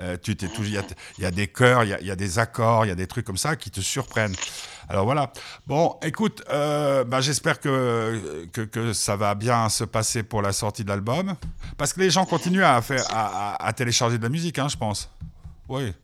euh, 0.00 0.16
tu 0.22 0.36
t'es 0.36 0.46
il 0.58 0.82
y, 1.18 1.24
a 1.24 1.30
des 1.30 1.46
chœurs, 1.48 1.84
il 1.84 2.06
y, 2.06 2.10
a 2.10 2.16
des 2.16 2.38
accords, 2.38 2.84
il 2.84 2.88
y 2.88 2.92
a 2.92 2.94
des 2.94 3.06
trucs 3.06 3.24
comme 3.24 3.36
ça 3.36 3.56
qui 3.56 3.70
te 3.70 3.80
surprennent. 3.80 4.34
Alors 4.88 5.04
voilà. 5.04 5.32
Bon, 5.66 5.96
écoute, 6.02 6.42
euh, 6.50 7.04
bah, 7.04 7.20
j'espère 7.20 7.60
que, 7.60 8.46
que, 8.52 8.92
ça 8.92 9.16
va 9.16 9.34
bien 9.34 9.68
se 9.68 9.84
passer 9.84 10.22
pour 10.22 10.42
la 10.42 10.52
sortie 10.52 10.84
de 10.84 10.88
l'album, 10.88 11.34
parce 11.78 11.92
que 11.92 12.00
les 12.00 12.10
gens 12.10 12.26
continuent 12.26 12.64
à 12.64 12.80
faire 12.82 13.04
à 13.10 13.72
télécharger 13.74 14.18
de 14.18 14.22
la 14.22 14.28
musique, 14.28 14.58
hein, 14.58 14.68
je 14.68 14.76
pense. 14.76 15.10
Oui. 15.68 15.94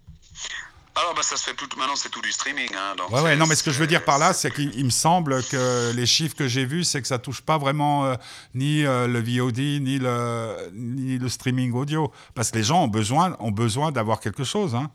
Alors, 0.94 1.14
bah, 1.14 1.22
ça 1.22 1.36
se 1.36 1.44
fait 1.44 1.54
plus. 1.54 1.66
Maintenant, 1.76 1.96
c'est 1.96 2.10
tout 2.10 2.20
du 2.20 2.30
streaming. 2.30 2.68
Hein, 2.74 2.94
ouais, 3.10 3.22
ouais, 3.22 3.36
non, 3.36 3.46
mais 3.46 3.54
ce 3.54 3.62
que 3.62 3.70
je 3.70 3.78
veux 3.78 3.86
dire 3.86 4.04
par 4.04 4.18
là, 4.18 4.34
c'est 4.34 4.50
qu'il 4.50 4.84
me 4.84 4.90
semble 4.90 5.42
que 5.44 5.92
les 5.94 6.04
chiffres 6.04 6.36
que 6.36 6.48
j'ai 6.48 6.66
vus, 6.66 6.84
c'est 6.84 7.00
que 7.00 7.08
ça 7.08 7.18
touche 7.18 7.40
pas 7.40 7.56
vraiment 7.56 8.04
euh, 8.04 8.14
ni 8.54 8.84
euh, 8.84 9.06
le 9.06 9.20
VOD, 9.20 9.58
ni 9.58 9.98
le, 9.98 10.70
ni 10.74 11.18
le 11.18 11.28
streaming 11.30 11.72
audio. 11.72 12.12
Parce 12.34 12.50
que 12.50 12.58
les 12.58 12.64
gens 12.64 12.84
ont 12.84 12.88
besoin, 12.88 13.36
ont 13.40 13.50
besoin 13.50 13.90
d'avoir 13.90 14.20
quelque 14.20 14.44
chose. 14.44 14.74
Hein. 14.74 14.90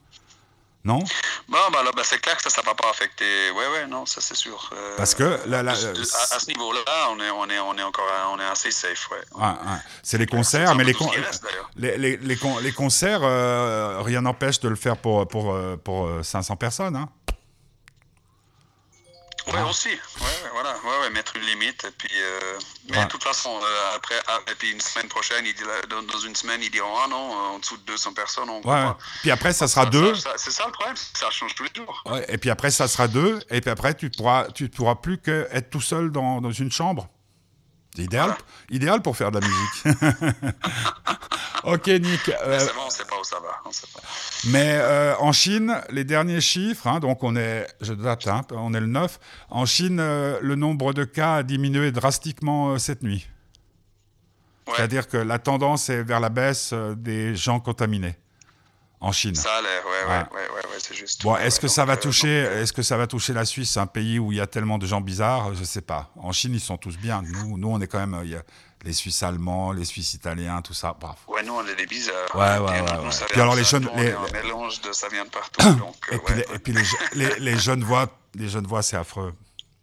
Non? 0.87 0.99
Bon, 1.49 1.57
bah, 1.73 1.79
bah, 1.93 2.01
c'est 2.05 2.21
clair 2.21 2.37
que 2.37 2.43
ça, 2.43 2.49
ça 2.49 2.61
va 2.61 2.73
pas 2.73 2.89
affecter. 2.89 3.51
Ouais, 3.51 3.67
ouais, 3.73 3.87
non, 3.87 4.05
ça 4.05 4.21
c'est 4.21 4.35
sûr. 4.37 4.69
Euh, 4.71 4.95
Parce 4.95 5.13
que 5.13 5.37
là, 5.45 5.59
à, 5.59 5.75
ce 5.75 6.47
niveau-là, 6.47 7.09
on 7.11 7.19
est, 7.19 7.29
on 7.29 7.49
est, 7.49 7.59
on 7.59 7.77
est 7.77 7.83
encore, 7.83 8.05
on 8.33 8.39
est 8.39 8.45
assez 8.45 8.71
safe, 8.71 9.09
ouais. 9.11 9.41
C'est 10.01 10.17
les 10.17 10.25
concerts, 10.25 10.75
mais 10.75 10.85
les, 10.85 10.95
les, 11.75 11.97
les, 11.97 12.17
les, 12.17 12.37
les, 12.61 12.71
concerts, 12.71 13.19
euh, 13.23 14.01
rien 14.01 14.21
n'empêche 14.21 14.61
de 14.61 14.69
le 14.69 14.77
faire 14.77 14.95
pour, 14.95 15.27
pour, 15.27 15.53
euh, 15.53 15.75
pour 15.75 16.09
500 16.23 16.55
personnes, 16.55 16.95
hein 16.95 17.09
Ouais, 19.47 19.61
aussi. 19.69 19.89
Ouais, 20.67 20.79
voilà. 20.81 20.99
Ouais, 20.99 21.03
ouais, 21.05 21.09
mettre 21.11 21.35
une 21.35 21.43
limite. 21.43 21.85
Et 21.85 21.91
puis, 21.91 22.09
euh, 22.15 22.59
mais 22.89 23.03
de 23.03 23.09
toute 23.09 23.23
façon, 23.23 23.49
euh, 23.49 23.95
après, 23.95 24.15
ah, 24.27 24.39
et 24.51 24.55
puis 24.55 24.71
une 24.71 24.81
semaine 24.81 25.07
prochaine, 25.07 25.45
il 25.45 25.53
dit, 25.53 25.63
dans, 25.89 26.19
une 26.19 26.35
semaine, 26.35 26.61
ils 26.61 26.71
diront 26.71 26.95
Ah 27.03 27.07
non, 27.07 27.15
en 27.15 27.59
dessous 27.59 27.77
de 27.77 27.83
200 27.83 28.13
personnes, 28.13 28.49
on 28.49 28.61
ouais. 28.61 28.91
Puis 29.21 29.31
après, 29.31 29.53
ça 29.53 29.67
sera 29.67 29.85
deux. 29.85 30.13
C'est 30.37 30.51
ça 30.51 30.65
le 30.65 30.71
problème, 30.71 30.95
ça 31.13 31.29
change 31.29 31.55
tous 31.55 31.63
les 31.63 31.71
jours. 31.75 32.03
Ouais, 32.05 32.25
et 32.29 32.37
puis 32.37 32.49
après, 32.49 32.71
ça 32.71 32.87
sera 32.87 33.07
deux. 33.07 33.39
Et 33.49 33.61
puis 33.61 33.69
après, 33.69 33.93
tu 33.93 34.09
pourras, 34.09 34.47
tu 34.51 34.69
pourras 34.69 34.95
plus 34.95 35.17
qu'être 35.17 35.69
tout 35.69 35.81
seul 35.81 36.11
dans, 36.11 36.41
dans 36.41 36.51
une 36.51 36.71
chambre. 36.71 37.07
C'est 37.97 38.03
idéal, 38.03 38.35
idéal 38.69 39.01
pour 39.01 39.17
faire 39.17 39.31
de 39.31 39.39
la 39.39 39.47
musique. 39.47 40.01
ok, 41.63 41.87
Nick. 41.87 42.29
Euh, 42.29 42.59
c'est 42.59 42.75
bon, 42.75 42.81
on 42.85 42.89
sait 42.91 43.05
pas 43.05 43.19
où 43.19 43.23
ça 43.23 43.37
va. 43.39 43.71
sait 43.71 43.87
pas. 43.91 44.01
Mais 44.51 44.77
euh, 44.79 45.15
en 45.17 45.31
Chine, 45.31 45.81
les 45.89 46.03
derniers 46.03 46.39
chiffres, 46.39 46.85
hein, 46.85 46.99
donc 46.99 47.23
on 47.23 47.35
est, 47.35 47.65
je 47.81 47.95
date, 47.95 48.27
hein, 48.27 48.43
on 48.51 48.75
est 48.75 48.79
le 48.79 48.85
9. 48.85 49.19
En 49.49 49.65
Chine, 49.65 49.97
euh, 49.99 50.37
le 50.43 50.53
nombre 50.53 50.93
de 50.93 51.05
cas 51.05 51.37
a 51.37 51.43
diminué 51.43 51.91
drastiquement 51.91 52.77
cette 52.77 53.01
nuit. 53.01 53.27
C'est-à-dire 54.75 55.07
que 55.07 55.17
la 55.17 55.39
tendance 55.39 55.89
est 55.89 56.03
vers 56.03 56.19
la 56.19 56.29
baisse 56.29 56.75
des 56.97 57.35
gens 57.35 57.59
contaminés 57.59 58.15
en 58.99 59.11
Chine. 59.11 59.35
Ça 59.35 59.55
a 59.55 59.61
l'air, 59.61 59.83
ouais, 59.85 60.11
ouais, 60.11 60.25
ouais, 60.31 60.49
ouais, 60.55 60.77
c'est 60.79 60.95
juste. 60.95 61.23
Bon, 61.23 61.35
est-ce 61.37 61.59
que 61.59 61.67
ça 61.67 61.85
va 61.85 61.97
toucher, 61.97 62.29
est-ce 62.29 62.73
que 62.73 62.81
ça 62.81 62.97
va 62.97 63.07
toucher 63.07 63.33
la 63.33 63.45
Suisse, 63.45 63.77
un 63.77 63.87
pays 63.87 64.19
où 64.19 64.31
il 64.31 64.37
y 64.37 64.41
a 64.41 64.47
tellement 64.47 64.77
de 64.77 64.87
gens 64.87 65.01
bizarres? 65.01 65.53
Je 65.53 65.63
sais 65.63 65.81
pas. 65.81 66.09
En 66.15 66.31
Chine, 66.31 66.53
ils 66.53 66.59
sont 66.59 66.77
tous 66.77 66.97
bien. 66.97 67.21
Nous, 67.21 67.57
nous, 67.57 67.69
on 67.69 67.79
est 67.79 67.87
quand 67.87 67.99
même, 67.99 68.19
il 68.23 68.31
y 68.31 68.35
a 68.35 68.43
les 68.83 68.93
Suisses 68.93 69.21
allemands, 69.23 69.71
les 69.71 69.85
Suisses 69.85 70.13
italiens, 70.13 70.61
tout 70.61 70.73
ça. 70.73 70.95
Bref. 70.99 71.17
Ouais, 71.27 71.43
nous, 71.43 71.53
on 71.53 71.65
est 71.65 71.75
des 71.75 71.85
bizarres. 71.85 72.35
Ouais, 72.35 72.57
ouais, 72.57 72.81
ouais. 72.81 73.09
Puis 73.29 73.41
alors 73.41 73.55
les 73.55 73.63
jeunes, 73.63 73.89
les... 73.95 74.11
un 74.11 74.31
mélange 74.31 74.81
de 74.81 74.91
ça 74.91 75.07
vient 75.09 75.25
de 75.25 75.29
partout. 75.29 75.73
donc, 75.79 75.95
et, 76.11 76.17
puis, 76.17 76.35
les, 76.35 76.41
et 76.41 76.59
puis 76.59 76.73
les, 77.13 77.39
les, 77.39 77.57
jeunes 77.57 77.83
voix, 77.83 78.07
les 78.35 78.49
jeunes 78.49 78.67
voix, 78.67 78.81
c'est 78.81 78.97
affreux. 78.97 79.33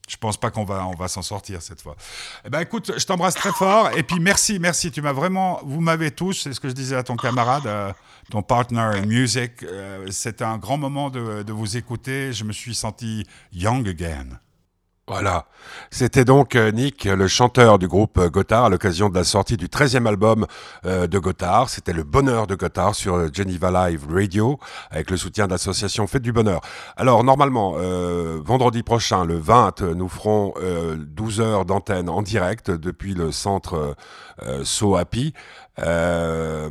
Je 0.09 0.17
pense 0.19 0.37
pas 0.37 0.51
qu'on 0.51 0.65
va, 0.65 0.87
on 0.87 0.95
va 0.95 1.09
s'en 1.09 1.23
sortir 1.23 1.63
cette 1.63 1.81
fois. 1.81 1.97
Eh 2.45 2.51
ben, 2.51 2.61
écoute, 2.61 2.93
je 2.99 3.07
t'embrasse 3.07 3.35
très 3.35 3.53
fort. 3.53 3.91
Et 3.97 4.03
puis, 4.03 4.21
merci, 4.21 4.59
merci. 4.59 4.91
Tu 4.91 5.01
m'as 5.01 5.13
vraiment, 5.15 5.61
vous 5.65 5.81
m'avez 5.81 6.11
tous, 6.11 6.43
c'est 6.43 6.53
ce 6.53 6.61
que 6.61 6.69
je 6.69 6.75
disais 6.75 6.97
à 6.97 7.03
ton 7.03 7.17
camarade, 7.17 7.67
euh, 7.67 7.91
ton 8.31 8.43
partner 8.43 9.01
music. 9.07 9.63
Euh, 9.63 10.07
C'était 10.11 10.45
un 10.45 10.59
grand 10.59 10.77
moment 10.77 11.09
de, 11.09 11.43
de 11.43 11.53
vous 11.53 11.79
écouter. 11.79 12.35
Je 12.35 12.45
me 12.45 12.53
suis 12.53 12.75
senti 12.75 13.27
young 13.53 13.89
again. 13.89 14.27
Voilà. 15.07 15.45
C'était 15.91 16.25
donc 16.25 16.57
euh, 16.57 16.71
Nick, 16.71 17.05
le 17.05 17.29
chanteur 17.29 17.79
du 17.79 17.87
groupe 17.87 18.17
euh, 18.17 18.31
Gotthard, 18.31 18.65
à 18.65 18.69
l'occasion 18.71 19.11
de 19.11 19.15
la 19.15 19.25
sortie 19.25 19.59
du 19.59 19.67
13e 19.67 20.07
album 20.07 20.47
euh, 20.87 21.07
de 21.07 21.19
Gotthard. 21.19 21.69
C'était 21.69 21.93
le 21.93 22.05
bonheur 22.05 22.47
de 22.47 22.55
Gotthard 22.55 22.95
sur 22.95 23.33
Geneva 23.33 23.71
Live 23.71 24.07
Radio, 24.11 24.59
avec 24.91 25.11
le 25.11 25.19
soutien 25.19 25.47
de 25.47 25.53
l'association 25.53 26.07
Fête 26.07 26.23
du 26.23 26.33
Bonheur. 26.33 26.63
Alors, 26.97 27.23
normalement, 27.23 27.75
vendredi 28.43 28.83
prochain, 28.83 29.25
le 29.27 29.37
20, 29.37 29.83
nous 29.83 30.09
ferons 30.09 30.55
12 30.97 31.41
heures 31.41 31.65
d'antenne 31.67 32.09
en 32.09 32.23
direct 32.23 32.71
depuis 32.71 33.15
le 33.15 33.31
centre 33.31 33.95
So 34.63 34.97
Happy. 34.97 35.35
ça 35.77 36.71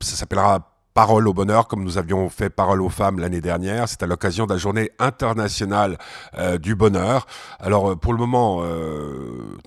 s'appellera 0.00 0.75
Parole 0.96 1.28
au 1.28 1.34
bonheur, 1.34 1.68
comme 1.68 1.84
nous 1.84 1.98
avions 1.98 2.30
fait 2.30 2.48
Parole 2.48 2.80
aux 2.80 2.88
femmes 2.88 3.18
l'année 3.18 3.42
dernière. 3.42 3.86
C'est 3.86 4.02
à 4.02 4.06
l'occasion 4.06 4.46
de 4.46 4.54
la 4.54 4.58
journée 4.58 4.92
internationale 4.98 5.98
euh, 6.38 6.56
du 6.56 6.74
bonheur. 6.74 7.26
Alors, 7.60 7.90
euh, 7.90 7.96
pour 7.96 8.14
le 8.14 8.18
moment, 8.18 8.60
euh, 8.62 9.58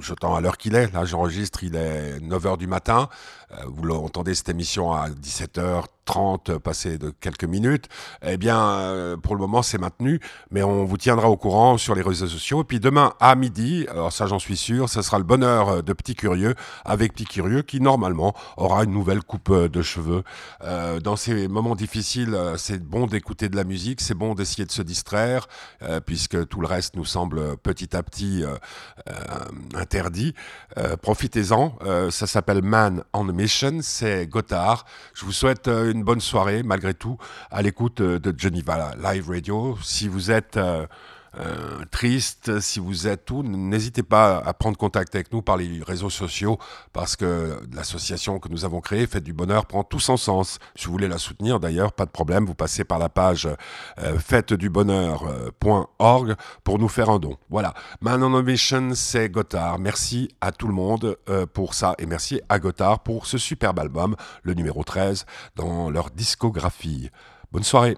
j'attends 0.00 0.34
à 0.34 0.40
l'heure 0.40 0.56
qu'il 0.56 0.74
est. 0.74 0.92
Là, 0.92 1.04
j'enregistre, 1.04 1.62
il 1.62 1.76
est 1.76 2.18
9h 2.18 2.58
du 2.58 2.66
matin. 2.66 3.08
Euh, 3.52 3.56
vous 3.66 3.84
l'entendez, 3.84 4.34
cette 4.34 4.48
émission 4.48 4.92
à 4.92 5.08
17h, 5.08 5.84
20h30 6.06 6.58
passé 6.58 6.98
de 6.98 7.10
quelques 7.10 7.44
minutes. 7.44 7.88
Eh 8.22 8.36
bien, 8.36 9.16
pour 9.22 9.34
le 9.34 9.40
moment, 9.40 9.62
c'est 9.62 9.78
maintenu, 9.78 10.20
mais 10.50 10.62
on 10.62 10.84
vous 10.84 10.96
tiendra 10.96 11.28
au 11.28 11.36
courant 11.36 11.78
sur 11.78 11.94
les 11.94 12.02
réseaux 12.02 12.28
sociaux. 12.28 12.62
Et 12.62 12.64
puis 12.64 12.80
demain 12.80 13.14
à 13.20 13.34
midi, 13.34 13.86
alors 13.90 14.12
ça 14.12 14.26
j'en 14.26 14.38
suis 14.38 14.56
sûr, 14.56 14.88
ce 14.88 15.02
sera 15.02 15.18
le 15.18 15.24
bonheur 15.24 15.82
de 15.82 15.92
Petit 15.92 16.14
Curieux 16.14 16.54
avec 16.84 17.12
Petit 17.12 17.24
Curieux 17.24 17.62
qui 17.62 17.80
normalement 17.80 18.34
aura 18.56 18.84
une 18.84 18.92
nouvelle 18.92 19.22
coupe 19.22 19.52
de 19.52 19.82
cheveux. 19.82 20.22
dans 21.02 21.16
ces 21.16 21.48
moments 21.48 21.74
difficiles, 21.74 22.38
c'est 22.56 22.82
bon 22.82 23.06
d'écouter 23.06 23.48
de 23.48 23.56
la 23.56 23.64
musique, 23.64 24.00
c'est 24.00 24.14
bon 24.14 24.34
d'essayer 24.34 24.64
de 24.64 24.72
se 24.72 24.82
distraire, 24.82 25.48
puisque 26.06 26.46
tout 26.48 26.60
le 26.60 26.66
reste 26.66 26.96
nous 26.96 27.04
semble 27.04 27.56
petit 27.58 27.96
à 27.96 28.02
petit 28.02 28.44
interdit. 29.74 30.34
Profitez-en, 31.02 31.76
ça 32.10 32.26
s'appelle 32.26 32.62
Man 32.62 33.02
on 33.12 33.28
a 33.28 33.32
C'est 33.48 34.26
Gotthard. 34.26 34.84
Je 35.14 35.24
vous 35.24 35.30
souhaite 35.30 35.68
euh, 35.68 35.92
une 35.92 36.02
bonne 36.02 36.20
soirée, 36.20 36.64
malgré 36.64 36.94
tout, 36.94 37.16
à 37.50 37.62
l'écoute 37.62 38.00
euh, 38.00 38.18
de 38.18 38.34
Geneva 38.36 38.94
Live 38.96 39.30
Radio. 39.30 39.78
Si 39.84 40.08
vous 40.08 40.32
êtes 40.32 40.58
euh, 41.38 41.84
triste, 41.90 42.60
si 42.60 42.80
vous 42.80 43.06
êtes 43.06 43.26
tout, 43.26 43.42
n'hésitez 43.42 44.02
pas 44.02 44.38
à 44.38 44.54
prendre 44.54 44.76
contact 44.76 45.14
avec 45.14 45.32
nous 45.32 45.42
par 45.42 45.56
les 45.56 45.82
réseaux 45.86 46.10
sociaux 46.10 46.58
parce 46.92 47.16
que 47.16 47.60
l'association 47.74 48.38
que 48.38 48.48
nous 48.48 48.64
avons 48.64 48.80
créée, 48.80 49.06
Fête 49.06 49.24
du 49.24 49.32
Bonheur, 49.32 49.66
prend 49.66 49.84
tout 49.84 50.00
son 50.00 50.16
sens. 50.16 50.58
Si 50.74 50.86
vous 50.86 50.92
voulez 50.92 51.08
la 51.08 51.18
soutenir 51.18 51.60
d'ailleurs, 51.60 51.92
pas 51.92 52.06
de 52.06 52.10
problème, 52.10 52.46
vous 52.46 52.54
passez 52.54 52.84
par 52.84 52.98
la 52.98 53.08
page 53.08 53.48
euh, 53.98 54.18
pour 56.64 56.78
nous 56.78 56.88
faire 56.88 57.10
un 57.10 57.18
don. 57.18 57.36
Voilà. 57.50 57.74
Man 58.00 58.22
on 58.22 58.42
Mission, 58.42 58.90
c'est 58.94 59.28
Gotthard. 59.28 59.78
Merci 59.78 60.28
à 60.40 60.52
tout 60.52 60.68
le 60.68 60.74
monde 60.74 61.16
euh, 61.28 61.46
pour 61.46 61.74
ça 61.74 61.94
et 61.98 62.06
merci 62.06 62.40
à 62.48 62.58
Gotthard 62.58 63.00
pour 63.00 63.26
ce 63.26 63.38
superbe 63.38 63.78
album, 63.78 64.16
le 64.42 64.54
numéro 64.54 64.84
13, 64.84 65.26
dans 65.56 65.90
leur 65.90 66.10
discographie. 66.10 67.10
Bonne 67.52 67.64
soirée. 67.64 67.96